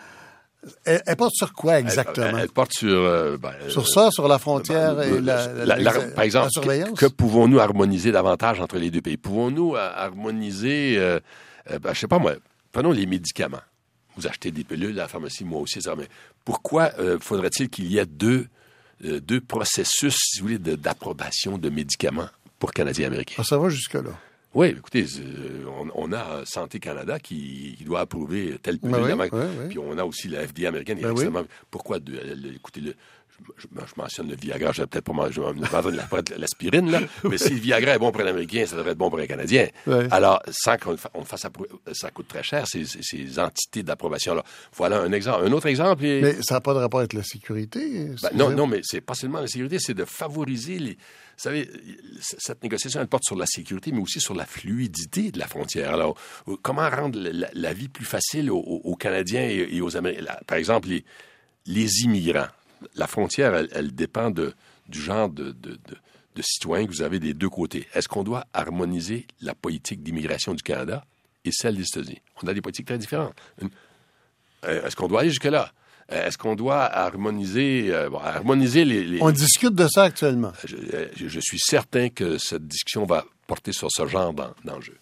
elle, 0.84 1.02
elle 1.06 1.16
porte 1.16 1.34
sur 1.34 1.52
quoi 1.52 1.78
exactement? 1.80 2.36
Elle, 2.36 2.42
elle 2.44 2.48
porte 2.50 2.72
sur... 2.72 2.88
euh, 2.90 3.36
ben, 3.38 3.52
sur 3.68 3.88
ça, 3.88 4.10
sur 4.10 4.28
la 4.28 4.38
frontière 4.38 4.96
Ben, 4.96 5.08
et 5.08 5.16
euh, 5.16 5.20
la, 5.20 5.46
la- 5.46 5.64
la- 5.64 5.76
la- 5.78 5.92
la- 5.92 6.00
par 6.08 6.24
exemple, 6.24 6.46
la 6.46 6.50
surveillance? 6.50 6.98
que, 6.98 7.06
que 7.06 7.10
pouvons-nous 7.10 7.58
harmoniser 7.60 8.12
davantage 8.12 8.60
entre 8.60 8.76
les 8.78 8.90
deux 8.90 9.00
pays? 9.00 9.16
Pouvons-nous 9.16 9.74
euh, 9.76 9.90
harmoniser, 9.94 10.96
euh, 10.98 11.18
euh, 11.70 11.78
ben, 11.78 11.94
je 11.94 12.00
sais 12.00 12.08
pas 12.08 12.18
moi, 12.18 12.34
prenons 12.72 12.92
les 12.92 13.06
médicaments. 13.06 13.60
Vous 14.16 14.26
achetez 14.26 14.50
des 14.50 14.64
pilules 14.64 14.98
à 14.98 15.02
la 15.04 15.08
pharmacie, 15.08 15.44
moi 15.44 15.60
aussi, 15.60 15.80
ça, 15.80 15.94
mais 15.96 16.08
pourquoi 16.44 16.90
euh, 16.98 17.18
faudrait-il 17.20 17.70
qu'il 17.70 17.86
y 17.86 17.98
ait 17.98 18.06
deux, 18.06 18.46
euh, 19.04 19.20
deux 19.20 19.40
processus, 19.40 20.16
si 20.18 20.40
vous 20.40 20.46
voulez, 20.48 20.58
d'approbation 20.58 21.56
de, 21.58 21.70
médicaments 21.70 22.28
pour 22.58 22.72
Canadiens 22.72 23.04
et 23.04 23.06
Américains? 23.06 23.36
Ah, 23.38 23.44
ça 23.44 23.56
va 23.56 23.68
jusque-là. 23.70 24.10
Oui, 24.52 24.68
écoutez, 24.68 25.04
euh, 25.20 25.64
on, 25.78 25.88
on 25.94 26.12
a 26.12 26.44
Santé 26.44 26.80
Canada 26.80 27.20
qui, 27.20 27.76
qui 27.78 27.84
doit 27.84 28.00
approuver 28.00 28.58
pilule. 28.78 28.96
Ben 28.96 29.04
oui, 29.04 29.10
avant- 29.12 29.24
oui, 29.32 29.44
oui. 29.60 29.68
Puis 29.68 29.78
on 29.78 29.96
a 29.96 30.04
aussi 30.04 30.26
la 30.28 30.44
FDA 30.46 30.68
américaine. 30.68 30.96
qui 30.98 31.04
est 31.04 31.06
Ben 31.06 31.12
extrêmement- 31.12 31.46
Pourquoi, 31.70 32.00
de- 32.00 32.12
le- 32.12 32.54
écoutez, 32.56 32.80
le, 32.80 32.94
je, 33.56 33.66
je- 33.70 33.94
mentionne 33.96 34.28
le 34.28 34.36
Viagra, 34.36 34.72
je 34.72 34.82
vais 34.82 34.86
peut-être 34.86 35.04
pas 35.04 35.12
man- 35.12 35.30
je 35.30 35.40
vais 35.40 35.52
me 35.52 35.64
vendre 35.66 35.90
la- 35.90 36.38
l'aspirine, 36.38 36.90
là, 36.90 37.00
mais 37.24 37.38
si 37.38 37.50
le 37.50 37.60
Viagra 37.60 37.94
est 37.94 37.98
bon 37.98 38.12
pour 38.12 38.20
un 38.20 38.26
Américain, 38.26 38.64
ça 38.66 38.76
devrait 38.76 38.92
être 38.92 38.98
bon 38.98 39.10
pour 39.10 39.18
un 39.18 39.26
Canadien. 39.26 39.68
Ouais. 39.86 40.06
Alors, 40.10 40.42
sans 40.50 40.76
qu'on 40.76 40.96
on 41.14 41.24
fasse 41.24 41.46
ça 41.92 42.10
coûte 42.10 42.28
très 42.28 42.42
cher, 42.42 42.66
ces, 42.66 43.38
entités 43.38 43.82
d'approbation-là. 43.82 44.44
Voilà 44.76 45.00
un 45.00 45.12
exemple. 45.12 45.46
Un 45.46 45.52
autre 45.52 45.66
exemple 45.66 46.04
est... 46.04 46.20
Mais 46.20 46.42
ça 46.42 46.54
n'a 46.54 46.60
pas 46.60 46.74
de 46.74 46.78
rapport 46.78 47.00
avec 47.00 47.12
la 47.12 47.22
sécurité. 47.22 48.10
Ben, 48.22 48.30
non, 48.34 48.50
non, 48.50 48.66
mais 48.66 48.80
c'est 48.82 49.00
pas 49.00 49.14
seulement 49.14 49.40
la 49.40 49.46
sécurité, 49.46 49.78
c'est 49.78 49.94
de 49.94 50.04
favoriser 50.04 50.78
les. 50.78 50.90
Vous 50.92 51.44
savez, 51.44 51.70
cette 52.20 52.62
négociation, 52.62 53.00
elle 53.00 53.06
porte 53.08 53.24
sur 53.24 53.36
la 53.36 53.46
sécurité, 53.46 53.92
mais 53.92 54.00
aussi 54.00 54.20
sur 54.20 54.34
la 54.34 54.44
fluidité 54.44 55.30
de 55.30 55.38
la 55.38 55.46
frontière. 55.46 55.94
Alors, 55.94 56.14
euh, 56.48 56.56
comment 56.60 56.88
rendre 56.90 57.18
la, 57.18 57.72
vie 57.72 57.88
plus 57.88 58.04
facile 58.04 58.50
aux, 58.50 58.94
Canadiens 58.96 59.42
et, 59.48 59.66
et 59.70 59.80
aux 59.80 59.96
Américains? 59.96 60.36
Par 60.46 60.58
exemple, 60.58 60.88
les, 60.88 61.02
les 61.66 62.02
immigrants? 62.02 62.48
La 62.94 63.06
frontière, 63.06 63.54
elle, 63.54 63.68
elle 63.72 63.94
dépend 63.94 64.30
de, 64.30 64.54
du 64.88 65.00
genre 65.00 65.28
de, 65.28 65.50
de, 65.52 65.72
de- 65.72 65.96
de 66.36 66.42
citoyens 66.42 66.86
que 66.86 66.92
vous 66.92 67.02
avez 67.02 67.18
des 67.18 67.34
deux 67.34 67.48
côtés. 67.48 67.88
Est-ce 67.94 68.08
qu'on 68.08 68.22
doit 68.22 68.44
harmoniser 68.52 69.26
la 69.40 69.54
politique 69.54 70.02
d'immigration 70.02 70.54
du 70.54 70.62
Canada 70.62 71.04
et 71.44 71.50
celle 71.52 71.76
des 71.76 71.82
États-Unis? 71.82 72.22
On 72.42 72.46
a 72.48 72.54
des 72.54 72.60
politiques 72.60 72.86
très 72.86 72.98
différentes. 72.98 73.34
Euh, 74.64 74.86
Est-ce 74.86 74.94
qu'on 74.96 75.08
doit 75.08 75.20
aller 75.20 75.30
jusque-là? 75.30 75.72
Euh, 76.12 76.26
Est-ce 76.26 76.38
qu'on 76.38 76.54
doit 76.54 76.82
harmoniser, 76.84 77.88
euh, 77.92 78.10
bon, 78.10 78.18
harmoniser 78.18 78.84
les... 78.84 79.04
les- 79.04 79.22
On 79.22 79.30
discute 79.30 79.74
de 79.74 79.88
ça 79.88 80.04
actuellement. 80.04 80.52
Je, 80.64 80.76
je- 81.16 81.28
je 81.28 81.40
suis 81.40 81.58
certain 81.58 82.08
que 82.10 82.38
cette 82.38 82.66
discussion 82.66 83.04
va 83.06 83.24
porter 83.46 83.72
sur 83.72 83.88
ce 83.90 84.06
genre 84.06 84.32
d'en- 84.32 84.54
d'enjeu. 84.64 84.96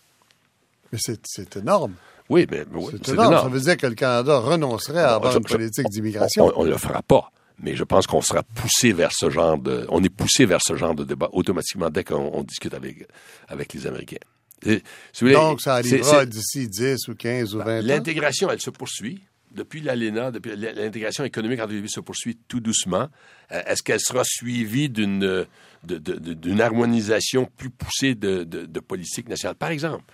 Mais 0.93 0.99
c'est, 1.01 1.57
énorme. 1.57 1.95
Oui, 2.31 2.47
mais 2.51 2.65
oui, 2.73 2.95
c'est 3.05 3.13
énorme. 3.13 3.35
Ça 3.43 3.49
veut 3.49 3.61
dire 3.61 3.77
que 3.77 3.87
le 3.87 3.95
Canada 3.95 4.39
renoncerait 4.39 5.01
à 5.03 5.15
avoir 5.15 5.33
Je- 5.33 5.39
une 5.39 5.45
politique 5.45 5.89
d'immigration. 5.89 6.51
On 6.57 6.65
ne 6.65 6.71
le 6.71 6.79
fera 6.79 7.03
pas. 7.03 7.31
Mais 7.61 7.75
je 7.77 7.85
pense 7.85 8.07
qu'on 8.07 8.23
sera 8.23 8.43
poussé 8.43 8.93
vers 8.93 9.11
ce 9.13 9.31
genre 9.31 9.59
de... 9.59 9.85
On 9.89 10.03
est 10.05 10.09
poussé 10.09 10.47
vers 10.47 10.61
ce 10.63 10.77
genre 10.77 10.95
de 10.95 11.05
débat 11.05 11.29
automatiquement 11.33 11.91
dès 11.91 12.05
qu'on 12.05 12.31
on 12.33 12.43
discute 12.45 12.73
avec, 12.75 13.09
avec 13.49 13.73
les 13.75 13.87
Américains. 13.87 14.17
Et, 14.65 14.83
si 15.13 15.25
Donc, 15.33 15.61
ça 15.61 15.75
arrivera 15.75 16.25
d'ici 16.27 16.69
10 16.69 17.09
ou 17.09 17.15
15 17.15 17.55
ou 17.55 17.59
20 17.59 17.79
ans? 17.81 17.83
L'intégration, 17.85 18.51
elle 18.51 18.61
se 18.61 18.71
poursuit. 18.71 19.23
depuis 19.51 19.81
l'ALENA, 19.81 20.31
depuis 20.31 20.55
l'intégration 20.57 21.25
économique 21.25 21.59
entre 21.61 21.73
les 21.73 21.81
pays 21.81 21.91
se 21.91 22.01
poursuit 22.01 22.39
tout 22.49 22.61
doucement. 22.61 23.09
Euh, 23.53 23.63
Est-ce 23.67 23.83
qu'elle 23.83 24.01
sera 24.01 24.23
suivie 24.25 24.89
d'une 24.89 25.47
d'une 25.85 26.61
harmonisation 26.61 27.49
plus 27.57 27.71
poussée 27.71 28.15
de, 28.15 28.45
de- 28.45 28.67
de 28.67 28.81
politique 28.81 29.29
nationale? 29.29 29.55
Par 29.57 29.71
exemple, 29.71 30.05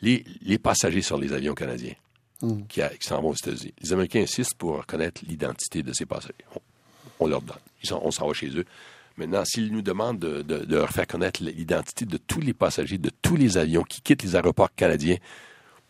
les, 0.00 0.24
les 0.42 0.58
passagers 0.58 1.02
sur 1.02 1.18
les 1.18 1.32
avions 1.32 1.54
canadiens 1.54 1.94
qui, 2.68 2.80
a- 2.82 2.88
qui 2.88 3.06
s'en 3.06 3.20
vont 3.20 3.28
aux 3.30 3.34
États-Unis. 3.34 3.74
Les 3.82 3.92
Américains 3.92 4.22
insistent 4.22 4.54
pour 4.56 4.78
reconnaître 4.78 5.22
l'identité 5.28 5.82
de 5.82 5.92
ces 5.92 6.06
passagers. 6.06 6.34
On, 7.20 7.24
on 7.24 7.28
leur 7.28 7.42
donne. 7.42 7.56
Ils 7.84 7.94
on 7.94 8.10
s'en 8.10 8.26
va 8.26 8.32
chez 8.34 8.48
eux. 8.56 8.64
Maintenant, 9.16 9.44
s'ils 9.44 9.72
nous 9.72 9.82
demandent 9.82 10.18
de, 10.18 10.42
de- 10.42 10.64
de 10.64 10.76
leur 10.76 10.90
faire 10.90 11.06
connaître 11.06 11.42
l'identité 11.42 12.04
de 12.06 12.16
tous 12.16 12.40
les 12.40 12.54
passagers, 12.54 12.98
de 12.98 13.10
tous 13.22 13.36
les 13.36 13.58
avions 13.58 13.82
qui 13.82 14.00
quittent 14.02 14.22
les 14.22 14.34
aéroports 14.36 14.74
canadiens 14.74 15.16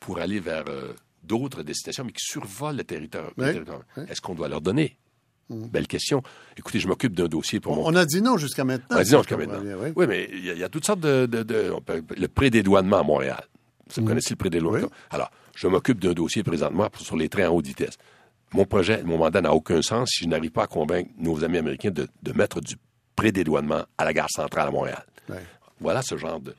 pour 0.00 0.18
aller 0.18 0.40
vers 0.40 0.64
euh, 0.68 0.92
d'autres 1.22 1.62
destinations, 1.62 2.04
mais 2.04 2.12
qui 2.12 2.24
survolent 2.24 2.76
le 2.76 2.84
territoire, 2.84 3.30
le 3.36 3.44
Oui, 3.46 3.52
territoire, 3.52 3.80
oui. 3.96 4.04
est-ce 4.08 4.20
qu'on 4.20 4.34
doit 4.34 4.48
leur 4.48 4.60
donner? 4.60 4.96
Belle 5.48 5.88
question. 5.88 6.22
Écoutez, 6.56 6.78
je 6.78 6.86
m'occupe 6.86 7.12
d'un 7.12 7.26
dossier 7.26 7.58
pour 7.58 7.74
mon 7.74 7.84
On 7.84 7.94
a 7.96 8.04
dit 8.06 8.22
non 8.22 8.36
jusqu'à 8.36 8.62
maintenant. 8.62 8.86
on 8.96 9.00
a 9.00 9.02
dit 9.04 9.10
non 9.10 9.18
jusqu'à 9.18 9.36
maintenant. 9.36 9.60
bien, 9.60 9.76
oui. 9.78 9.88
Oui, 9.96 10.06
mais 10.06 10.28
il 10.32 10.44
y, 10.44 10.50
a- 10.50 10.52
il 10.54 10.60
y 10.60 10.64
a 10.64 10.68
toutes 10.68 10.86
sortes 10.86 11.00
de... 11.00 11.26
de- 11.26 11.72
on 11.74 11.82
le 12.16 12.28
prédédouanement 12.28 12.98
à 13.00 13.02
Montréal. 13.02 13.42
Vous 13.96 14.04
connaissez 14.04 14.30
le 14.30 14.36
prédédouanement? 14.36 14.88
Alors, 15.10 15.30
je 15.56 15.66
m'occupe 15.66 15.98
d'un 16.00 16.12
dossier 16.12 16.44
présentement 16.44 16.88
sur 17.00 17.16
les 17.16 17.28
trains 17.28 17.46
à 17.46 17.50
haute 17.50 17.66
vitesse. 17.66 17.98
Mon 18.54 18.64
projet, 18.64 19.02
mon 19.04 19.18
mandat 19.18 19.40
n'a 19.40 19.52
aucun 19.54 19.80
sens 19.82 20.10
si 20.10 20.24
je 20.24 20.28
n'arrive 20.28 20.50
pas 20.50 20.64
à 20.64 20.66
convaincre 20.66 21.10
nos 21.18 21.44
amis 21.44 21.58
américains 21.58 21.90
de, 21.90 22.08
de 22.22 22.32
mettre 22.32 22.60
du 22.60 22.74
prédédouanement 23.16 23.82
à 23.98 24.04
la 24.04 24.12
gare 24.12 24.28
centrale 24.30 24.68
à 24.68 24.70
Montréal. 24.70 25.04
Voilà 25.80 26.02
ce 26.02 26.16
genre 26.16 26.40
de... 26.40 26.54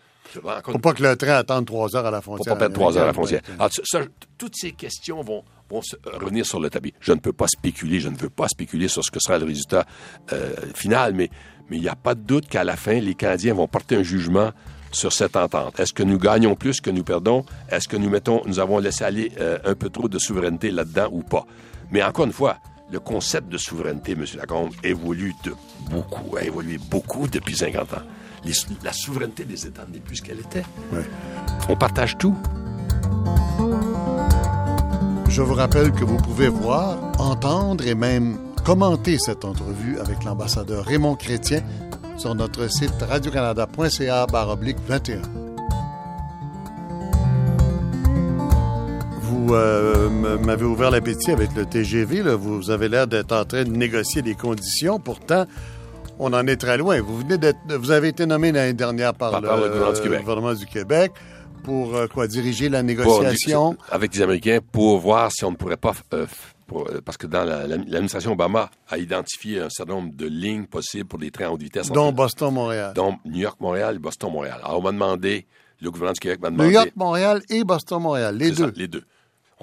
Encore 0.45 0.71
Faut 0.73 0.79
pas 0.79 0.93
que 0.93 1.03
le 1.03 1.15
train 1.17 1.33
attende 1.33 1.65
trois 1.65 1.93
heures 1.95 2.05
à 2.05 2.11
la 2.11 2.21
frontière. 2.21 2.53
pas 2.53 2.59
perdre 2.59 2.73
trois 2.75 2.95
heures 2.97 3.03
à 3.03 3.07
la 3.07 3.13
frontière. 3.13 3.41
américaine. 3.43 3.55
Alors, 3.59 3.73
ça- 3.73 3.81
ça, 3.83 4.05
toutes 4.37 4.55
ces 4.55 4.71
questions 4.71 5.21
vont, 5.21 5.43
vont 5.69 5.81
se- 5.81 5.97
revenir 6.05 6.45
sur 6.45 6.61
le 6.61 6.69
tapis. 6.69 6.93
Je 7.01 7.11
ne 7.11 7.19
peux 7.19 7.33
pas 7.33 7.47
spéculer, 7.49 7.99
je 7.99 8.07
ne 8.07 8.15
veux 8.15 8.29
pas 8.29 8.47
spéculer 8.47 8.87
sur 8.87 9.03
ce 9.03 9.11
que 9.11 9.19
sera 9.19 9.37
le 9.39 9.45
résultat 9.45 9.85
euh, 10.31 10.53
final, 10.73 11.13
mais 11.13 11.29
mais 11.69 11.77
il 11.77 11.81
n'y 11.83 11.89
a 11.89 11.95
pas 11.95 12.15
de 12.15 12.21
doute 12.21 12.47
qu'à 12.47 12.63
la 12.65 12.75
fin, 12.77 12.99
les 12.99 13.13
Canadiens 13.15 13.53
vont 13.53 13.67
porter 13.67 13.95
un 13.97 14.03
jugement 14.03 14.51
sur 14.91 15.11
cette 15.13 15.35
entente. 15.37 15.79
Est-ce 15.79 15.93
que 15.93 16.03
nous 16.03 16.17
gagnons 16.17 16.55
plus 16.55 16.79
que 16.81 16.89
nous 16.89 17.03
perdons? 17.03 17.45
Est-ce 17.69 17.87
que 17.89 17.95
nous 17.97 18.09
mettons, 18.09 18.41
nous 18.45 18.59
avons 18.59 18.79
laissé 18.79 19.03
aller 19.05 19.31
euh, 19.39 19.57
un 19.65 19.75
peu 19.75 19.89
trop 19.89 20.07
de 20.09 20.17
souveraineté 20.19 20.71
là-dedans 20.71 21.09
ou 21.11 21.23
pas? 21.23 21.45
Mais 21.91 22.01
encore 22.03 22.25
une 22.25 22.33
fois, 22.33 22.57
le 22.91 22.99
concept 22.99 23.49
de 23.49 23.57
souveraineté, 23.57 24.13
M. 24.13 24.25
Lacombe, 24.35 24.71
évolue 24.83 25.33
de 25.43 25.53
beaucoup, 25.89 26.35
a 26.37 26.43
évolué 26.43 26.77
beaucoup 26.77 27.27
depuis 27.27 27.55
50 27.55 27.93
ans. 27.93 28.01
Les- 28.43 28.53
la 28.83 28.91
souveraineté 28.93 29.43
des 29.45 29.65
États 29.67 29.85
n'est 29.91 29.99
plus 29.99 30.17
ce 30.17 30.21
qu'elle 30.23 30.39
était. 30.39 30.63
On 31.69 31.75
partage 31.75 32.17
tout. 32.17 32.35
Je 35.29 35.41
vous 35.41 35.53
rappelle 35.53 35.91
que 35.91 36.03
vous 36.03 36.17
pouvez 36.17 36.49
voir, 36.49 36.97
entendre 37.19 37.85
et 37.87 37.95
même 37.95 38.37
commenter 38.65 39.17
cette 39.17 39.45
entrevue 39.45 39.97
avec 39.99 40.23
l'ambassadeur 40.23 40.85
Raymond 40.85 41.15
Chrétien 41.15 41.61
sur 42.17 42.35
notre 42.35 42.69
site 42.69 43.01
radiocanada.ca 43.01 44.25
oblique 44.49 44.77
21. 44.87 45.21
Vous 49.47 49.55
euh, 49.55 50.37
m'avez 50.39 50.65
ouvert 50.65 50.91
l'appétit 50.91 51.31
avec 51.31 51.55
le 51.55 51.65
TGV. 51.65 52.21
là. 52.21 52.35
Vous 52.35 52.69
avez 52.69 52.87
l'air 52.89 53.07
d'être 53.07 53.31
en 53.31 53.43
train 53.43 53.63
de 53.63 53.71
négocier 53.71 54.21
des 54.21 54.35
conditions. 54.35 54.99
Pourtant, 54.99 55.45
on 56.19 56.31
en 56.33 56.45
est 56.45 56.57
très 56.57 56.77
loin. 56.77 57.01
Vous 57.01 57.17
venez 57.17 57.37
d'être, 57.39 57.57
vous 57.75 57.89
avez 57.91 58.09
été 58.09 58.25
nommé 58.27 58.51
l'année 58.51 58.73
dernière 58.73 59.13
par, 59.15 59.31
Par- 59.31 59.41
le, 59.41 59.47
par 59.47 59.57
le 59.57 59.67
gouvernement 59.69 59.93
du 59.93 60.01
Québec. 60.01 60.19
gouvernement 60.21 60.53
du 60.53 60.65
Québec 60.67 61.11
pour 61.63 61.95
euh, 61.95 62.07
quoi 62.07 62.27
diriger 62.27 62.69
la 62.69 62.79
pour- 62.79 62.87
négociation? 62.87 63.75
avec 63.89 64.11
des 64.11 64.21
Américains 64.21 64.59
pour 64.71 64.99
voir 64.99 65.31
si 65.31 65.43
on 65.43 65.51
ne 65.51 65.55
pourrait 65.55 65.77
pas, 65.77 65.93
euh, 66.13 66.27
pour- 66.67 66.87
parce 67.03 67.17
que 67.17 67.25
dans 67.25 67.43
la- 67.43 67.65
la- 67.65 67.77
l'administration 67.77 68.33
Obama 68.33 68.69
a 68.89 68.97
identifié 68.99 69.59
un 69.59 69.69
certain 69.69 69.93
nombre 69.93 70.13
de 70.15 70.27
lignes 70.27 70.65
possibles 70.65 71.05
pour 71.05 71.17
des 71.19 71.31
trains 71.31 71.47
à 71.47 71.49
haute 71.49 71.61
vitesse, 71.63 71.89
dont 71.91 72.11
Boston-Montréal. 72.11 72.93
dont 72.95 73.17
New 73.25 73.39
York-Montréal 73.39 73.95
et 73.95 73.99
Boston-Montréal. 73.99 74.59
Alors, 74.63 74.79
on 74.79 74.83
m'a 74.83 74.91
demandé, 74.91 75.47
le 75.81 75.89
gouvernement 75.89 76.13
du 76.13 76.19
Québec 76.19 76.39
m'a 76.41 76.49
New 76.51 76.57
demandé... 76.57 76.73
York-Montréal 76.75 77.41
et 77.49 77.63
Boston-Montréal, 77.63 78.37
les 78.37 78.53
ça, 78.53 78.65
deux. 78.67 78.73
les 78.75 78.87
deux. 78.87 79.03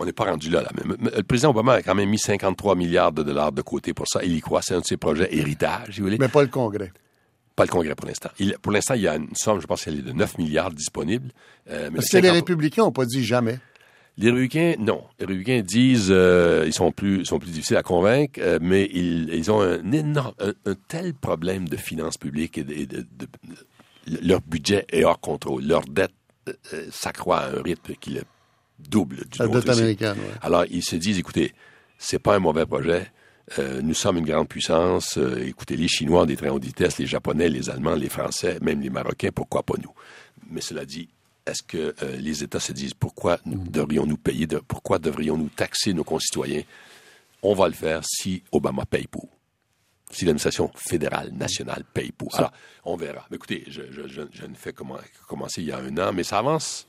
On 0.00 0.04
n'est 0.04 0.12
pas 0.12 0.24
rendu 0.24 0.48
là, 0.48 0.62
là. 0.62 0.70
Le 1.16 1.22
président 1.22 1.50
Obama 1.50 1.74
a 1.74 1.82
quand 1.82 1.94
même 1.94 2.08
mis 2.08 2.18
53 2.18 2.76
milliards 2.76 3.12
de 3.12 3.22
dollars 3.24 3.50
de 3.52 3.62
côté 3.62 3.92
pour 3.94 4.06
ça. 4.08 4.20
Il 4.24 4.34
y 4.36 4.40
croit. 4.40 4.62
C'est 4.62 4.74
un 4.74 4.80
de 4.80 4.84
ses 4.86 4.96
projets 4.96 5.28
héritage, 5.36 5.94
si 5.94 6.00
vous 6.00 6.06
voulez. 6.06 6.18
Mais 6.18 6.28
pas 6.28 6.42
le 6.42 6.48
Congrès. 6.48 6.92
Pas 7.56 7.64
le 7.64 7.70
Congrès 7.70 7.94
pour 7.96 8.06
l'instant. 8.06 8.30
Pour 8.62 8.70
l'instant, 8.72 8.94
il 8.94 9.02
y 9.02 9.08
a 9.08 9.16
une 9.16 9.34
somme, 9.34 9.60
je 9.60 9.66
pense 9.66 9.82
qu'elle 9.84 9.98
est 9.98 10.02
de 10.02 10.12
9 10.12 10.38
milliards 10.38 10.70
disponible. 10.70 11.30
Euh, 11.68 11.88
mais 11.90 11.96
Parce 11.96 12.12
le 12.12 12.18
que 12.20 12.22
les 12.22 12.28
50 12.28 12.34
républicains 12.36 12.82
n'ont 12.84 12.92
pas 12.92 13.04
dit 13.04 13.24
jamais. 13.24 13.58
Les 14.16 14.26
républicains, 14.30 14.74
non. 14.78 15.02
Les 15.18 15.26
républicains 15.26 15.62
disent 15.62 16.08
euh, 16.10 16.64
ils 16.66 16.72
sont 16.72 16.90
plus 16.92 17.20
ils 17.20 17.26
sont 17.26 17.38
plus 17.40 17.50
difficiles 17.50 17.76
à 17.76 17.82
convaincre, 17.82 18.40
euh, 18.42 18.58
mais 18.60 18.88
ils, 18.92 19.28
ils 19.34 19.50
ont 19.50 19.60
un 19.60 19.90
énorme 19.92 20.34
un, 20.40 20.52
un 20.66 20.74
tel 20.88 21.14
problème 21.14 21.68
de 21.68 21.76
finances 21.76 22.18
publiques 22.18 22.58
et 22.58 22.64
de, 22.64 22.72
et 22.72 22.86
de- 22.86 22.98
de- 23.00 23.26
de- 24.06 24.18
leur 24.26 24.40
budget 24.40 24.86
est 24.90 25.04
hors 25.04 25.20
contrôle. 25.20 25.64
Leur 25.64 25.82
dette 25.82 26.12
euh, 26.48 26.52
s'accroît 26.90 27.38
à 27.40 27.50
un 27.50 27.62
rythme 27.62 27.94
qui 28.00 28.10
le 28.10 28.22
double 28.78 29.16
du 29.30 29.38
La 29.38 29.46
nôtre 29.46 29.60
dette 29.60 29.68
ici. 29.72 29.80
américaine, 29.80 30.16
ouais. 30.18 30.34
Alors 30.42 30.64
ils 30.70 30.84
se 30.84 30.96
disent 30.96 31.18
écoutez, 31.18 31.54
c'est 31.98 32.18
pas 32.18 32.36
un 32.36 32.38
mauvais 32.38 32.66
projet. 32.66 33.10
Euh, 33.58 33.80
nous 33.82 33.94
sommes 33.94 34.18
une 34.18 34.26
grande 34.26 34.48
puissance. 34.48 35.16
Euh, 35.16 35.46
écoutez, 35.46 35.76
les 35.76 35.88
Chinois 35.88 36.22
ont 36.22 36.26
des 36.26 36.36
trains 36.36 36.50
haute 36.50 36.64
vitesse, 36.64 36.98
les 36.98 37.06
Japonais, 37.06 37.48
les 37.48 37.70
Allemands, 37.70 37.94
les 37.94 38.10
Français, 38.10 38.58
même 38.60 38.80
les 38.80 38.90
Marocains, 38.90 39.30
pourquoi 39.34 39.62
pas 39.62 39.74
nous? 39.82 39.92
Mais 40.50 40.60
cela 40.60 40.84
dit, 40.84 41.08
est-ce 41.46 41.62
que 41.62 41.94
euh, 42.02 42.16
les 42.18 42.42
États 42.44 42.60
se 42.60 42.72
disent 42.72 42.92
pourquoi 42.94 43.38
nous 43.46 43.64
devrions-nous 43.66 44.18
payer, 44.18 44.46
de, 44.46 44.58
pourquoi 44.58 44.98
devrions-nous 44.98 45.48
taxer 45.48 45.94
nos 45.94 46.04
concitoyens? 46.04 46.62
On 47.42 47.54
va 47.54 47.68
le 47.68 47.74
faire 47.74 48.02
si 48.04 48.42
Obama 48.52 48.84
paye 48.84 49.06
pour. 49.06 49.28
Si 50.10 50.24
l'administration 50.24 50.70
fédérale, 50.74 51.32
nationale 51.32 51.84
paye 51.94 52.12
pour. 52.12 52.34
Alors, 52.36 52.52
on 52.84 52.96
verra. 52.96 53.26
Mais 53.30 53.36
écoutez, 53.36 53.64
je, 53.68 53.82
je, 53.90 54.08
je, 54.08 54.22
je 54.32 54.46
ne 54.46 54.54
fais 54.54 54.72
comment, 54.72 54.96
que 54.96 55.26
commencer 55.26 55.62
il 55.62 55.68
y 55.68 55.72
a 55.72 55.78
un 55.78 55.96
an, 55.98 56.12
mais 56.12 56.24
ça 56.24 56.38
avance, 56.38 56.87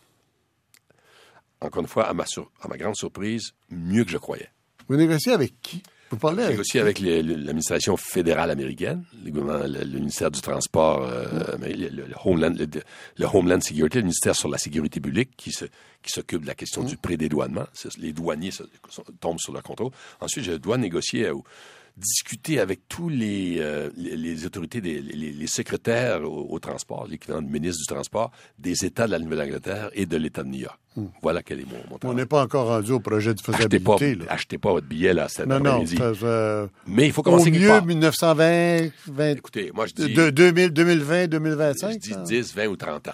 encore 1.61 1.81
une 1.81 1.87
fois, 1.87 2.07
à 2.07 2.13
ma, 2.13 2.25
sur- 2.25 2.51
à 2.61 2.67
ma 2.67 2.77
grande 2.77 2.95
surprise, 2.95 3.51
mieux 3.69 4.03
que 4.03 4.11
je 4.11 4.17
croyais. 4.17 4.49
Vous 4.87 4.95
négociez 4.95 5.31
avec 5.33 5.53
qui? 5.61 5.83
Vous 6.11 6.17
parlez 6.17 6.41
avec 6.41 6.53
négocié 6.55 6.79
avec 6.81 6.99
l'administration 6.99 7.95
fédérale 7.95 8.49
américaine, 8.49 9.03
le, 9.23 9.29
gouvernement- 9.29 9.67
le- 9.67 9.83
le 9.83 9.99
ministère 9.99 10.31
du 10.31 10.41
Transport, 10.41 11.03
euh, 11.03 11.55
le, 11.61 12.03
Homeland, 12.25 12.55
le, 12.57 12.65
le 13.17 13.25
Homeland 13.31 13.61
Security, 13.61 13.97
le 13.97 14.03
ministère 14.05 14.35
sur 14.35 14.49
la 14.49 14.57
sécurité 14.57 14.99
publique 14.99 15.29
qui 15.37 15.51
se- 15.51 15.65
qui 16.01 16.09
s'occupe 16.09 16.41
de 16.41 16.47
la 16.47 16.55
question 16.55 16.81
du 16.83 16.97
prédédouanement. 16.97 17.65
Les 17.99 18.11
douaniers 18.11 18.49
se- 18.49 18.63
sont- 18.89 19.03
tombent 19.19 19.37
sur 19.39 19.53
leur 19.53 19.61
contrôle. 19.61 19.91
Ensuite, 20.19 20.45
je 20.45 20.53
dois 20.53 20.77
négocier 20.77 21.29
discuter 21.99 22.59
avec 22.59 22.87
tous 22.87 23.09
les, 23.09 23.57
euh, 23.59 23.89
les, 23.97 24.15
les 24.17 24.45
autorités, 24.45 24.81
des, 24.81 25.01
les, 25.01 25.31
les 25.31 25.47
secrétaires 25.47 26.21
au, 26.23 26.47
au 26.49 26.59
transport, 26.59 27.07
l'équivalent 27.09 27.41
du 27.41 27.51
ministre 27.51 27.79
du 27.81 27.85
Transport, 27.93 28.31
des 28.57 28.85
États 28.85 29.05
de 29.05 29.11
la 29.11 29.19
Nouvelle-Angleterre 29.19 29.89
et 29.93 30.05
de 30.05 30.17
l'État 30.17 30.43
de 30.43 30.49
New 30.49 30.59
York. 30.59 30.79
Voilà 31.21 31.41
quel 31.43 31.61
est 31.61 31.65
mon, 31.65 31.77
mon 31.89 31.99
On 32.09 32.13
n'est 32.13 32.25
pas 32.25 32.43
encore 32.43 32.67
rendu 32.67 32.91
au 32.91 32.99
projet 32.99 33.33
de 33.33 33.39
Achetez 33.39 33.79
pas, 33.79 33.93
faisabilité. 33.97 34.15
là. 34.15 34.31
achetez 34.33 34.57
pas 34.57 34.71
votre 34.71 34.87
billet 34.87 35.13
là, 35.13 35.29
cet 35.29 35.47
Non, 35.47 35.59
non. 35.59 35.71
après-midi. 35.81 35.95
ça- 35.97 36.67
Mais 36.87 37.05
il 37.07 37.13
faut 37.13 37.21
au 37.21 37.23
commencer 37.23 37.51
quelque 37.51 37.61
mieux, 37.61 37.67
part. 37.69 37.85
1920, 37.85 38.89
20, 39.07 39.29
Écoutez, 39.37 39.71
moi 39.73 39.85
je 39.85 39.93
dis, 39.93 40.13
de, 40.13 40.29
2000, 40.29 40.71
2020, 40.71 41.21
je 41.23 41.27
2025. 41.27 41.97
dis 41.99 42.09
ça? 42.09 42.21
10, 42.23 42.53
20 42.55 42.67
ou 42.67 42.75
30 42.75 43.07
ans. 43.07 43.11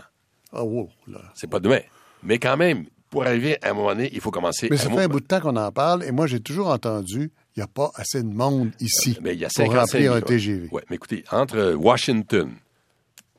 Ah, 0.53 0.63
wow, 0.63 0.89
là. 1.07 1.21
C'est 1.35 1.49
pas 1.49 1.59
demain. 1.59 1.81
Mais 2.23 2.39
quand 2.39 2.57
même, 2.57 2.85
pour 3.09 3.23
arriver 3.25 3.57
à 3.63 3.69
un 3.69 3.73
moment 3.73 3.89
donné, 3.89 4.09
il 4.13 4.19
faut 4.21 4.31
commencer. 4.31 4.67
Mais 4.71 4.77
ça 4.77 4.89
fait 4.89 5.01
un 5.01 5.07
bout 5.07 5.19
de 5.19 5.25
temps 5.25 5.39
qu'on 5.41 5.55
en 5.55 5.71
parle 5.71 6.03
et 6.05 6.11
moi, 6.11 6.27
j'ai 6.27 6.39
toujours 6.39 6.67
entendu 6.67 7.31
il 7.55 7.59
n'y 7.59 7.63
a 7.63 7.67
pas 7.67 7.91
assez 7.95 8.21
de 8.21 8.27
monde 8.27 8.71
ici 8.79 9.17
Mais 9.21 9.33
il 9.33 9.39
y 9.39 9.45
a 9.45 9.47
pour 9.47 9.65
55 9.65 9.79
remplir 9.79 10.13
un. 10.13 10.21
TGV. 10.21 10.69
Ouais, 10.71 10.83
mais 10.89 10.95
écoutez, 10.97 11.23
entre 11.31 11.73
Washington, 11.73 12.53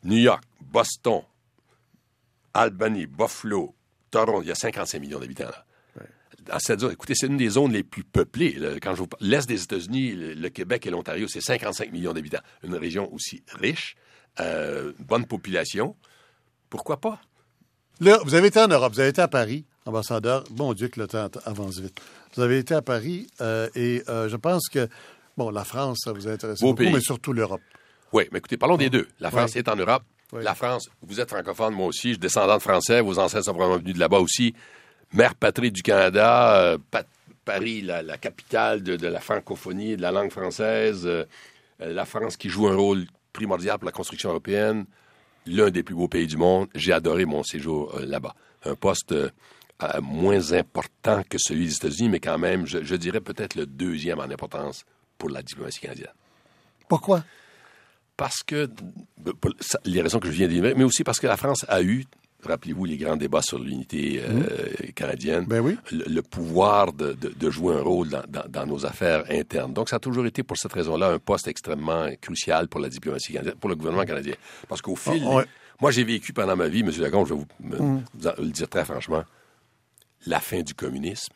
New 0.05 0.17
York, 0.19 0.43
Boston, 0.61 1.23
Albany, 2.55 3.07
Buffalo, 3.07 3.75
Toronto, 4.11 4.43
il 4.43 4.49
y 4.49 4.53
a 4.53 4.55
55 4.55 5.01
millions 5.01 5.19
d'habitants 5.21 5.45
là. 5.45 5.65
Dans 6.45 6.59
cette 6.61 6.79
zone, 6.79 6.93
écoutez, 6.93 7.15
c'est 7.17 7.27
une 7.27 7.37
des 7.39 7.49
zones 7.49 7.73
les 7.73 7.83
plus 7.83 8.05
peuplées. 8.05 8.53
là. 8.53 8.75
Quand 8.81 8.95
je 8.95 9.01
vous 9.01 9.09
parle- 9.09 9.25
l'Est 9.29 9.49
des 9.49 9.61
États-Unis, 9.65 10.13
le, 10.13 10.35
le 10.35 10.49
Québec 10.49 10.87
et 10.87 10.91
l'Ontario, 10.91 11.27
c'est 11.27 11.41
55 11.41 11.91
millions 11.91 12.13
d'habitants. 12.13 12.39
Une 12.63 12.77
région 12.77 13.13
aussi 13.13 13.43
riche, 13.49 13.97
euh, 14.39 14.93
bonne 15.01 15.27
population. 15.27 15.97
Pourquoi 16.71 17.01
pas? 17.01 17.21
Là, 17.99 18.21
vous 18.25 18.35
avez 18.35 18.47
été 18.47 18.61
en 18.61 18.69
Europe, 18.69 18.93
vous 18.93 19.01
avez 19.01 19.09
été 19.09 19.21
à 19.23 19.27
Paris, 19.27 19.65
ambassadeur. 19.87 20.45
Bon 20.53 20.73
Dieu 20.73 20.87
que 20.87 21.01
le 21.01 21.09
temps 21.09 21.29
avance 21.47 21.81
vite. 21.81 21.99
Vous 22.37 22.43
avez 22.43 22.59
été 22.59 22.75
à 22.75 22.83
Paris 22.83 23.27
euh, 23.41 23.69
et 23.75 24.03
euh, 24.09 24.29
je 24.29 24.37
pense 24.37 24.69
que, 24.69 24.89
bon, 25.37 25.51
la 25.51 25.65
France, 25.65 26.01
ça 26.05 26.13
vous 26.13 26.29
intéresse 26.29 26.61
Beau 26.61 26.69
beaucoup, 26.69 26.83
pays. 26.85 26.93
mais 26.93 27.01
surtout 27.01 27.33
l'Europe. 27.33 27.63
Oui, 28.13 28.25
mais 28.33 28.39
écoutez, 28.39 28.57
parlons 28.57 28.77
des 28.77 28.91
deux. 28.91 29.09
La 29.21 29.31
France 29.31 29.57
est 29.57 29.69
en 29.69 29.77
Europe. 29.77 30.03
La 30.33 30.55
France, 30.55 30.89
vous 31.03 31.21
êtes 31.21 31.29
francophone, 31.31 31.75
moi 31.75 31.87
aussi. 31.87 32.09
Je 32.09 32.13
suis 32.15 32.19
descendant 32.19 32.57
de 32.57 32.63
Français. 32.63 33.01
Vos 33.01 33.19
ancêtres 33.19 33.45
sont 33.45 33.53
probablement 33.53 33.79
venus 33.81 33.95
de 33.95 34.01
là-bas 34.01 34.19
aussi. 34.19 34.55
Mère 35.13 35.35
patrie 35.35 35.71
du 35.71 35.83
Canada. 35.83 36.57
euh, 36.61 36.79
Pa- 36.91 37.05
Paris, 37.45 37.81
la, 37.81 38.03
la 38.03 38.19
capitale 38.19 38.83
de, 38.83 38.97
de 38.97 39.07
la 39.07 39.21
francophonie 39.21 39.93
et 39.93 39.97
de 39.97 40.03
la 40.03 40.11
langue 40.11 40.33
française. 40.33 41.09
la 41.79 42.05
France 42.05 42.37
qui 42.37 42.49
joue 42.49 42.67
un 42.67 42.75
rôle 42.75 43.07
primordial 43.33 43.79
pour 43.79 43.87
la 43.87 43.93
construction 43.93 44.31
européenne. 44.31 44.85
L'un 45.47 45.71
des 45.71 45.85
plus 45.85 45.95
beaux 45.95 46.09
pays 46.09 46.27
du 46.27 46.37
monde. 46.37 46.67
J'ai 46.75 46.93
adoré 46.93 47.25
mon 47.25 47.45
séjour 47.45 47.95
là-bas. 48.01 48.35
Un 48.65 48.75
poste 48.75 49.15
euh, 49.83 49.87
euh, 49.95 50.01
moins 50.01 50.53
important 50.53 51.23
que 51.29 51.39
celui 51.39 51.67
des 51.67 51.75
États-Unis, 51.75 52.09
mais 52.09 52.21
quand 52.21 52.39
même, 52.39 52.67
je, 52.67 52.97
dirais 52.97 53.21
peut-être 53.21 53.55
le 53.55 53.67
deuxième 53.67 54.19
en 54.19 54.25
importance 54.25 54.85
pour 55.19 55.31
la 55.31 55.43
diplomatie 55.43 55.81
canadienne. 55.81 56.13
Pourquoi? 56.89 57.25
Parce 58.17 58.43
que, 58.43 58.71
pour 59.41 59.53
les 59.85 60.01
raisons 60.01 60.21
que 60.21 60.29
je 60.29 60.33
viens 60.33 60.49
de 60.49 60.53
dire, 60.53 60.75
mais 60.77 60.85
aussi 60.85 61.05
parce 61.05 61.21
que 61.21 61.27
la 61.27 61.37
France 61.37 61.67
a 61.69 61.83
eu 61.83 62.05
rappelez-vous 62.47 62.85
les 62.85 62.97
grands 62.97 63.17
débats 63.17 63.43
sur 63.43 63.59
l'unité 63.59 64.23
euh, 64.23 64.33
mmh. 64.33 64.93
canadienne, 64.93 65.45
ben 65.47 65.61
oui. 65.61 65.77
le, 65.91 66.21
pouvoir 66.23 66.93
de, 66.93 67.17
jouer 67.51 67.75
un 67.77 67.83
rôle 67.83 68.09
dans, 68.49 68.67
nos 68.67 68.87
affaires 68.87 69.25
internes. 69.31 69.73
Donc, 69.73 69.89
ça 69.89 69.97
a 69.97 69.99
toujours 69.99 70.27
été, 70.27 70.43
pour 70.43 70.57
cette 70.57 70.73
raison-là, 70.73 71.09
un 71.09 71.19
poste 71.19 71.49
extrêmement 71.49 72.09
crucial 72.21 72.69
pour 72.69 72.81
la 72.81 72.89
diplomatie 72.89 73.33
canadienne, 73.33 73.57
pour 73.57 73.71
le 73.71 73.77
gouvernement 73.77 74.05
canadien. 74.05 74.35
Parce 74.69 74.83
qu'au 74.83 74.97
fil, 74.97 75.23
ah, 75.27 75.45
moi, 75.81 75.91
j'ai 75.91 76.05
vécu 76.05 76.33
pendant 76.33 76.57
ma 76.57 76.69
vie, 76.69 76.81
M. 76.81 76.91
Lagombe, 76.99 77.27
je 77.27 77.35
vais 77.35 77.41
vous, 77.41 77.47
mmh. 77.61 78.01
le 78.39 78.51
dire 78.51 78.69
très 78.69 78.85
franchement, 78.85 79.25
la 80.27 80.41
fin 80.41 80.63
du 80.63 80.75
communisme, 80.75 81.35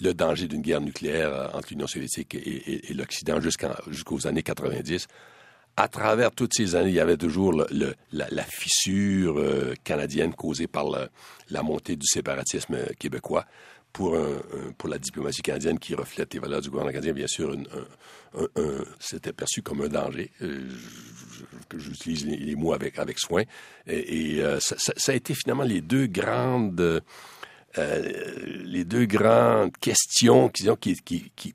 le 0.00 0.12
danger 0.12 0.48
d'une 0.48 0.62
guerre 0.62 0.80
nucléaire 0.80 1.32
euh, 1.32 1.48
entre 1.54 1.68
l'Union 1.70 1.86
soviétique 1.86 2.34
et, 2.34 2.92
l'Occident 2.94 3.40
jusqu'aux 3.40 4.26
années 4.26 4.42
90 4.42 5.06
à 5.78 5.88
travers 5.88 6.30
toutes 6.30 6.54
ces 6.54 6.74
années, 6.74 6.88
il 6.88 6.94
y 6.94 7.00
avait 7.00 7.18
toujours 7.18 7.52
la, 7.52 8.44
fissure 8.44 9.38
euh, 9.38 9.74
canadienne 9.84 10.32
causée 10.32 10.66
par 10.66 10.86
la 11.50 11.62
montée 11.62 11.96
du 11.96 12.06
séparatisme 12.06 12.78
québécois 12.98 13.44
pour, 13.92 14.16
la 14.88 14.98
diplomatie 14.98 15.42
canadienne 15.42 15.78
qui 15.78 15.94
reflète 15.94 16.32
les 16.32 16.40
valeurs 16.40 16.62
du 16.62 16.70
gouvernement 16.70 16.92
canadien. 16.92 17.12
Bien 17.12 17.26
sûr, 17.26 17.54
c'était 19.00 19.34
perçu 19.34 19.60
comme 19.60 19.82
un 19.82 19.88
danger. 19.88 20.30
Euh, 20.40 20.66
j'utilise 21.76 22.24
les, 22.26 22.56
mots 22.56 22.72
avec, 22.72 23.18
soin. 23.18 23.42
Et, 23.86 24.42
ça, 24.60 25.12
a 25.12 25.14
été 25.14 25.34
finalement 25.34 25.64
les 25.64 25.82
deux 25.82 26.06
grandes... 26.06 27.02
les 27.76 28.84
deux 28.84 29.06
grandes 29.06 29.76
questions 29.78 30.48
qui, 30.48 30.68
qui, 30.80 31.30
qui, 31.34 31.54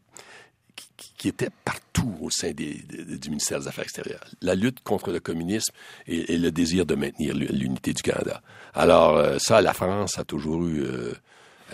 qui 1.21 1.27
était 1.27 1.49
partout 1.63 2.15
au 2.19 2.31
sein 2.31 2.51
du 2.51 3.29
ministère 3.29 3.59
des 3.59 3.67
Affaires 3.67 3.83
extérieures. 3.83 4.25
La 4.41 4.55
lutte 4.55 4.81
contre 4.83 5.11
le 5.11 5.19
communisme 5.19 5.71
et, 6.07 6.35
le 6.35 6.51
désir 6.51 6.87
de 6.87 6.95
maintenir 6.95 7.35
l'unité 7.35 7.93
du 7.93 8.01
Canada. 8.01 8.41
Alors, 8.73 9.17
euh, 9.17 9.37
ça, 9.37 9.61
la 9.61 9.73
France 9.73 10.17
a 10.17 10.23
toujours 10.23 10.65
eu... 10.65 10.81
Euh, 10.81 11.13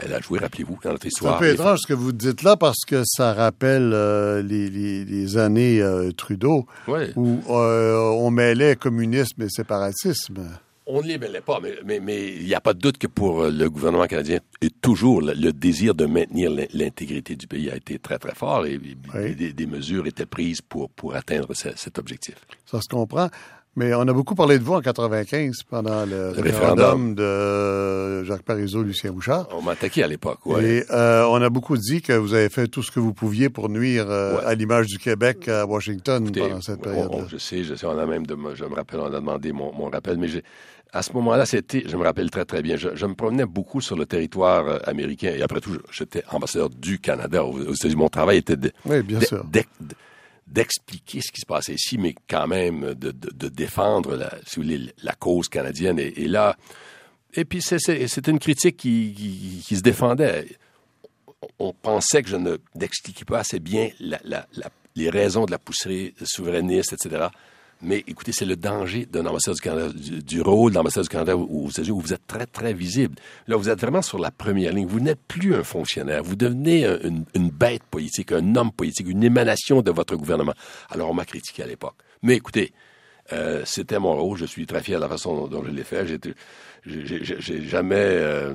elle 0.04 0.14
a 0.14 0.20
joué, 0.20 0.40
rappelez-vous, 0.40 0.78
dans 0.84 0.92
notre 0.92 1.08
histoire. 1.08 1.40
C'est 1.40 1.46
un 1.46 1.48
peu 1.48 1.54
étrange 1.54 1.80
ce 1.82 1.88
que 1.88 1.94
vous 1.94 2.12
dites 2.12 2.44
là 2.44 2.58
parce 2.58 2.84
que 2.86 3.04
ça 3.06 3.34
rappelle 3.34 3.94
euh, 3.94 4.42
les, 4.44 5.38
années 5.38 5.82
Trudeau 6.18 6.68
où 7.16 7.42
on 7.50 8.30
mêlait 8.30 8.76
communisme 8.76 9.44
et 9.44 9.50
séparatisme. 9.50 10.60
On 10.90 11.02
ne 11.02 11.08
les 11.08 11.18
mêlait 11.18 11.42
pas, 11.42 11.60
mais 11.86 12.38
il 12.40 12.46
n'y 12.46 12.56
a 12.56 12.62
pas 12.62 12.74
de 12.74 12.80
doute 12.80 12.98
que 12.98 13.08
pour 13.08 13.42
euh, 13.42 13.52
le 13.52 13.70
gouvernement 13.70 14.08
canadien, 14.08 14.40
et 14.62 14.70
toujours 14.70 15.22
le, 15.22 15.52
désir 15.52 15.94
de 15.94 16.06
maintenir 16.06 16.50
l'intégrité 16.74 17.36
du 17.36 17.46
pays 17.46 17.70
a 17.70 17.76
été 17.76 18.00
très, 18.00 18.18
très 18.18 18.34
fort 18.34 18.66
et, 18.66 18.80
des, 19.36 19.66
mesures 19.66 20.08
étaient 20.08 20.26
prises 20.26 20.62
pour, 20.62 20.90
pour 20.90 21.14
atteindre 21.14 21.54
cet 21.54 22.00
objectif. 22.00 22.36
Ça 22.66 22.80
se 22.82 22.88
comprend. 22.88 23.30
Mais 23.78 23.94
on 23.94 24.02
a 24.02 24.12
beaucoup 24.14 24.34
parlé 24.34 24.58
de 24.58 24.64
vous 24.64 24.74
en 24.74 24.82
95 24.82 25.58
pendant 25.70 26.04
le, 26.04 26.32
référendum. 26.32 27.14
de 27.14 28.24
Jacques 28.24 28.42
Parizeau, 28.42 28.82
Lucien 28.82 29.12
Bouchard. 29.12 29.48
On 29.52 29.62
m'a 29.62 29.74
attaqué 29.74 30.02
à 30.02 30.08
l'époque, 30.08 30.40
oui. 30.46 30.66
Et 30.66 30.84
euh, 30.90 31.28
on 31.30 31.40
a 31.44 31.50
beaucoup 31.52 31.78
dit 31.78 32.02
que 32.02 32.14
vous 32.14 32.34
avez 32.34 32.50
fait 32.50 32.68
tout 32.68 32.82
ce 32.82 32.90
que 32.90 33.00
vous 33.00 33.14
pouviez 33.14 33.50
pour 33.50 33.70
nuire 33.70 34.10
euh, 34.10 34.40
à 34.48 34.56
l'image 34.56 34.88
du 34.88 34.98
Québec 34.98 35.48
à 35.48 35.68
Washington 35.68 36.32
pendant 36.32 36.60
cette 36.60 36.82
période. 36.82 37.12
-là. 37.12 37.28
je 37.30 37.38
sais, 37.38 37.64
je 37.64 37.76
sais. 37.76 37.86
On 37.86 38.00
a 38.00 38.08
même, 38.08 38.26
de, 38.26 38.36
je 38.56 38.66
me 38.66 38.74
rappelle, 38.74 39.00
on 39.00 39.06
a 39.06 39.12
demandé 39.12 39.52
mon, 39.52 39.72
mon 39.72 39.92
rappel, 39.92 40.18
mais 40.18 40.28
à 40.94 41.04
ce 41.04 41.14
moment-là, 41.14 41.46
c'était, 41.46 41.84
je 41.86 41.98
me 41.98 42.04
rappelle 42.04 42.30
très 42.32 42.46
très 42.46 42.62
bien, 42.62 42.76
je, 42.78 43.06
me 43.06 43.14
promenais 43.14 43.46
beaucoup 43.46 43.82
sur 43.82 43.96
le 43.96 44.06
territoire 44.06 44.68
euh, 44.68 44.80
américain 44.86 45.34
et 45.36 45.42
après 45.42 45.62
tout, 45.62 45.78
j'étais 45.92 46.24
ambassadeur 46.32 46.70
du 46.70 47.00
Canada 47.00 47.44
aux 47.44 47.74
États-Unis. 47.74 47.96
Mon 47.96 48.10
travail 48.10 48.38
était 48.38 48.58
de, 48.58 48.72
oui, 48.86 49.02
bien 49.02 49.20
sûr 49.22 49.46
d'expliquer 50.48 51.22
ce 51.22 51.32
qui 51.32 51.42
se 51.42 51.46
passait 51.46 51.74
ici, 51.74 51.98
mais 51.98 52.16
quand 52.30 52.48
même 52.48 52.94
de, 52.94 53.12
de, 53.12 53.50
défendre 53.50 54.16
la, 54.16 54.32
si 54.46 54.58
vous 54.58 54.64
voulez, 54.64 54.94
la 55.04 55.14
cause 55.14 55.50
canadienne. 55.50 56.00
Et, 56.00 56.28
là, 56.28 56.56
et 57.34 57.46
puis 57.46 57.62
c'est 57.62 58.28
une 58.28 58.40
critique 58.40 58.78
qui, 58.78 59.62
qui, 59.66 59.76
se 59.76 59.82
défendait. 59.82 60.58
On 61.60 61.74
pensait 61.74 62.24
que 62.24 62.30
je 62.30 62.38
ne 62.38 62.58
n'expliquais 62.76 63.26
pas 63.26 63.40
assez 63.40 63.60
bien 63.60 63.90
la, 64.00 64.20
la, 64.24 64.48
les 64.96 65.10
raisons 65.10 65.46
de 65.46 65.52
la 65.52 65.60
pousserie 65.60 66.16
souverainiste, 66.24 66.94
etc. 66.94 67.28
Mais 67.82 68.04
écoutez, 68.08 68.32
c'est 68.32 68.46
le 68.46 68.56
danger 68.56 69.06
d'un 69.06 69.26
ambassadeur 69.26 69.56
du 69.56 69.62
Canada, 69.62 69.94
du, 69.94 70.42
rôle 70.42 70.72
d'ambassadeur 70.72 71.04
du 71.04 71.10
Canada 71.10 71.38
où, 71.38 71.68
où, 71.68 72.00
vous 72.00 72.14
êtes 72.14 72.26
très, 72.26 72.48
très 72.48 72.74
visible. 72.74 73.16
Là, 73.48 73.56
vous 73.56 73.70
êtes 73.70 73.80
vraiment 73.80 74.02
sur 74.02 74.18
la 74.18 74.32
première 74.32 74.74
ligne. 74.74 74.88
Vous 74.88 75.00
n'êtes 75.00 75.22
plus 75.28 75.54
un 75.54 75.64
fonctionnaire. 75.64 76.24
Vous 76.24 76.36
devenez 76.36 76.86
une, 77.04 77.26
une, 77.36 77.50
bête 77.50 77.84
politique, 77.84 78.32
un 78.32 78.56
homme 78.56 78.72
politique, 78.72 79.08
une 79.08 79.24
émanation 79.24 79.84
de 79.84 79.92
votre 79.92 80.16
gouvernement. 80.16 80.54
Alors, 80.90 81.12
on 81.12 81.14
m'a 81.14 81.26
critiqué 81.26 81.62
à 81.62 81.68
l'époque. 81.68 81.96
Mais 82.24 82.36
écoutez, 82.36 82.74
euh, 83.32 83.64
c'était 83.66 84.00
mon 84.00 84.16
rôle. 84.16 84.38
Je 84.38 84.46
suis 84.46 84.66
très 84.66 84.82
fier 84.82 84.98
de 84.98 85.04
la 85.04 85.10
façon 85.10 85.48
dont, 85.48 85.64
je 85.64 85.70
l'ai 85.70 85.84
fait. 85.84 86.06
J'ai 86.86 87.62
jamais... 87.68 87.96
Euh, 87.96 88.54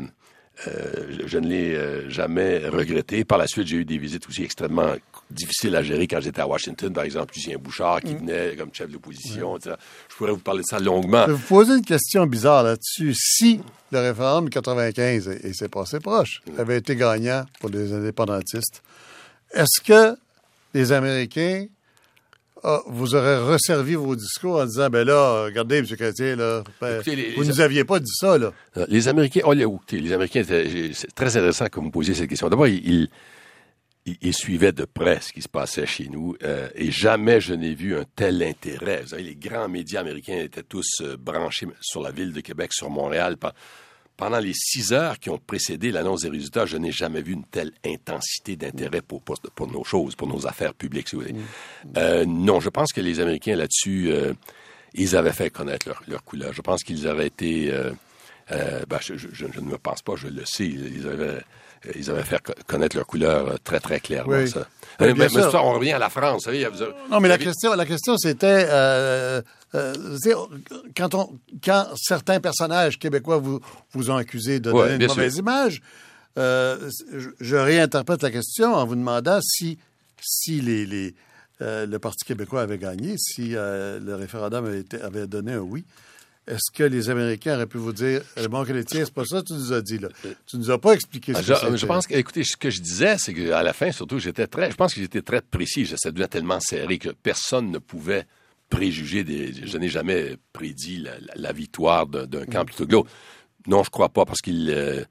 euh, 0.69 1.19
je, 1.27 1.39
ne 1.39 1.49
l'ai 1.49 1.75
euh, 1.75 2.09
jamais 2.09 2.59
regretté. 2.69 3.25
Par 3.25 3.39
la 3.39 3.47
suite, 3.47 3.67
j'ai 3.67 3.79
eu 3.79 3.85
des 3.85 3.99
visites 3.99 4.29
aussi 4.29 4.45
extrêmement 4.45 4.93
difficiles 5.31 5.75
à 5.75 5.83
gérer 5.83 6.07
quand 6.07 6.21
j'étais 6.21 6.41
à 6.41 6.47
Washington. 6.47 6.93
Par 6.93 7.05
exemple, 7.05 7.35
Lucien 7.35 7.57
Bouchard 7.59 8.01
qui 8.01 8.15
mm. 8.15 8.19
venait 8.19 8.57
comme 8.57 8.73
chef 8.73 8.89
de 8.89 8.93
l'opposition. 8.93 9.59
Je 9.65 10.17
pourrais 10.17 10.33
vous 10.33 10.39
parler 10.39 10.61
de 10.61 10.67
ça 10.67 10.79
longuement. 10.79 11.25
Je 11.27 11.33
vais 11.33 11.37
vous 11.37 11.49
poser 11.49 11.75
une 11.75 11.85
question 11.85 12.27
bizarre 12.27 12.63
là-dessus. 12.63 13.15
Si 13.15 13.61
le 13.91 14.01
référendum 14.01 14.51
95, 14.51 15.29
et 15.43 15.53
c'est 15.53 15.69
passé 15.71 16.01
proche, 16.01 16.43
mm. 16.47 16.61
avait 16.61 16.79
été 16.79 16.97
gagnant 16.97 17.45
pour 17.61 17.71
les 17.71 17.93
indépendantistes, 17.93 18.83
est-ce 19.53 19.81
que 19.81 20.17
les 20.75 20.93
Américains 20.93 21.67
ah, 22.65 22.81
vous 22.87 23.15
aurez 23.17 23.39
resservi 23.39 23.97
vos 23.97 24.15
discours 24.15 24.61
en 24.61 24.67
disant, 24.67 24.89
ben 24.89 25.05
là, 25.05 25.45
regardez, 25.45 25.79
M. 25.79 25.87
Chrétien, 25.87 26.37
là, 26.37 26.63
ben, 26.81 27.03
vous 27.37 27.43
ne 27.43 27.49
nous 27.49 27.61
aviez 27.61 27.85
pas 27.85 27.99
dit 27.99 28.13
ça, 28.15 28.39
là. 28.39 28.53
Euh, 28.77 28.87
les 28.89 29.09
Américains, 29.09 29.41
oh, 29.45 29.53
écouté, 29.53 29.99
les 29.99 30.13
Américains, 30.13 30.45
c'est 30.45 31.15
très 31.15 31.37
intéressant 31.37 31.67
que 31.67 31.81
vous 31.81 31.87
me 31.87 31.91
posiez 31.91 32.15
cette 32.15 32.29
question. 32.29 32.49
D'abord, 32.49 32.69
ils, 32.69 33.09
ils, 34.07 34.35
suivaient 34.35 34.73
de 34.73 34.85
près 34.85 35.21
ce 35.21 35.33
qui 35.33 35.43
se 35.43 35.49
passait 35.49 35.87
chez 35.87 36.09
nous, 36.09 36.37
euh, 36.45 36.69
et 36.77 36.93
jamais 36.93 37.41
je 37.41 37.55
n'ai 37.55 37.75
vu 37.75 37.97
un 37.97 38.05
tel 38.15 38.41
intérêt. 38.43 39.03
Vous 39.03 39.09
savez, 39.09 39.25
les 39.25 39.37
grands 39.37 39.69
médias 39.69 40.01
américains 40.01 40.39
étaient 40.39 40.63
tous 40.63 41.01
euh, 41.01 41.17
branchés 41.17 41.67
sur 41.81 42.01
la 42.01 42.13
ville 42.13 42.33
de 42.33 42.41
Québec, 42.41 42.73
sur 42.73 42.91
Montréal, 42.91 43.37
pendant 44.17 44.39
les 44.39 44.53
six 44.55 44.93
heures 44.93 45.19
qui 45.19 45.31
ont 45.31 45.39
précédé 45.39 45.91
l'annonce 45.91 46.23
des 46.23 46.29
résultats, 46.29 46.67
je 46.67 46.77
n'ai 46.77 46.93
jamais 46.93 47.23
vu 47.23 47.33
une 47.33 47.45
telle 47.45 47.73
intensité 47.85 48.57
d'intérêt 48.57 49.03
pour, 49.03 49.23
pour, 49.23 49.67
nos 49.71 49.85
choses, 49.85 50.15
pour 50.15 50.29
nos 50.29 50.47
affaires 50.47 50.75
publiques, 50.75 51.09
si 51.09 51.17
vous 51.17 51.23
voulez. 51.23 51.35
Mm. 51.35 51.45
Euh, 51.97 52.25
non, 52.27 52.61
je 52.61 52.69
pense 52.69 52.93
que 52.93 53.01
les 53.01 53.21
Américains 53.21 53.57
là-dessus, 53.57 54.11
euh, 54.11 54.33
ils 54.95 55.17
avaient 55.17 55.33
fait 55.33 55.51
connaître 55.51 55.89
leur, 55.89 56.03
leur 56.07 56.23
couleur. 56.25 56.53
Je 56.53 56.63
pense 56.63 56.83
qu'ils 56.83 57.07
auraient 57.09 57.27
été... 57.27 57.73
Euh, 57.73 57.93
ben, 58.87 58.99
je, 59.01 59.15
je, 59.17 59.47
ne 59.47 59.61
me 59.61 59.79
pense 59.79 60.03
pas, 60.03 60.15
je 60.15 60.29
le 60.29 60.45
sais, 60.45 60.67
ils 60.67 61.07
avaient 61.09 61.43
ils 61.95 62.11
avaient 62.11 62.23
fait 62.23 62.41
connaître 62.67 62.97
leur 62.97 63.07
couleur 63.07 63.49
euh, 63.49 63.57
très, 63.63 63.81
très 63.81 64.01
clairement. 64.01 64.37
Oui. 64.37 64.49
Ça. 64.49 64.67
mais, 65.01 65.15
mais, 65.15 65.29
ça, 65.29 65.63
on 65.63 65.75
revient 65.75 65.93
à 65.93 65.99
la 65.99 66.11
France. 66.11 66.47
Vous 66.47 66.53
savez, 66.53 66.67
non, 67.11 67.21
mais 67.21 67.29
la, 67.29 67.39
question, 67.39 67.75
la 67.75 67.87
question, 67.87 68.17
c'était 68.17 68.67
euh, 68.69 69.43
euh, 69.75 69.95
quand, 70.97 71.15
on, 71.15 71.39
quand 71.63 71.89
certains 71.97 72.41
personnages 72.41 72.99
québécois 72.99 73.39
vous, 73.39 73.61
vous 73.93 74.11
ont 74.11 74.17
accusé 74.17 74.61
de 74.61 74.71
donner 74.71 74.95
une 74.95 75.07
mauvaise 75.07 75.37
image, 75.37 75.83
euh, 76.39 76.91
je, 77.13 77.31
je, 77.41 77.57
réinterprète 77.57 78.23
la 78.23 78.31
question 78.31 78.75
en 78.75 78.87
vous 78.87 78.95
demandant 78.95 79.41
si, 79.43 79.79
si 80.21 80.61
les, 80.61 80.87
les 80.87 81.15
le 81.61 81.99
Parti 81.99 82.25
québécois 82.25 82.63
avait 82.63 82.79
gagné, 82.79 83.15
si 83.19 83.51
le 83.51 84.15
référendum 84.15 84.65
avait, 84.65 84.81
été, 84.81 85.01
avait 85.01 85.29
donné 85.29 85.53
un 85.53 85.61
oui. 85.61 85.85
Est-ce 86.47 86.73
que 86.73 86.83
les 86.83 87.09
Américains 87.09 87.55
auraient 87.55 87.69
pu 87.69 87.79
vous 87.79 87.93
dire, 87.93 88.21
euh, 88.37 88.49
bon 88.49 88.65
chrétien, 88.65 89.05
c'est 89.05 89.15
pas 89.15 89.25
ça 89.25 89.43
que 89.43 89.47
tu 89.47 89.53
nous 89.53 89.73
as 89.73 89.81
dit, 89.81 89.99
là? 89.99 90.09
Tu 90.47 90.57
nous 90.57 90.73
as 90.73 90.79
pas 90.79 90.93
expliqué 90.95 91.35
ça. 91.35 91.41
je, 91.41 91.77
je, 91.77 91.87
pense 91.87 92.09
que, 92.09 92.15
écoutez, 92.15 92.43
ce 92.43 92.57
que 92.57 92.69
je 92.69 92.81
disais, 92.81 93.17
c'est 93.19 93.33
qu'à 93.33 93.63
la 93.63 93.73
fin, 93.73 93.93
surtout, 93.93 94.19
j'étais 94.19 94.49
très, 94.49 94.71
je 94.71 94.77
pense 94.77 94.93
que 94.93 95.01
j'étais 95.01 95.23
très 95.23 95.41
précis. 95.41 95.87
Ça 95.97 96.11
devient 96.11 96.29
tellement 96.29 96.59
serré 96.59 96.99
que 96.99 97.11
personne 97.11 97.71
ne 97.71 97.79
pouvait 97.79 98.27
préjuger 98.71 99.23
des, 99.23 99.53
je 99.53 99.79
n'ai 99.79 99.89
jamais 99.89 100.37
prédit 100.53 101.07
la, 101.37 101.53
victoire 101.53 102.07
d'un 102.07 102.45
camp 102.47 102.65
plutôt 102.65 102.87
que 102.87 102.93
l'autre. 102.93 103.11
Non, 103.69 103.85
je 103.85 103.91
crois 103.91 104.09
pas, 104.09 104.25
parce 104.25 104.41
qu'il, 104.41 104.69
euh, 104.71 105.05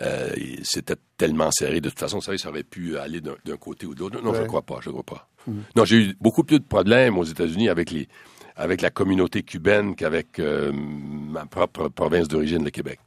euh, 0.00 0.34
c'était 0.64 0.96
tellement 1.16 1.52
serré. 1.52 1.80
De 1.80 1.90
toute 1.90 2.00
façon, 2.00 2.16
vous 2.16 2.24
savez, 2.24 2.38
ça 2.38 2.48
aurait 2.48 2.64
pu 2.64 2.98
aller 2.98 3.20
d'un 3.20 3.56
côté 3.56 3.86
ou 3.86 3.94
de 3.94 4.00
l'autre. 4.00 4.20
Non, 4.20 4.34
je 4.34 4.42
ne 4.42 4.46
crois 4.46 4.62
pas, 4.62 4.80
je 4.82 4.90
crois 4.90 5.04
pas. 5.04 5.28
Mm. 5.46 5.52
Non, 5.76 5.84
j'ai 5.84 5.96
eu 5.98 6.16
beaucoup 6.20 6.42
plus 6.42 6.58
de 6.58 6.64
problèmes 6.64 7.16
aux 7.18 7.24
États-Unis 7.24 7.68
avec 7.68 7.92
les, 7.92 8.08
avec 8.56 8.80
la 8.80 8.90
communauté 8.90 9.42
cubaine 9.42 9.94
qu'avec 9.94 10.38
euh, 10.38 10.72
ma 10.72 11.46
propre 11.46 11.88
province 11.88 12.28
d'origine, 12.28 12.64
le 12.64 12.70
Québec. 12.70 12.98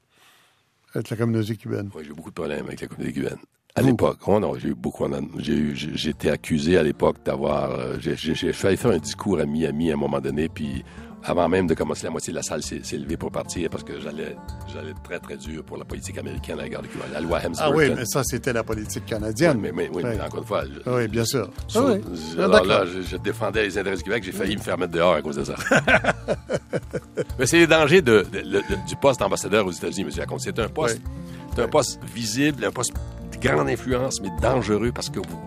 Avec 0.94 1.10
la 1.10 1.18
communauté 1.18 1.56
cubaine? 1.56 1.90
Oui, 1.96 2.04
j'ai 2.04 2.12
eu 2.12 2.14
beaucoup 2.14 2.30
de 2.30 2.36
problèmes 2.36 2.66
avec 2.66 2.82
la 2.82 2.88
communauté 2.88 3.14
cubaine. 3.14 3.40
À 3.76 3.82
l'époque, 3.82 4.18
oh 4.28 4.40
non, 4.40 4.58
j'ai 4.58 4.70
eu 4.70 4.76
beaucoup. 4.76 5.06
J'ai 5.38 5.76
j'ai 5.76 6.10
été 6.10 6.30
accusé 6.30 6.78
à 6.78 6.84
l'époque 6.84 7.18
d'avoir. 7.24 7.72
Euh, 7.72 7.98
j'ai 8.00 8.52
failli 8.52 8.78
faire 8.78 8.92
un 8.92 8.98
discours 8.98 9.40
à 9.40 9.46
Miami 9.46 9.92
à 9.92 9.94
un 9.94 9.98
moment 9.98 10.20
donné, 10.20 10.50
puis 10.50 10.84
avant 11.24 11.50
même 11.50 11.68
de 11.68 11.74
commencer, 11.74 12.06
la 12.06 12.12
moitié 12.12 12.32
de 12.32 12.38
la 12.38 12.44
salle 12.44 12.64
s'est 12.64 12.82
s'est 12.84 12.98
levée 12.98 13.18
pour 13.18 13.32
partir 13.32 13.70
parce 13.70 13.84
que 13.84 14.00
j'allais 14.00 14.36
j'allais 14.74 14.94
très, 15.04 15.20
très 15.20 15.36
dur 15.38 15.64
pour 15.64 15.78
la 15.78 15.84
politique 15.86 16.18
américaine 16.18 16.58
à 16.60 16.64
la 16.64 16.70
guerre 16.70 16.82
de 16.82 16.88
Cuba. 16.88 17.06
La 17.12 17.20
loi 17.20 17.40
Hemsworth. 17.44 17.72
Ah 17.74 17.76
oui, 17.76 17.92
mais 17.96 18.06
ça, 18.06 18.22
c'était 18.24 18.54
la 18.54 18.64
politique 18.64 19.06
canadienne. 19.06 19.60
mais, 19.60 19.72
mais- 19.72 19.90
oui, 19.94 20.04
Ouais. 20.04 20.16
mais 20.16 20.22
encore 20.24 20.40
une 20.40 20.46
fois, 20.46 20.64
je- 20.66 20.90
Oui, 20.90 21.08
bien 21.08 21.26
sûr. 21.26 21.50
sur- 21.68 21.82
Ah 21.88 21.92
oui. 21.94 22.02
Ah, 22.40 22.44
alors 22.46 22.66
là, 22.66 22.86
je, 22.86 23.02
je 23.02 23.18
défendais 23.18 23.64
les 23.64 23.78
intérêts 23.78 23.98
du 23.98 24.04
Québec, 24.04 24.24
j'ai 24.24 24.32
failli 24.32 24.56
me 24.56 24.62
faire 24.62 24.78
mettre 24.78 24.94
dehors 24.94 25.14
à 25.16 25.22
cause 25.22 25.36
de 25.36 25.44
ça. 25.44 25.56
mais 27.38 27.46
c'est 27.46 27.58
les 27.60 27.68
dangers 27.68 28.02
de, 28.02 28.26
de- 28.32 28.88
du 28.88 28.96
poste 29.02 29.20
d'ambassadeur 29.20 29.66
aux 29.66 29.72
États-Unis, 29.72 30.10
M. 30.12 30.18
Lacombe. 30.18 30.40
C'est 30.40 30.58
un 30.60 30.68
poste, 30.70 31.02
Oui. 31.06 31.12
c'est 31.56 31.62
un 31.64 31.68
poste 31.68 32.00
visible, 32.14 32.66
un 32.66 32.72
poste 32.72 32.94
de 33.34 33.38
grande 33.48 33.70
influence, 33.70 34.22
mais 34.22 34.30
dangereux 34.42 34.92
parce 34.94 35.10
que 35.10 35.20
vous- 35.20 35.42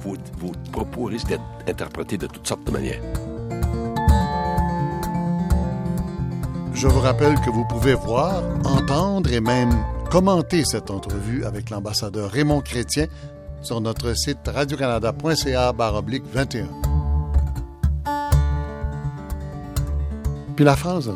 vos, 0.00 0.16
vos 0.38 0.52
propos 0.72 1.04
risquent 1.04 1.28
d'être 1.28 1.42
interprétés 1.68 2.16
de 2.16 2.26
toutes 2.26 2.46
sortes 2.46 2.64
de 2.64 2.70
manières. 2.70 3.02
Je 6.78 6.86
vous 6.86 7.00
rappelle 7.00 7.34
que 7.40 7.50
vous 7.50 7.64
pouvez 7.64 7.94
voir, 7.94 8.40
entendre 8.64 9.32
et 9.32 9.40
même 9.40 9.84
commenter 10.12 10.62
cette 10.64 10.92
entrevue 10.92 11.44
avec 11.44 11.70
l'ambassadeur 11.70 12.30
Raymond 12.30 12.60
Chrétien 12.60 13.06
sur 13.62 13.80
notre 13.80 14.16
site 14.16 14.38
radiocanada.ca 14.46 15.74
oblique 15.94 16.22
21. 16.32 16.68
Puis 20.54 20.64
la 20.64 20.76
France. 20.76 21.08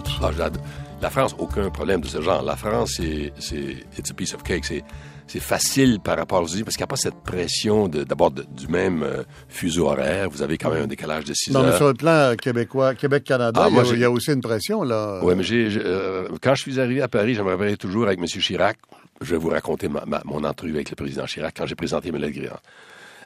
La 1.03 1.11
France, 1.11 1.34
aucun 1.38 1.68
problème 1.70 2.00
de 2.00 2.07
ce 2.07 2.20
genre. 2.22 2.42
La 2.42 2.55
France, 2.57 2.94
c'est, 2.96 3.32
c'est 3.40 3.76
it's 3.98 4.11
a 4.11 4.14
piece 4.14 4.34
of 4.34 4.42
cake. 4.44 4.64
C'est, 4.64 4.84
c'est 5.26 5.40
facile 5.40 5.98
par 5.98 6.16
rapport 6.16 6.40
aux 6.40 6.46
États-Unis 6.46 6.62
parce 6.62 6.76
qu'il 6.76 6.82
n'y 6.82 6.88
a 6.88 6.94
pas 6.94 6.96
cette 6.96 7.20
pression 7.24 7.88
de, 7.88 8.05
d'abord 8.05 8.30
de- 8.30 8.44
du 8.57 8.68
même 8.68 9.03
euh, 9.03 9.24
fuseau 9.48 9.88
horaire. 9.88 10.30
Vous 10.30 10.42
avez 10.42 10.57
quand 10.59 10.70
même 10.70 10.84
un 10.84 10.86
décalage 10.86 11.24
de 11.24 11.34
6 11.34 11.50
Non, 11.53 11.62
mais 11.62 11.68
heures. 11.70 11.76
sur 11.76 11.88
le 11.88 11.94
plan 11.94 12.34
québécois, 12.40 12.94
Québec-Canada, 12.94 13.61
Ah, 13.64 13.68
il, 13.68 13.76
y 13.76 13.80
a, 13.80 13.84
j'ai- 13.84 13.94
il 13.94 14.00
y 14.00 14.05
a 14.05 14.11
aussi 14.12 14.30
une 14.32 14.40
pression, 14.42 14.84
là. 14.84 15.18
Oui, 15.24 15.34
mais 15.36 15.42
j'ai, 15.42 15.70
j'ai, 15.70 15.82
euh, 15.84 16.28
quand 16.40 16.55
je 16.55 16.62
suis 16.62 16.78
arrivé 16.78 17.03
à 17.03 17.09
Paris, 17.09 17.34
je 17.34 17.42
me 17.42 17.76
toujours 17.76 18.07
avec 18.07 18.20
M. 18.20 18.26
Chirac. 18.26 18.78
Je 19.20 19.32
vais 19.32 19.38
vous 19.38 19.48
raconter 19.50 19.88
ma- 19.88 20.05
ma- 20.07 20.22
mon 20.24 20.44
entrevue 20.44 20.74
avec 20.74 20.90
le 20.90 20.96
président 20.96 21.26
Chirac 21.26 21.55
quand 21.57 21.66
j'ai 21.66 21.74
présenté 21.76 22.12
mes 22.12 22.18
lettres. 22.20 22.61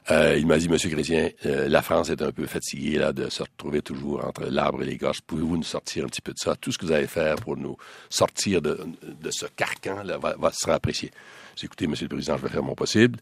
Euh, 0.09 0.37
il 0.37 0.47
m'a 0.47 0.57
dit, 0.57 0.69
Monsieur 0.69 0.89
Chrétien, 0.89 1.29
euh, 1.45 1.67
la 1.67 1.81
France 1.81 2.09
est 2.09 2.21
un 2.21 2.31
peu 2.31 2.45
fatiguée 2.45 2.97
là, 2.97 3.11
de 3.11 3.29
se 3.29 3.43
retrouver 3.43 3.81
toujours 3.81 4.23
entre 4.25 4.45
l'arbre 4.45 4.81
et 4.83 4.85
les 4.85 4.95
gosses. 4.95 5.19
Pouvez-vous 5.19 5.57
nous 5.57 5.63
sortir 5.63 6.05
un 6.05 6.07
petit 6.07 6.21
peu 6.21 6.31
de 6.31 6.37
ça? 6.39 6.55
Tout 6.55 6.71
ce 6.71 6.77
que 6.77 6.85
vous 6.85 6.93
allez 6.93 7.07
faire 7.07 7.35
pour 7.35 7.57
nous 7.57 7.75
sortir 8.09 8.61
de, 8.61 8.79
de 9.03 9.31
ce 9.31 9.45
carcan 9.47 10.03
là, 10.03 10.17
va, 10.17 10.35
va- 10.39 10.51
sera 10.53 10.75
apprécié. 10.75 11.11
J'ai 11.57 11.65
écoutez, 11.65 11.87
Monsieur 11.87 12.05
le 12.05 12.15
Président, 12.15 12.37
je 12.37 12.43
vais 12.43 12.49
faire 12.49 12.63
mon 12.63 12.75
possible. 12.75 13.19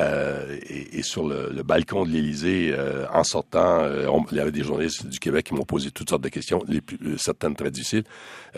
Euh, 0.00 0.56
et, 0.68 0.98
et 0.98 1.02
sur 1.02 1.26
le, 1.26 1.50
le 1.52 1.62
balcon 1.64 2.04
de 2.04 2.10
l'Élysée, 2.10 2.70
euh, 2.72 3.04
en 3.12 3.24
sortant, 3.24 3.80
euh, 3.82 4.06
on- 4.06 4.24
il 4.30 4.36
y 4.36 4.40
avait 4.40 4.52
des 4.52 4.62
journalistes 4.62 5.08
du 5.08 5.18
Québec 5.18 5.46
qui 5.46 5.54
m'ont 5.54 5.64
posé 5.64 5.90
toutes 5.90 6.08
sortes 6.08 6.22
de 6.22 6.28
questions, 6.28 6.62
les 6.68 6.80
plus, 6.80 6.98
euh, 7.04 7.16
certaines 7.18 7.56
très 7.56 7.72
difficiles. 7.72 8.04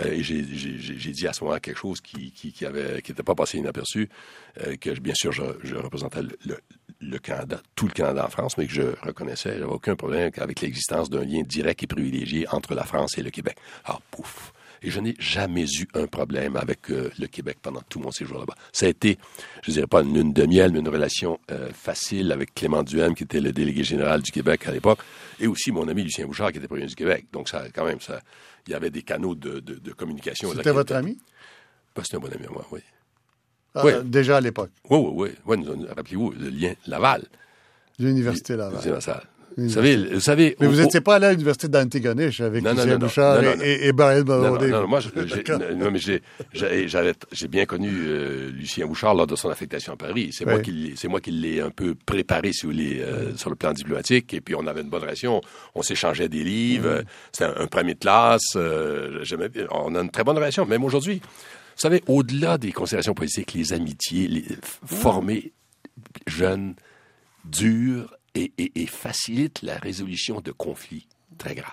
Et 0.04 0.22
j'ai- 0.22 0.42
dit 0.42 1.26
à 1.26 1.32
ce 1.32 1.42
moment 1.42 1.58
quelque 1.58 1.78
chose 1.78 2.02
qui 2.02 2.30
qui, 2.32 2.52
qui 2.52 2.66
qui 3.02 3.10
n'était 3.10 3.22
pas 3.22 3.34
passé 3.34 3.56
inaperçu, 3.56 4.10
que 4.82 5.00
bien 5.00 5.14
sûr 5.14 5.32
je, 5.32 5.42
je 5.62 5.76
représentais 5.76 6.20
le, 6.22 6.36
le, 6.44 6.58
le 7.00 7.18
Canada, 7.18 7.60
tout 7.74 7.86
le 7.86 7.92
Canada 7.92 8.24
en 8.26 8.30
France, 8.30 8.58
mais 8.58 8.66
que 8.66 8.72
je 8.72 8.82
reconnaissais, 9.02 9.58
j'avais 9.58 9.72
aucun 9.72 9.96
problème 9.96 10.30
avec 10.36 10.60
l'existence 10.60 11.08
d'un 11.10 11.24
lien 11.24 11.42
direct 11.42 11.82
et 11.82 11.86
privilégié 11.86 12.46
entre 12.50 12.74
la 12.74 12.84
France 12.84 13.16
et 13.18 13.22
le 13.22 13.30
Québec. 13.30 13.56
Alors 13.84 14.02
pouf. 14.10 14.52
Et 14.82 14.90
je 14.90 14.98
n'ai 14.98 15.14
jamais 15.18 15.64
eu 15.64 15.86
un 15.92 16.06
problème 16.06 16.56
avec 16.56 16.90
euh, 16.90 17.10
le 17.18 17.26
Québec 17.26 17.58
pendant 17.60 17.82
tout 17.88 18.00
mon 18.00 18.10
séjour 18.10 18.38
là-bas. 18.38 18.54
Ça 18.72 18.86
a 18.86 18.88
été, 18.88 19.18
je 19.62 19.72
dirais 19.72 19.86
pas 19.86 20.00
une 20.00 20.14
lune 20.14 20.32
de 20.32 20.46
miel, 20.46 20.72
mais 20.72 20.78
une 20.78 20.88
relation 20.88 21.38
euh, 21.50 21.70
facile 21.74 22.32
avec 22.32 22.54
Clément 22.54 22.82
Duhem, 22.82 23.14
qui 23.14 23.24
était 23.24 23.42
le 23.42 23.52
délégué 23.52 23.84
général 23.84 24.22
du 24.22 24.30
Québec 24.30 24.66
à 24.66 24.72
l'époque, 24.72 25.00
et 25.38 25.46
aussi 25.46 25.70
mon 25.70 25.86
ami 25.86 26.02
Lucien 26.04 26.26
Bouchard, 26.26 26.50
qui 26.50 26.58
était 26.58 26.68
premier 26.68 26.86
du 26.86 26.94
Québec. 26.94 27.26
Donc, 27.30 27.50
ça, 27.50 27.64
quand 27.74 27.84
même, 27.84 28.00
ça, 28.00 28.20
il 28.66 28.72
y 28.72 28.74
avait 28.74 28.90
des 28.90 29.02
canaux 29.02 29.34
de, 29.34 29.60
de, 29.60 29.74
de 29.74 29.92
communication. 29.92 30.50
C'était 30.54 30.72
votre 30.72 30.94
ami? 30.94 31.18
Ben, 31.94 32.02
C'était 32.02 32.16
un 32.16 32.20
bon 32.20 32.32
ami 32.32 32.46
à 32.46 32.50
moi, 32.50 32.66
oui. 32.72 32.80
Ah, 33.74 33.82
Oui. 33.84 33.92
Déjà 34.04 34.38
à 34.38 34.40
l'époque, 34.40 34.70
Oui, 34.88 34.98
oui, 35.12 35.30
oui. 35.46 35.56
Rappelez-vous, 35.96 36.32
le 36.38 36.48
lien 36.48 36.72
Laval. 36.86 37.22
l'Université 37.98 38.56
Laval. 38.56 39.00
Ça. 39.00 39.22
Vous 39.56 39.68
savez, 39.68 39.96
vous 39.96 40.20
savez. 40.20 40.56
Mais 40.60 40.68
vous 40.68 40.76
n'étiez 40.80 41.00
pas 41.00 41.16
allé 41.16 41.26
à 41.26 41.32
l'Université 41.32 41.66
d'Antigonish 41.68 42.40
avec 42.40 42.62
Non. 42.62 42.72
Bouchard 42.98 43.42
Non, 43.42 43.56
non, 43.56 43.62
et, 43.62 43.68
et, 43.72 43.86
et 43.88 43.92
Brian 43.92 44.22
Non, 44.24 44.56
non, 44.58 44.86
moi, 44.88 45.00
j'ai, 46.52 47.48
bien 47.48 47.66
connu 47.66 47.90
euh, 47.92 48.50
Lucien 48.52 48.86
Bouchard 48.86 49.14
lors 49.14 49.26
de 49.26 49.36
son 49.36 49.50
affectation 49.50 49.92
à 49.94 49.96
Paris. 49.96 50.30
C'est 50.32 50.44
moi 50.44 50.56
Oui. 50.56 50.62
qui 50.62 50.70
l'ai, 50.72 50.92
c'est 50.96 51.08
moi 51.08 51.20
qui 51.20 51.32
l'ai 51.32 51.60
un 51.60 51.70
peu 51.70 51.94
préparé 51.94 52.52
sur 52.52 52.70
les, 52.70 53.00
euh, 53.00 53.36
sur 53.36 53.50
le 53.50 53.56
plan 53.56 53.72
diplomatique. 53.72 54.32
Et 54.34 54.40
puis 54.40 54.54
on 54.54 54.66
avait 54.66 54.82
une 54.82 54.88
bonne 54.88 55.02
relation. 55.02 55.40
On 55.74 55.82
s'échangeait 55.82 56.28
des 56.28 56.44
livres. 56.44 56.86
euh, 56.88 57.02
C'était 57.32 57.46
un, 57.50 57.54
un 57.64 57.66
premier 57.66 57.94
de 57.94 57.98
classe. 57.98 58.52
euh, 58.56 59.24
on 59.72 59.94
a 59.94 60.00
une 60.00 60.10
très 60.10 60.24
bonne 60.24 60.36
relation, 60.36 60.64
même 60.64 60.84
aujourd'hui. 60.84 61.20
Vous 61.80 61.88
savez, 61.88 62.02
au-delà 62.08 62.58
des 62.58 62.72
considérations 62.72 63.14
politiques, 63.14 63.54
les 63.54 63.72
amitiés, 63.72 64.28
les, 64.28 64.42
f- 64.42 64.78
former 64.84 65.52
jeunes, 66.26 66.74
durs 67.46 68.14
et, 68.34 68.52
et, 68.58 68.82
et 68.82 68.86
facilitent 68.86 69.62
la 69.62 69.78
résolution 69.78 70.42
de 70.42 70.52
conflits 70.52 71.08
très 71.38 71.54
graves 71.54 71.72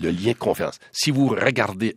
le 0.00 0.10
lien 0.10 0.32
de 0.32 0.36
confiance. 0.36 0.78
Si 0.92 1.10
vous 1.10 1.28
regardez 1.28 1.96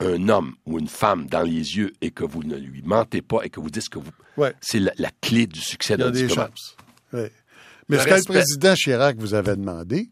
un, 0.00 0.28
homme 0.28 0.56
ou 0.66 0.80
une 0.80 0.88
femme 0.88 1.26
dans 1.26 1.42
les 1.42 1.76
yeux 1.76 1.92
et 2.00 2.10
que 2.10 2.24
vous 2.24 2.42
ne 2.42 2.56
lui 2.56 2.82
mentez 2.82 3.22
pas 3.22 3.42
et 3.44 3.50
que 3.50 3.60
vous 3.60 3.70
dites 3.70 3.88
que 3.88 4.00
vous... 4.00 4.10
Ouais. 4.36 4.52
C'est 4.60 4.80
la, 4.80 4.92
la 4.98 5.10
clé 5.20 5.46
du 5.46 5.60
succès 5.60 5.96
d'un 5.96 6.10
diplomate. 6.10 6.52
Oui. 7.12 7.20
Mais 7.88 7.96
Le 7.96 8.02
ce 8.02 8.08
que 8.08 8.14
le 8.14 8.22
président 8.24 8.74
Chirac 8.74 9.16
vous 9.18 9.34
avait 9.34 9.54
demandé, 9.54 10.10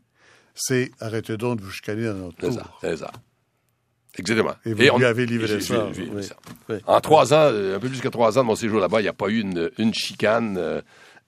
c'est 0.55 0.93
arrêtez 1.01 1.37
donc 1.37 1.59
de 1.59 1.65
vous 1.65 1.71
chicaner 1.73 2.05
dans 2.05 2.15
notre 2.15 2.53
ça, 2.53 2.73
c'est 2.81 2.97
ça. 2.99 3.11
Exactement. 4.19 4.55
Et 4.65 4.73
vous 4.75 4.99
lui 4.99 5.05
avez 5.05 5.27
livré 5.27 5.61
ça, 5.61 5.89
j'ai- 5.93 6.05
j'ai- 6.05 6.11
oui. 6.11 6.23
ça. 6.25 6.35
Oui. 6.69 6.77
En 6.87 7.01
trois 7.01 7.33
ans, 7.33 7.49
euh, 7.53 7.77
un 7.77 7.81
peu 7.81 7.89
plus 7.89 8.01
que 8.01 8.09
trois 8.09 8.37
ans 8.39 8.43
de 8.43 8.47
mon 8.47 8.57
séjour 8.57 8.81
là-bas, 8.81 9.01
il 9.01 9.05
n'y 9.05 9.09
a 9.09 9.13
pas 9.13 9.29
eu 9.29 9.41
une, 9.41 9.71
une 9.79 9.95
chicane 9.95 10.57
euh, 10.59 10.81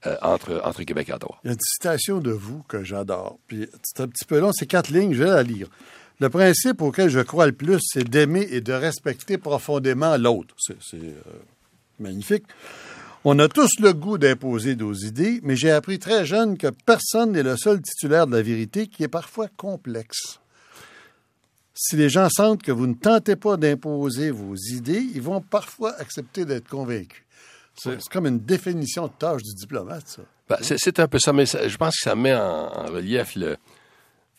euh, 0.06 0.16
entre, 0.22 0.60
entre 0.64 0.82
Québec 0.82 1.08
et 1.08 1.12
Ottawa. 1.12 1.36
Il 1.44 1.48
y 1.48 1.50
a 1.50 1.52
une 1.54 1.60
citation 1.60 2.18
de 2.18 2.30
vous 2.32 2.62
que 2.68 2.82
j'adore. 2.84 3.38
Puis 3.46 3.68
c'est 3.82 4.00
un 4.02 4.08
petit 4.08 4.24
peu 4.24 4.38
long, 4.40 4.50
c'est 4.52 4.66
quatre 4.66 4.88
lignes, 4.90 5.12
je 5.14 5.22
vais 5.22 5.30
la 5.30 5.42
lire. 5.42 5.68
Le 6.20 6.28
principe 6.28 6.82
auquel 6.82 7.08
je 7.08 7.20
crois 7.20 7.46
le 7.46 7.52
plus, 7.52 7.78
c'est 7.82 8.04
d'aimer 8.08 8.46
et 8.50 8.60
de 8.60 8.72
respecter 8.72 9.38
profondément 9.38 10.16
l'autre. 10.18 10.54
C'est 10.58 10.76
c'est, 10.82 10.96
euh, 10.96 11.14
magnifique. 11.98 12.44
On 13.24 13.38
a 13.38 13.48
tous 13.48 13.78
le 13.80 13.92
goût 13.92 14.16
d'imposer 14.16 14.76
nos 14.76 14.94
idées, 14.94 15.40
mais 15.42 15.54
j'ai 15.54 15.70
appris 15.70 15.98
très 15.98 16.24
jeune 16.24 16.56
que 16.56 16.68
personne 16.86 17.32
n'est 17.32 17.42
le 17.42 17.56
seul 17.58 17.80
titulaire 17.82 18.26
de 18.26 18.34
la 18.34 18.40
vérité 18.42 18.86
qui 18.86 19.02
est 19.02 19.08
parfois 19.08 19.48
complexe. 19.58 20.39
Si 21.82 21.96
les 21.96 22.10
gens 22.10 22.28
sentent 22.28 22.62
que 22.62 22.72
vous 22.72 22.86
ne 22.86 22.92
tentez 22.94 23.36
pas 23.36 23.56
d'imposer 23.56 24.30
vos 24.30 24.54
idées, 24.54 25.02
ils 25.14 25.22
vont 25.22 25.40
parfois 25.40 25.94
accepter 25.98 26.44
d'être 26.44 26.68
convaincus. 26.68 27.22
C'est 27.74 28.06
comme 28.10 28.26
une 28.26 28.40
définition 28.40 29.06
de 29.06 29.12
tâche 29.18 29.42
du 29.42 29.54
diplomate, 29.54 30.06
ça. 30.06 30.22
Ben, 30.46 30.58
c'est, 30.60 31.00
un 31.00 31.08
peu 31.08 31.18
ça, 31.18 31.32
mais 31.32 31.46
ça- 31.46 31.66
je 31.66 31.76
pense 31.78 31.94
que 31.96 32.02
ça 32.02 32.14
met 32.14 32.34
en, 32.34 32.66
en 32.66 32.84
relief 32.86 33.34
le, 33.34 33.56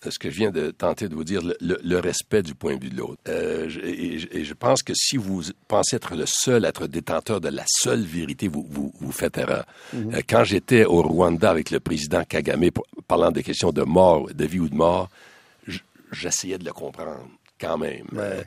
ce 0.08 0.20
que 0.20 0.30
je 0.30 0.36
viens 0.36 0.52
de 0.52 0.70
tenter 0.70 1.10
de 1.10 1.16
vous 1.16 1.24
dire, 1.24 1.42
le, 1.42 1.56
le- 1.62 1.80
le 1.84 2.00
respect 2.00 2.44
du 2.44 2.54
point 2.54 2.76
de 2.76 2.84
vue 2.84 2.92
de 2.92 2.98
l'autre. 2.98 3.20
Euh, 3.28 3.68
et, 3.84 4.20
je- 4.20 4.28
et 4.32 4.44
je 4.44 4.54
pense 4.54 4.84
que 4.84 4.94
si 4.94 5.18
vous 5.18 5.42
pensez 5.68 5.96
être 5.96 6.16
le 6.16 6.26
seul, 6.28 6.66
être 6.66 6.86
détenteur 6.86 7.42
de 7.42 7.50
la 7.50 7.64
seule 7.66 8.04
vérité, 8.04 8.48
vous, 8.50 8.68
vous, 8.70 8.94
vous 9.00 9.12
faites 9.12 9.40
erreur. 9.40 9.66
Euh, 9.96 10.22
quand 10.30 10.44
j'étais 10.44 10.86
au 10.86 11.02
Rwanda 11.02 11.50
avec 11.50 11.72
le 11.72 11.80
président 11.80 12.24
Kagame, 12.24 12.66
parlant 13.08 13.32
des 13.32 13.42
questions 13.42 13.72
de 13.72 13.82
mort, 13.82 14.28
de 14.32 14.46
vie 14.46 14.60
ou 14.60 14.70
de 14.70 14.76
mort, 14.76 15.10
j'essayais 16.12 16.58
de 16.58 16.66
le 16.66 16.74
comprendre 16.74 17.28
quand 17.60 17.78
même. 17.78 18.08
Euh, 18.16 18.44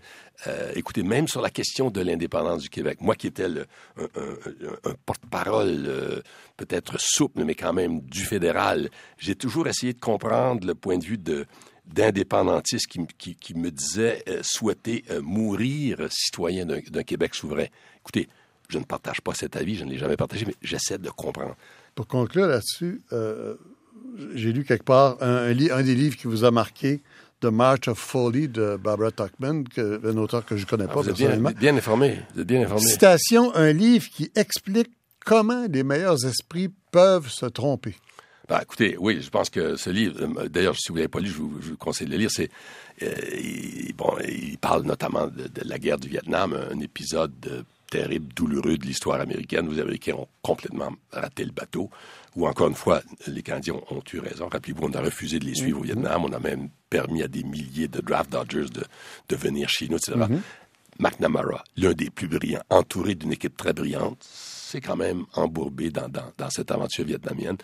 euh, 0.48 0.72
écoutez, 0.74 1.02
même 1.04 1.28
sur 1.28 1.40
la 1.40 1.50
question 1.50 1.90
de 1.90 2.00
l'indépendance 2.00 2.62
du 2.62 2.68
Québec, 2.68 2.98
moi 3.00 3.14
qui 3.14 3.28
étais 3.28 3.48
le, 3.48 3.66
un, 3.96 4.04
un- 4.04 4.68
un- 4.68 4.90
un 4.90 4.94
porte-parole 5.06 5.84
euh, 5.86 6.20
peut-être 6.56 6.96
souple, 6.98 7.44
mais 7.44 7.54
quand 7.54 7.72
même 7.72 8.00
du 8.00 8.24
fédéral, 8.24 8.90
j'ai 9.18 9.36
toujours 9.36 9.68
essayé 9.68 9.92
de 9.92 10.00
comprendre 10.00 10.66
le 10.66 10.74
point 10.74 10.98
de 10.98 11.04
vue 11.04 11.18
de 11.18 11.46
d'indépendantistes 11.86 12.86
qui, 12.88 12.98
m- 12.98 13.06
qui, 13.18 13.36
qui 13.36 13.54
me 13.54 13.70
disaient 13.70 14.24
souhaiter 14.42 15.04
mourir 15.22 15.98
citoyen 16.10 16.64
d'un 16.66 17.02
Québec 17.02 17.34
souverain. 17.34 17.66
Écoutez, 18.00 18.28
je 18.68 18.78
ne 18.78 18.84
partage 18.84 19.20
pas 19.20 19.34
cet 19.34 19.54
avis, 19.56 19.76
je 19.76 19.84
ne 19.84 19.90
l'ai 19.90 19.98
jamais 19.98 20.16
partagé, 20.16 20.44
mais 20.46 20.54
j'essaie 20.62 20.98
de 20.98 21.10
comprendre. 21.10 21.54
Pour 21.94 22.06
conclure 22.08 22.46
là-dessus, 22.46 23.02
j'ai 24.34 24.52
lu 24.52 24.64
quelque 24.64 24.84
part 24.84 25.22
un, 25.22 25.28
un 25.36 25.52
li- 25.52 25.70
un 25.70 25.82
des 25.82 25.94
livres 25.94 26.16
qui 26.16 26.26
vous 26.26 26.44
a 26.44 26.50
marqué, 26.50 27.00
The 27.44 27.52
March 27.52 27.88
of 27.88 27.98
Folly 27.98 28.48
de 28.48 28.78
Barbara 28.82 29.10
Tuchman, 29.10 29.64
que, 29.64 30.00
un 30.02 30.16
auteur 30.16 30.46
que 30.46 30.56
je 30.56 30.62
ne 30.64 30.66
connais 30.66 30.86
pas 30.86 30.94
Ah, 30.96 31.02
vous 31.02 31.10
êtes 31.10 31.16
bien, 31.16 31.26
personnellement. 31.28 31.58
bien 31.60 31.76
informé, 31.76 32.18
vous 32.34 32.40
êtes 32.40 32.46
bien 32.46 32.62
informé. 32.62 32.80
Citation, 32.86 33.54
un 33.54 33.70
livre 33.72 34.06
qui 34.08 34.30
explique 34.34 34.90
comment 35.26 35.66
les 35.70 35.82
meilleurs 35.82 36.24
esprits 36.24 36.70
peuvent 36.90 37.28
se 37.28 37.44
tromper. 37.44 37.96
Ben, 38.48 38.60
écoutez, 38.62 38.96
oui, 38.98 39.20
je 39.22 39.28
pense 39.28 39.50
que 39.50 39.76
ce 39.76 39.90
livre, 39.90 40.16
euh, 40.22 40.48
d'ailleurs, 40.48 40.74
si 40.76 40.88
vous 40.88 40.94
ne 40.94 41.00
l'avez 41.00 41.08
pas 41.08 41.20
lu, 41.20 41.28
je 41.28 41.34
vous, 41.36 41.52
je 41.60 41.70
vous 41.70 41.76
conseille 41.76 42.06
de 42.06 42.12
le 42.12 42.18
lire. 42.18 42.30
C'est, 42.30 42.50
euh, 43.02 43.12
il, 43.42 43.92
bon, 43.94 44.14
il 44.26 44.56
parle 44.58 44.82
notamment 44.84 45.26
de, 45.26 45.44
de 45.48 45.68
la 45.68 45.78
guerre 45.78 45.98
du 45.98 46.08
Vietnam, 46.08 46.54
un 46.72 46.80
épisode 46.80 47.32
euh, 47.50 47.62
terrible, 47.94 48.32
douloureux 48.34 48.76
de 48.76 48.86
l'histoire 48.86 49.20
américaine. 49.20 49.70
Les 49.70 49.80
Américains 49.80 50.14
ont 50.14 50.26
complètement 50.42 50.92
raté 51.12 51.44
le 51.44 51.52
bateau. 51.52 51.90
Ou 52.34 52.48
encore 52.48 52.66
une 52.66 52.74
fois, 52.74 53.02
les 53.28 53.42
Canadiens 53.42 53.74
ont, 53.74 54.02
eu 54.12 54.18
raison. 54.18 54.48
Rappelez-vous, 54.48 54.82
on 54.82 54.92
a 54.94 55.00
refusé 55.00 55.38
de 55.38 55.44
les 55.44 55.54
suivre 55.54 55.78
au. 55.78 55.82
Vietnam. 55.84 56.24
On 56.24 56.32
a 56.32 56.40
même 56.40 56.70
permis 56.90 57.22
à 57.22 57.28
des 57.28 57.44
milliers 57.44 57.86
de 57.86 58.00
draft 58.00 58.32
dodgers 58.32 58.68
de, 58.72 58.82
de 59.28 59.36
venir 59.36 59.68
chez 59.68 59.86
nous, 59.86 59.96
etc. 59.96 60.18
Mm-hmm. 60.18 60.40
McNamara, 60.98 61.62
l'un 61.76 61.92
des 61.92 62.10
plus 62.10 62.26
brillants, 62.26 62.62
entouré 62.68 63.14
d'une 63.14 63.32
équipe 63.32 63.56
très 63.56 63.72
brillante, 63.72 64.18
s'est 64.22 64.80
quand 64.80 64.96
même 64.96 65.24
embourbé 65.34 65.90
dans, 65.90 66.08
dans 66.08 66.50
cette 66.50 66.72
aventure 66.72 67.04
vietnamienne. 67.04 67.58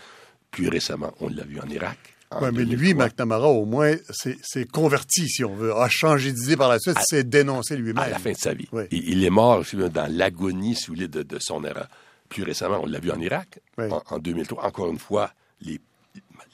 Plus 0.52 0.68
récemment, 0.68 1.12
on 1.20 1.28
l'a 1.28 1.44
vu 1.44 1.58
en 1.60 1.68
Irak. 1.68 1.98
Oui, 2.40 2.48
mais 2.52 2.64
lui, 2.64 2.94
McNamara, 2.94 3.48
au 3.48 3.64
moins, 3.64 3.96
s'est 4.10 4.64
converti, 4.66 5.28
si 5.28 5.44
on 5.44 5.54
veut, 5.54 5.74
a 5.74 5.88
changé 5.88 6.32
d'idée 6.32 6.56
par 6.56 6.68
la 6.68 6.78
suite, 6.78 6.96
s'est 7.00 7.24
dénoncé 7.24 7.76
lui-même. 7.76 7.98
À 7.98 8.08
la 8.08 8.18
fin 8.20 8.30
de 8.30 8.36
sa 8.36 8.54
vie. 8.54 8.68
Il, 8.92 9.24
est 9.24 9.30
mort 9.30 9.64
dans 9.92 10.12
l'agonie, 10.12 10.76
si 10.76 10.86
vous 10.86 10.94
voulez, 10.94 11.08
de, 11.08 11.38
son 11.40 11.64
erreur. 11.64 11.88
Plus 12.28 12.44
récemment, 12.44 12.80
on 12.82 12.86
l'a 12.86 13.00
vu 13.00 13.10
en 13.10 13.20
Irak, 13.20 13.60
en, 13.78 14.18
2003. 14.20 14.64
Encore 14.64 14.90
une 14.90 15.00
fois, 15.00 15.32
les, 15.60 15.80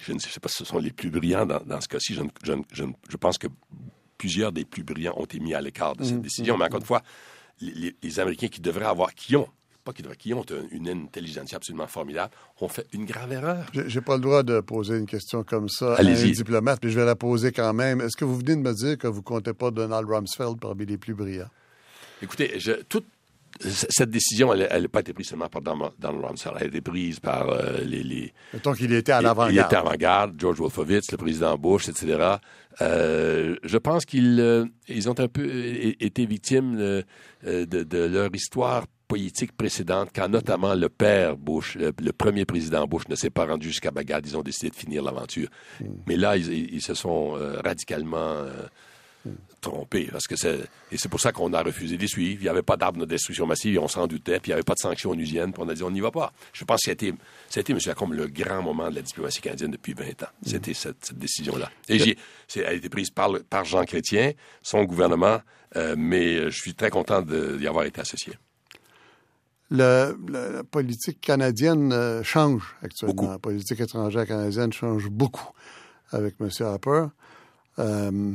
je 0.00 0.12
ne 0.12 0.18
sais 0.18 0.40
pas 0.40 0.48
si 0.48 0.56
ce 0.56 0.64
sont 0.64 0.78
les 0.78 0.92
plus 0.92 1.10
brillants 1.10 1.44
dans, 1.44 1.80
ce 1.82 1.88
cas-ci. 1.88 2.14
Je, 2.14 3.16
pense 3.18 3.36
que 3.36 3.48
plusieurs 4.16 4.52
des 4.52 4.64
plus 4.64 4.82
brillants 4.82 5.14
ont 5.18 5.24
été 5.24 5.40
mis 5.40 5.52
à 5.52 5.60
l'écart 5.60 5.94
de 5.94 6.04
cette 6.04 6.16
mmh, 6.16 6.22
décision. 6.22 6.54
Mmh, 6.56 6.58
mais 6.58 6.64
encore 6.64 6.80
mmh. 6.80 6.82
une 6.82 6.86
fois, 6.86 7.02
les, 7.60 7.96
les, 8.02 8.20
Américains 8.20 8.48
qui 8.48 8.62
devraient 8.62 8.86
avoir, 8.86 9.14
qui 9.14 9.36
ont 9.36 9.48
pas 9.87 10.14
qui 10.14 10.34
ont 10.34 10.45
une 10.72 10.89
intelligence 10.89 11.55
absolument 11.55 11.87
formidable, 11.87 12.32
ont 12.61 12.68
fait 12.68 12.87
une 12.93 13.05
grave 13.05 13.32
erreur. 13.32 13.66
J'ai 13.72 14.01
pas 14.01 14.16
le 14.16 14.22
droit 14.22 14.43
de 14.43 14.61
poser 14.61 14.99
une 14.99 15.07
question 15.07 15.45
comme 15.45 15.68
ça 15.68 15.95
à 15.95 16.03
un 16.03 16.12
diplomate, 16.12 16.80
mais 16.82 16.91
je 16.91 16.99
vais 16.99 17.07
la 17.07 17.16
poser 17.16 17.53
quand 17.53 17.72
même. 17.72 18.01
Est-ce 18.01 18.16
que 18.16 18.24
vous 18.24 18.37
venez 18.37 18.57
de 18.57 18.61
me 18.61 18.74
dire 18.74 18.99
que 18.99 19.07
vous 19.07 19.22
comptez 19.22 19.53
pas 19.53 19.70
Donald 19.70 20.09
Rumsfeld 20.09 20.59
parmi 20.61 20.87
les 20.87 20.99
plus 20.99 21.14
brillants? 21.14 21.51
Écoutez, 22.20 22.59
toute 22.89 23.07
cette 23.61 24.11
décision, 24.11 24.53
elle 24.53 24.82
n'a 24.82 24.89
pas 24.89 25.01
été 25.01 25.12
prise 25.12 25.28
seulement 25.28 25.49
par 25.49 25.62
Donald 25.62 25.95
Rumsfeld. 26.03 26.57
Elle 26.59 26.64
a 26.64 26.66
été 26.66 26.80
prise 26.80 27.20
par 27.20 27.49
euh, 27.49 27.78
les, 27.84 28.03
les... 28.03 28.32
Mettons 28.53 28.72
qu'il 28.72 28.93
était 28.93 29.12
à 29.12 29.22
l'avant-garde. 29.22 29.53
Il 29.53 29.59
était 29.59 29.76
à 29.76 29.82
l'avant-garde, 29.82 30.34
George 30.39 30.59
Wolfowitz, 30.59 31.11
le 31.12 31.16
président 31.16 31.57
Bush, 31.57 31.89
etc. 31.89 32.37
Euh, 32.82 33.57
je 33.62 33.78
pense 33.78 34.05
qu'ils 34.05 34.41
euh, 34.41 34.66
ils 34.89 35.09
ont 35.09 35.18
un 35.18 35.28
peu 35.28 35.47
été 36.01 36.26
victimes 36.26 36.76
de, 36.76 37.05
de, 37.64 37.99
leur 37.99 38.34
histoire 38.34 38.84
politique 39.07 39.52
précédente, 39.57 40.11
quand 40.14 40.28
notamment 40.28 40.74
le 40.74 40.88
père 40.88 41.36
Bush, 41.36 41.76
le, 41.76 42.12
premier 42.12 42.44
président 42.44 42.86
Bush, 42.86 43.09
ne 43.09 43.14
s'est 43.14 43.30
pas 43.30 43.46
rendu 43.46 43.68
jusqu'à 43.68 43.90
Bagdad, 43.90 44.26
ils 44.26 44.36
ont 44.36 44.42
décidé 44.42 44.70
de 44.70 44.74
finir 44.74 45.02
l'aventure. 45.02 45.48
Hmm. 45.80 45.86
Mais 46.07 46.16
là, 46.16 46.36
ils, 46.36 46.82
se 46.82 46.94
sont 46.94 47.36
euh, 47.36 47.61
radicalement 47.64 48.16
euh, 48.16 48.50
hmm. 49.24 49.34
trompés. 49.61 50.09
Parce 50.11 50.26
que 50.26 50.36
c'est, 50.36 50.61
et 50.90 50.98
c'est 50.98 51.09
pour 51.09 51.20
ça 51.20 51.32
qu'on 51.32 51.52
a 51.52 51.62
refusé 51.62 51.96
de 51.96 52.02
les 52.02 52.09
suivre. 52.09 52.40
Il 52.40 52.44
n'y 52.44 52.48
avait 52.48 52.62
pas 52.62 52.76
d'armes 52.76 52.98
de 52.98 53.04
destruction 53.04 53.46
massive, 53.46 53.78
on 53.80 53.88
s'en 53.88 54.07
doutait, 54.07 54.40
puis 54.40 54.50
il 54.50 54.50
n'y 54.50 54.54
avait 54.54 54.64
pas 54.64 54.74
de 54.74 54.80
sanctions 54.80 55.11
onusiennes, 55.11 55.52
puis 55.52 55.62
on 55.64 55.68
a 55.68 55.74
dit 55.74 55.82
on 55.82 55.90
n'y 55.90 56.00
va 56.00 56.11
pas. 56.11 56.32
Je 56.52 56.64
pense 56.64 56.82
que 56.82 56.90
c'était, 56.90 57.14
c'était 57.48 57.72
M. 57.72 57.78
Lacombe, 57.86 58.12
le 58.12 58.26
grand 58.26 58.62
moment 58.62 58.90
de 58.90 58.96
la 58.96 59.02
diplomatie 59.02 59.40
canadienne 59.40 59.70
depuis 59.70 59.94
20 59.94 60.04
ans. 60.04 60.26
Hmm. 60.42 60.46
C'était 60.46 60.74
cette, 60.74 61.16
décision-là. 61.16 61.70
Et 61.88 61.98
j'ai, 61.98 62.16
elle 62.57 62.66
a 62.66 62.72
été 62.72 62.88
prise 62.88 63.11
par, 63.11 63.30
par 63.48 63.64
Jean 63.64 63.84
Chrétien, 63.84 64.32
son 64.62 64.84
gouvernement, 64.84 65.40
euh, 65.76 65.94
mais 65.96 66.50
je 66.50 66.59
suis 66.61 66.74
très 66.74 66.90
content 66.90 67.22
d'y 67.22 67.66
avoir 67.66 67.84
été 67.84 68.00
associé 68.00 68.34
la 69.70 70.12
politique 70.70 71.20
canadienne 71.20 71.92
euh, 71.92 72.22
change 72.22 72.76
actuellement. 72.82 73.30
La 73.30 73.38
politique 73.38 73.80
étrangère 73.80 74.26
canadienne 74.26 74.72
change 74.72 75.08
beaucoup 75.08 75.50
avec 76.10 76.36
M. 76.40 76.48
Harper. 76.60 77.06
Euh, 77.78 78.32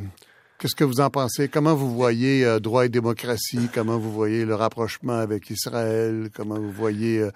Qu'est-ce 0.61 0.75
que 0.75 0.83
vous 0.83 1.01
en 1.01 1.09
pensez? 1.09 1.47
Comment 1.47 1.73
vous 1.73 1.91
voyez 1.91 2.45
euh, 2.45 2.59
droit 2.59 2.85
et 2.85 2.89
démocratie? 2.89 3.67
Comment 3.73 3.97
vous 3.97 4.11
voyez 4.11 4.45
le 4.45 4.53
rapprochement 4.53 5.17
avec 5.17 5.49
Israël? 5.49 6.29
Comment 6.35 6.59
vous 6.59 6.69
voyez... 6.69 7.17
Euh, 7.17 7.31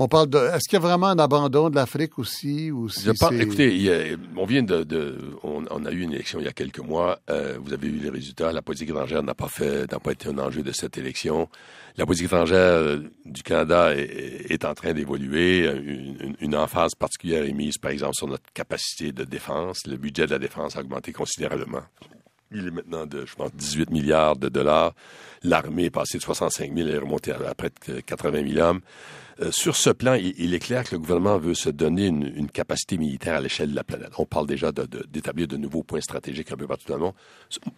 on 0.00 0.08
parle 0.08 0.28
de... 0.28 0.38
Est-ce 0.38 0.68
qu'il 0.68 0.72
y 0.72 0.82
a 0.82 0.84
vraiment 0.84 1.06
un 1.06 1.20
abandon 1.20 1.70
de 1.70 1.76
l'Afrique 1.76 2.18
aussi? 2.18 2.72
Ou 2.72 2.88
si 2.88 3.08
écoutez, 3.08 4.16
on 4.36 4.44
vient 4.44 4.64
de... 4.64 5.16
on, 5.44 5.86
a 5.86 5.92
eu 5.92 6.00
une 6.00 6.14
élection 6.14 6.40
il 6.40 6.46
y 6.46 6.48
a 6.48 6.52
quelques 6.52 6.80
mois. 6.80 7.20
Euh, 7.30 7.58
vous 7.62 7.72
avez 7.72 7.88
vu 7.88 8.00
les 8.00 8.10
résultats. 8.10 8.50
La 8.50 8.60
politique 8.60 8.90
étrangère 8.90 9.22
n'a 9.22 9.34
pas 9.34 9.46
fait, 9.46 9.88
n'a 9.92 10.00
pas 10.00 10.10
été 10.10 10.30
un 10.30 10.38
enjeu 10.38 10.64
de 10.64 10.72
cette 10.72 10.98
élection. 10.98 11.48
La 11.96 12.06
politique 12.06 12.26
étrangère 12.26 12.98
du 13.24 13.44
Canada 13.44 13.94
est, 13.94 14.64
en 14.64 14.74
train 14.74 14.94
d'évoluer. 14.94 15.60
Une, 15.60 16.34
une, 16.40 16.56
emphase 16.56 16.96
particulière 16.96 17.44
est 17.44 17.52
mise, 17.52 17.78
par 17.78 17.92
exemple, 17.92 18.16
sur 18.16 18.26
notre 18.26 18.52
capacité 18.52 19.12
de 19.12 19.22
défense. 19.22 19.86
Le 19.86 19.96
budget 19.96 20.26
de 20.26 20.32
la 20.32 20.40
défense 20.40 20.76
a 20.76 20.80
augmenté 20.80 21.12
considérablement. 21.12 21.82
Il 22.54 22.68
est 22.68 22.70
maintenant 22.70 23.06
de, 23.06 23.26
je 23.26 23.34
pense, 23.34 23.52
18 23.52 23.90
milliards 23.90 24.36
de 24.36 24.48
dollars. 24.48 24.94
L'armée 25.42 25.84
est 25.84 25.90
passée 25.90 26.18
de 26.18 26.22
65 26.22 26.74
000 26.74 26.88
et 26.88 26.92
est 26.92 26.98
remontée 26.98 27.32
à, 27.32 27.54
près 27.54 27.70
de 27.88 28.00
80 28.00 28.48
000 28.48 28.66
hommes. 28.66 28.80
Euh, 29.40 29.50
sur 29.50 29.74
ce 29.74 29.90
plan, 29.90 30.14
il, 30.14 30.54
est 30.54 30.58
clair 30.60 30.84
que 30.84 30.94
le 30.94 31.00
gouvernement 31.00 31.38
veut 31.38 31.54
se 31.54 31.68
donner 31.68 32.06
une, 32.06 32.48
capacité 32.48 32.96
militaire 32.96 33.34
à 33.34 33.40
l'échelle 33.40 33.70
de 33.70 33.74
la 33.74 33.82
planète. 33.82 34.12
On 34.18 34.26
parle 34.26 34.46
déjà 34.46 34.70
d'établir 34.70 35.48
de, 35.48 35.56
nouveaux 35.56 35.82
points 35.82 36.00
stratégiques 36.00 36.52
un 36.52 36.56
peu 36.56 36.68
partout 36.68 36.86
dans 36.86 36.94
le 36.94 37.00
monde. 37.00 37.14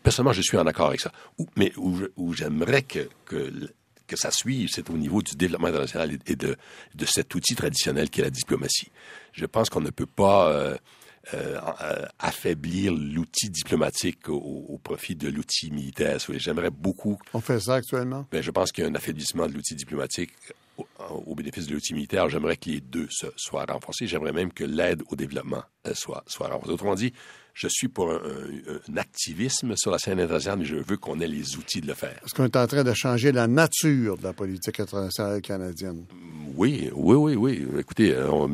Personnellement, 0.03 0.35
je 0.35 0.43
suis 0.43 0.59
en 0.59 0.67
accord 0.67 0.89
avec 0.89 1.01
ça. 1.01 1.13
mais 1.57 1.73
où, 1.79 2.35
j'aimerais 2.35 2.83
que, 2.83 3.09
que, 3.25 4.17
ça 4.17 4.31
suive, 4.31 4.69
c'est 4.71 4.91
au 4.91 4.99
niveau 4.99 5.23
du 5.23 5.35
développement 5.35 5.69
international 5.69 6.19
et 6.27 6.37
de, 6.37 6.57
de 6.95 7.05
cet 7.07 7.35
outil 7.35 7.55
traditionnel 7.55 8.11
qui 8.11 8.21
est 8.21 8.25
la 8.25 8.31
diplomatie. 8.31 8.91
Je 9.33 9.47
pense 9.47 9.71
qu'on 9.71 9.81
ne 9.81 9.91
peut 9.91 10.07
pas... 10.07 10.51
Euh, 10.51 10.77
euh, 11.35 11.59
euh, 11.83 12.07
affaiblir 12.21 12.93
l'outil 12.93 13.51
diplomatique 13.51 14.29
au, 14.29 14.79
profit 14.83 15.17
de 15.17 15.29
l'outil 15.29 15.73
militaire. 15.73 16.19
J'aimerais 16.37 16.71
beaucoup. 16.71 17.19
On 17.35 17.41
fait 17.41 17.59
ça 17.59 17.75
actuellement? 17.75 18.27
Ben, 18.31 18.43
je 18.43 18.51
pense 18.53 18.71
qu'il 18.71 18.85
y 18.85 18.87
a 18.87 18.91
un 18.91 18.95
affaiblissement 18.95 19.49
de 19.49 19.53
l'outil 19.53 19.75
diplomatique 19.75 20.31
au, 20.77 21.35
bénéfice 21.35 21.67
de 21.67 21.75
l'outil 21.75 21.95
militaire. 21.95 22.29
J'aimerais 22.29 22.57
que 22.57 22.71
les 22.71 22.81
deux 22.81 23.09
soient 23.37 23.65
renforcés. 23.65 24.07
J'aimerais 24.07 24.33
même 24.33 24.53
que 24.53 24.65
l'aide 24.65 25.03
au 25.11 25.17
développement 25.17 25.65
euh, 25.87 25.95
soit, 25.95 26.23
soit 26.29 26.47
renforcée. 26.47 26.73
Autrement 26.73 26.95
dit, 26.95 27.13
je 27.57 27.69
suis 27.69 27.89
pour 27.89 28.13
un, 28.13 28.97
activisme 28.97 29.73
sur 29.77 29.91
la 29.91 29.99
scène 29.99 30.21
internationale, 30.21 30.59
mais 30.59 30.67
je 30.67 30.77
veux 30.77 30.99
qu'on 30.99 31.21
ait 31.21 31.27
les 31.27 31.57
outils 31.57 31.81
de 31.81 31.87
le 31.87 31.95
faire. 31.95 32.21
Est-ce 32.23 32.35
qu'on 32.35 32.45
est 32.45 32.57
en 32.57 32.67
train 32.67 32.85
de 32.85 32.93
changer 32.93 33.33
la 33.33 33.47
nature 33.47 34.19
de 34.19 34.25
la 34.25 34.35
politique 34.35 34.79
internationale 34.79 35.41
canadienne? 35.41 36.05
Oui, 36.55 36.91
oui, 36.95 37.17
oui, 37.17 37.35
oui. 37.35 37.67
Écoutez, 37.79 38.15
euh, 38.15 38.47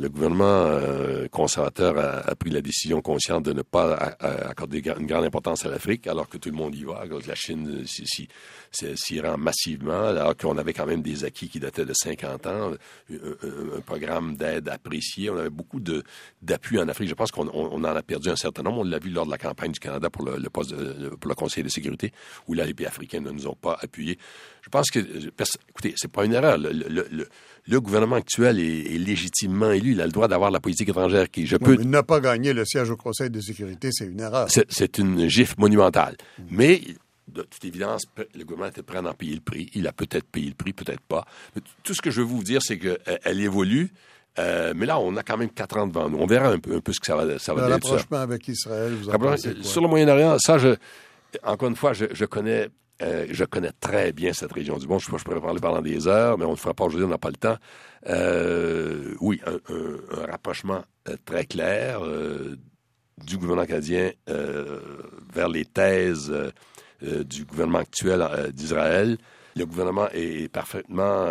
le 0.00 0.08
gouvernement 0.08 0.66
euh, 0.66 1.28
conservateur 1.28 1.96
a, 1.98 2.34
pris 2.34 2.50
la 2.50 2.60
décision 2.60 3.00
consciente 3.00 3.44
de 3.44 3.52
ne 3.52 3.62
pas 3.62 3.94
accorder 4.20 4.82
une 4.98 5.06
grande 5.06 5.24
importance 5.24 5.64
à 5.64 5.68
l'Afrique, 5.68 6.08
alors 6.08 6.28
que 6.28 6.36
tout 6.36 6.50
le 6.50 6.56
monde 6.56 6.74
y 6.74 6.82
va, 6.82 6.98
alors 6.98 7.22
que 7.22 7.28
la 7.28 7.36
Chine 7.36 7.84
s'y 7.86 9.20
rend 9.20 9.38
massivement, 9.38 10.08
alors 10.08 10.36
qu'on 10.36 10.58
avait 10.58 10.72
quand 10.72 10.86
même 10.86 11.02
des 11.02 11.24
acquis 11.24 11.48
qui 11.48 11.60
dataient 11.60 11.84
de 11.84 11.94
50 11.94 12.46
ans, 12.46 12.72
un, 13.10 13.80
programme 13.86 14.36
d'aide 14.36 14.68
apprécié. 14.68 15.30
On 15.30 15.36
avait 15.36 15.50
beaucoup 15.50 15.80
d'appui 16.42 16.80
en 16.80 16.88
Afrique. 16.88 17.08
Je 17.08 17.14
pense 17.14 17.30
qu'on 17.30 17.48
en 17.48 17.84
a 17.84 18.02
perdu 18.02 18.28
un 18.28 18.36
certain 18.40 18.62
nombre. 18.62 18.78
On 18.78 18.84
l'a 18.84 18.98
vu 18.98 19.10
lors 19.10 19.26
de 19.26 19.30
la 19.30 19.38
campagne 19.38 19.72
du 19.72 19.80
Canada 19.80 20.10
pour 20.10 20.24
le, 20.24 20.50
poste 20.50 20.74
pour 21.16 21.28
le 21.28 21.34
Conseil 21.34 21.62
de 21.62 21.68
sécurité, 21.68 22.12
où 22.48 22.54
là, 22.54 22.64
les 22.64 22.74
pays 22.74 22.86
africains 22.86 23.20
ne 23.20 23.30
nous 23.30 23.46
ont 23.46 23.54
pas 23.54 23.78
appuyés. 23.80 24.18
Je 24.62 24.68
pense 24.68 24.90
que, 24.90 24.98
écoutez, 24.98 25.94
c'est 25.96 26.10
pas 26.10 26.24
une 26.24 26.32
erreur. 26.32 26.58
Le, 26.58 27.80
gouvernement 27.80 28.16
actuel 28.16 28.58
est, 28.58 28.98
légitimement 28.98 29.70
élu. 29.70 29.92
Il 29.92 30.00
a 30.00 30.06
le 30.06 30.12
droit 30.12 30.28
d'avoir 30.28 30.50
la 30.50 30.60
politique 30.60 30.88
étrangère 30.88 31.30
qui, 31.30 31.46
je 31.46 31.56
peux... 31.56 31.76
il 31.80 31.88
n'a 31.88 32.02
pas 32.02 32.20
gagné 32.20 32.52
le 32.52 32.64
siège 32.64 32.90
au 32.90 32.96
Conseil 32.96 33.30
de 33.30 33.40
sécurité, 33.40 33.90
c'est 33.92 34.06
une 34.06 34.20
erreur. 34.20 34.48
C'est 34.50 34.98
une 34.98 35.28
gifle 35.28 35.54
monumentale. 35.58 36.16
Mais 36.50 36.80
de 37.32 37.42
toute 37.42 37.64
évidence, 37.64 38.02
le 38.16 38.44
gouvernement 38.44 38.70
était 38.70 38.82
prêt 38.82 38.98
à 38.98 39.02
en 39.02 39.14
payer 39.14 39.34
le 39.34 39.40
prix. 39.40 39.70
Il 39.74 39.86
a 39.86 39.92
peut-être 39.92 40.26
payé 40.26 40.48
le 40.48 40.54
prix, 40.54 40.72
peut-être 40.72 41.00
pas. 41.00 41.26
tout 41.82 41.94
ce 41.94 42.02
que 42.02 42.10
je 42.10 42.20
veux 42.20 42.26
vous 42.26 42.42
dire, 42.42 42.60
c'est 42.62 42.78
qu'elle 42.78 43.40
évolue. 43.40 43.92
Euh, 44.38 44.72
mais 44.76 44.86
là, 44.86 44.98
on 45.00 45.16
a 45.16 45.22
quand 45.22 45.36
même 45.36 45.50
quatre 45.50 45.76
ans 45.76 45.86
devant 45.86 46.08
nous. 46.08 46.18
On 46.18 46.26
verra 46.26 46.48
un 46.48 46.58
peu, 46.58 46.76
un 46.76 46.80
peu 46.80 46.92
ce 46.92 47.00
que 47.00 47.06
ça 47.06 47.16
va, 47.16 47.38
ça 47.38 47.52
va 47.52 47.62
donner. 47.62 47.72
Rapprochement 47.74 48.18
avec 48.18 48.46
Israël, 48.48 48.94
vous 48.94 49.08
en 49.08 49.18
pensez 49.18 49.54
quoi? 49.54 49.64
Sur 49.64 49.82
le 49.82 49.88
Moyen-Orient, 49.88 50.38
ça, 50.38 50.58
je, 50.58 50.76
encore 51.42 51.68
une 51.68 51.76
fois, 51.76 51.92
je, 51.92 52.24
connais, 52.24 52.68
euh, 53.02 53.26
je 53.30 53.44
connais 53.44 53.72
très 53.80 54.12
bien 54.12 54.32
cette 54.32 54.52
région 54.52 54.78
du 54.78 54.86
monde. 54.86 55.00
Je, 55.00 55.06
je 55.16 55.24
pourrais 55.24 55.40
parler 55.40 55.60
pendant 55.60 55.82
des 55.82 56.06
heures, 56.06 56.38
mais 56.38 56.44
on 56.44 56.52
ne 56.52 56.56
fera 56.56 56.74
pas 56.74 56.84
aujourd'hui, 56.84 57.06
on 57.06 57.10
n'a 57.10 57.18
pas 57.18 57.30
le 57.30 57.36
temps. 57.36 57.56
Euh, 58.06 59.14
oui, 59.20 59.40
un, 59.46 59.58
un, 59.74 60.26
rapprochement 60.30 60.84
très 61.24 61.44
clair 61.44 62.00
du 63.18 63.36
gouvernement 63.36 63.66
canadien 63.66 64.12
vers 65.34 65.48
les 65.48 65.64
thèses 65.64 66.32
du 67.02 67.44
gouvernement 67.44 67.80
actuel 67.80 68.24
d'Israël. 68.54 69.18
Le 69.56 69.66
gouvernement 69.66 70.08
est 70.14 70.48
parfaitement 70.50 71.26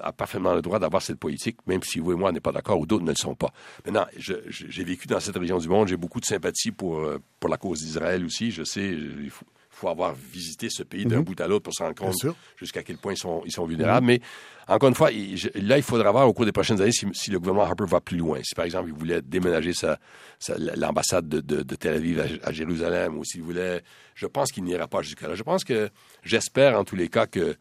a 0.00 0.12
parfaitement 0.12 0.54
le 0.54 0.62
droit 0.62 0.78
d'avoir 0.78 1.02
cette 1.02 1.18
politique, 1.18 1.56
même 1.66 1.82
si 1.82 1.98
vous 1.98 2.12
et 2.12 2.16
moi 2.16 2.32
n'est 2.32 2.40
pas 2.40 2.52
d'accord 2.52 2.78
ou 2.80 2.86
d'autres 2.86 3.04
ne 3.04 3.10
le 3.10 3.16
sont 3.16 3.34
pas. 3.34 3.52
Maintenant, 3.84 4.06
j'ai 4.16 4.84
vécu 4.84 5.06
dans 5.06 5.20
cette 5.20 5.36
région 5.36 5.58
du 5.58 5.68
monde, 5.68 5.88
j'ai 5.88 5.96
beaucoup 5.96 6.20
de 6.20 6.24
sympathie 6.26 6.70
pour, 6.72 6.98
euh, 6.98 7.18
pour 7.40 7.48
la 7.50 7.56
cause 7.56 7.80
d'Israël 7.80 8.24
aussi. 8.24 8.50
Je 8.50 8.64
sais, 8.64 8.86
il 8.88 9.30
faut, 9.30 9.44
faut 9.70 9.88
avoir 9.88 10.12
visité 10.14 10.68
ce 10.70 10.82
pays 10.82 11.04
d'un 11.06 11.18
Mhm. 11.18 11.24
bout 11.24 11.40
à 11.40 11.46
l'autre 11.46 11.62
pour 11.64 11.72
se 11.74 11.82
rendre 11.84 11.94
compte 11.94 12.16
jusqu'à 12.56 12.82
quel 12.82 12.96
point 12.96 13.12
ils 13.12 13.18
sont, 13.18 13.42
ils 13.46 13.52
sont 13.52 13.64
vulnérables. 13.64 14.06
Mais 14.06 14.20
encore 14.66 14.88
une 14.88 14.94
fois, 14.96 15.12
il- 15.12 15.36
je- 15.36 15.48
là, 15.54 15.76
il 15.76 15.84
faudra 15.84 16.10
voir 16.10 16.26
au 16.28 16.32
cours 16.32 16.44
des 16.44 16.50
prochaines 16.52 16.80
années 16.80 16.90
si, 16.90 17.06
si 17.12 17.30
le 17.30 17.38
gouvernement 17.38 17.64
Harper 17.64 17.84
va 17.86 18.00
plus 18.00 18.16
loin. 18.16 18.40
Si, 18.42 18.56
par 18.56 18.64
exemple, 18.64 18.88
il 18.88 18.94
voulait 18.94 19.22
déménager 19.22 19.72
sa, 19.72 20.00
sa- 20.40 20.58
l'ambassade 20.58 21.28
de, 21.28 21.40
de- 21.40 21.62
de 21.62 21.74
Tel 21.76 21.94
Aviv 21.94 22.18
à, 22.20 22.48
à 22.48 22.52
Jérusalem 22.52 23.16
ou 23.18 23.24
s'il 23.24 23.42
voulait... 23.42 23.82
Je 24.16 24.26
pense 24.26 24.50
qu'il 24.50 24.64
n'ira 24.64 24.88
pas 24.88 25.00
jusqu'à 25.02 25.28
là. 25.28 25.36
Je 25.36 25.44
pense 25.44 25.62
que... 25.62 25.90
J'espère, 26.24 26.76
en 26.76 26.82
tous 26.82 26.96
les 26.96 27.08
cas, 27.08 27.28
que 27.28 27.54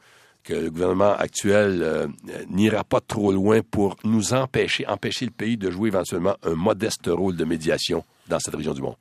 que 0.48 0.54
le 0.54 0.72
gouvernement 0.72 1.12
actuel 1.14 1.82
euh, 1.84 2.08
n'ira 2.50 2.84
pas 2.86 3.02
trop 3.02 3.32
loin 3.34 3.62
pour 3.62 3.98
nous 4.06 4.34
empêcher, 4.34 4.88
empêcher 4.88 5.26
le 5.26 5.32
pays 5.32 5.58
de 5.58 5.70
jouer 5.70 5.90
éventuellement 5.90 6.36
un 6.44 6.56
modeste 6.56 7.08
rôle 7.08 7.36
de 7.36 7.44
médiation 7.44 8.06
dans 8.28 8.40
cette 8.40 8.56
région 8.56 8.74
du 8.74 8.82
monde. 8.82 8.96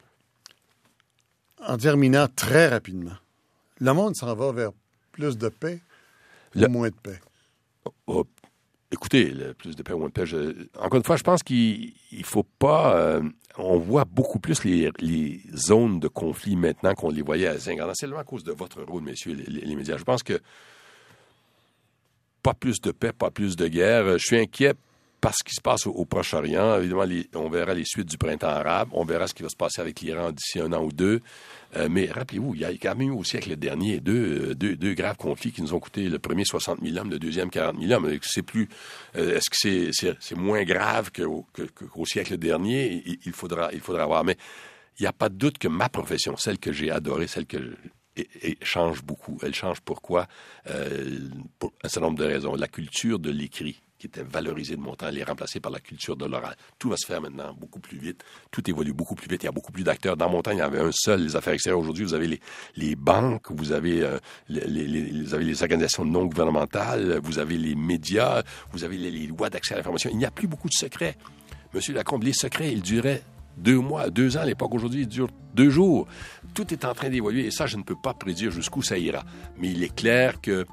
En 1.67 1.77
terminant 1.79 2.27
très 2.35 2.69
rapidement, 2.69 3.17
le 3.81 3.93
monde 3.93 4.17
s'en 4.17 4.35
va 4.35 4.53
vers 4.53 4.71
plus 5.13 5.39
de 5.39 5.49
paix 5.49 5.81
Le- 6.55 6.67
ou 6.67 6.71
moins 6.71 6.89
de 6.89 6.95
paix? 6.95 7.21
Oh, 8.07 8.25
écoutez, 8.91 9.31
le 9.31 9.55
plus 9.55 9.75
de 9.77 9.83
paix 9.83 9.93
ou 9.93 9.99
moins 9.99 10.09
de 10.09 10.13
paix, 10.13 10.27
je- 10.27 10.67
encore 10.79 10.97
une 10.99 11.05
fois, 11.05 11.17
je 11.17 11.23
pense 11.23 11.43
qu'il 11.43 11.93
ne 12.13 12.23
faut 12.25 12.47
pas... 12.59 12.97
euh, 12.97 13.23
on 13.59 13.79
voit 13.79 14.05
beaucoup 14.05 14.39
plus 14.39 14.65
les, 14.65 14.91
les 14.99 15.41
zones 15.55 15.99
de 15.99 16.09
conflit 16.09 16.57
maintenant 16.57 16.93
qu'on 16.95 17.09
les 17.11 17.23
voyait 17.23 17.47
à 17.47 17.57
Zingardin. 17.57 17.95
C'est 17.95 18.07
seulement 18.07 18.19
à 18.21 18.25
cause 18.25 18.45
de 18.45 18.53
votre 18.53 18.83
rôle, 18.83 19.03
messieurs 19.03 19.35
les 19.49 19.75
médias. 19.77 19.97
Je 19.97 20.05
pense 20.05 20.23
que 20.23 20.39
pas 22.47 22.55
plus 22.55 22.81
de 22.81 22.93
paix, 22.93 23.11
pas 23.13 23.33
plus 23.33 23.57
de 23.57 23.67
guerre. 23.67 24.19
Je 24.19 24.25
suis 24.25 24.39
inquiet 24.39 24.75
par 25.21 25.35
ce 25.35 25.43
qui 25.43 25.53
se 25.53 25.61
passe 25.61 25.85
au, 25.89 26.05
Proche-Orient. 26.05 26.79
Évidemment, 26.79 27.03
on 27.35 27.49
verra 27.49 27.75
les 27.75 27.85
suites 27.85 28.09
du 28.09 28.19
printemps 28.19 28.47
arabe. 28.47 28.89
On 28.93 29.05
verra 29.05 29.27
ce 29.27 29.35
qui 29.35 29.43
va 29.43 29.49
se 29.49 29.57
passer 29.57 29.81
avec 29.81 30.01
l'Iran 30.01 30.31
d'ici 30.31 30.61
un 30.61 30.73
an 30.73 30.85
ou 30.85 30.93
deux. 30.93 31.23
Euh, 31.75 31.89
mais 31.91 32.07
rappelez-vous, 32.07 32.55
il 32.55 32.61
y 32.61 32.65
a 32.65 32.71
quand 32.71 32.95
même 32.95 33.09
eu 33.09 33.11
au 33.11 33.25
siècle 33.25 33.57
dernier 33.57 33.99
deux, 33.99 34.53
euh, 34.53 34.55
deux, 34.55 34.95
graves 34.95 35.17
conflits 35.17 35.51
qui 35.51 35.61
nous 35.61 35.75
ont 35.75 35.81
coûté 35.81 36.09
le 36.09 36.21
premier 36.21 36.45
60 36.45 36.79
000 36.85 36.97
hommes, 36.99 37.11
le 37.11 37.19
deuxième 37.19 37.51
40 37.51 37.81
000 37.81 37.93
hommes. 37.93 38.17
C'est 38.23 38.43
plus, 38.43 38.69
euh, 39.17 39.39
est-ce 39.39 39.51
que 39.51 39.91
c'est, 39.93 40.37
moins 40.37 40.63
grave 40.63 41.11
qu'au, 41.11 42.07
siècle 42.07 42.37
dernier? 42.37 43.03
Faudra, 43.33 43.71
il 43.73 43.81
faudra 43.81 44.07
voir. 44.07 44.23
Mais 44.23 44.37
il 45.01 45.03
n'y 45.03 45.09
a 45.09 45.13
pas 45.13 45.29
de 45.29 45.35
doute 45.35 45.59
que 45.59 45.67
ma 45.67 45.89
profession, 45.89 46.37
celle 46.37 46.59
que 46.59 46.71
j'ai 46.71 46.93
adorée, 46.93 47.27
celle 47.27 47.47
que 47.47 47.59
et- 48.17 48.59
change 48.63 49.03
beaucoup. 49.03 49.39
Elle 49.43 49.55
change 49.55 49.81
pourquoi? 49.81 50.27
Euh, 50.69 51.19
pour 51.59 51.73
un 51.83 51.89
certain 51.89 52.07
nombre 52.09 52.19
de 52.19 52.25
raisons. 52.25 52.55
La 52.55 52.69
culture 52.69 53.19
de 53.19 53.31
l'écrit, 53.31 53.81
qui 53.99 54.07
était 54.09 54.23
valorisée 54.23 54.77
de 54.77 54.81
mon 54.81 54.95
temps, 54.95 55.09
elle 55.09 55.19
est 55.19 55.25
remplacée 55.25 55.59
par 55.61 55.73
la 55.73 55.81
culture 55.81 56.17
de 56.17 56.27
l'oral. 56.27 56.55
Tout 56.79 56.91
va 56.91 56.97
se 56.97 57.07
faire 57.07 57.21
maintenant 57.21 57.55
beaucoup 57.55 57.81
plus 57.81 57.99
vite. 57.99 58.23
Tout 58.51 58.69
évolue 58.69 58.93
beaucoup 58.93 59.15
plus 59.15 59.29
vite. 59.29 59.43
Il 59.43 59.47
y 59.47 59.49
a 59.49 59.53
beaucoup 59.53 59.73
plus 59.73 59.85
d'acteurs. 59.85 60.17
Dans 60.17 60.29
mon 60.29 60.43
temps, 60.43 60.51
il 60.51 60.59
y 60.59 60.63
avait 60.63 60.81
un 60.81 60.93
seul, 60.93 61.23
les 61.23 61.35
affaires 61.37 61.55
extérieures. 61.55 61.81
Aujourd'hui, 61.81 62.05
vous 62.05 62.15
avez 62.15 62.41
les, 62.77 62.97
banques, 62.97 63.51
vous 63.51 63.73
avez, 63.73 64.03
euh, 64.03 64.19
les, 64.49 65.23
vous 65.23 65.35
avez 65.35 65.45
les 65.45 65.63
organisations 65.63 66.05
non 66.05 66.27
gouvernementales, 66.27 67.21
vous 67.23 67.39
avez 67.39 67.57
les 67.57 67.75
médias, 67.75 68.43
vous 68.73 68.85
avez 68.85 68.99
les, 68.99 69.11
les 69.11 69.27
lois 69.27 69.49
d'accès 69.49 69.75
à 69.75 69.79
l'information. 69.79 70.11
Il 70.13 70.19
n'y 70.19 70.27
a 70.27 70.31
plus 70.31 70.47
beaucoup 70.47 70.69
de 70.69 70.75
secrets. 70.75 71.17
Monsieur 71.73 71.95
Lacombe, 71.95 72.23
les 72.23 72.33
secrets, 72.33 72.73
ils 72.73 72.83
duraient 72.83 73.23
deux 73.57 73.79
mois, 73.79 74.11
deux 74.11 74.37
ans 74.37 74.41
à 74.41 74.45
l'époque. 74.45 74.75
Aujourd'hui, 74.75 75.03
ils 75.03 75.09
durent 75.09 75.31
deux 75.55 75.71
jours. 75.71 76.07
Tout 76.55 76.73
est 76.73 76.85
en 76.85 76.95
train 76.95 77.09
d'évoluer 77.09 77.47
et 77.47 77.51
ça, 77.51 77.67
je 77.67 77.77
ne 77.77 77.83
peux 77.83 77.97
pas 77.97 78.15
prédire 78.15 78.51
jusqu'où 78.51 78.83
ça 78.83 78.99
ira. 78.99 79.25
Mais 79.59 79.71
il 79.71 79.83
est 79.83 79.95
clair 79.95 80.41
que 80.41 80.67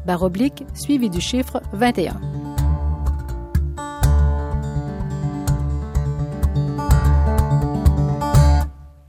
suivi 0.73 1.09
du 1.09 1.19
chiffre 1.19 1.61
21. 1.73 2.48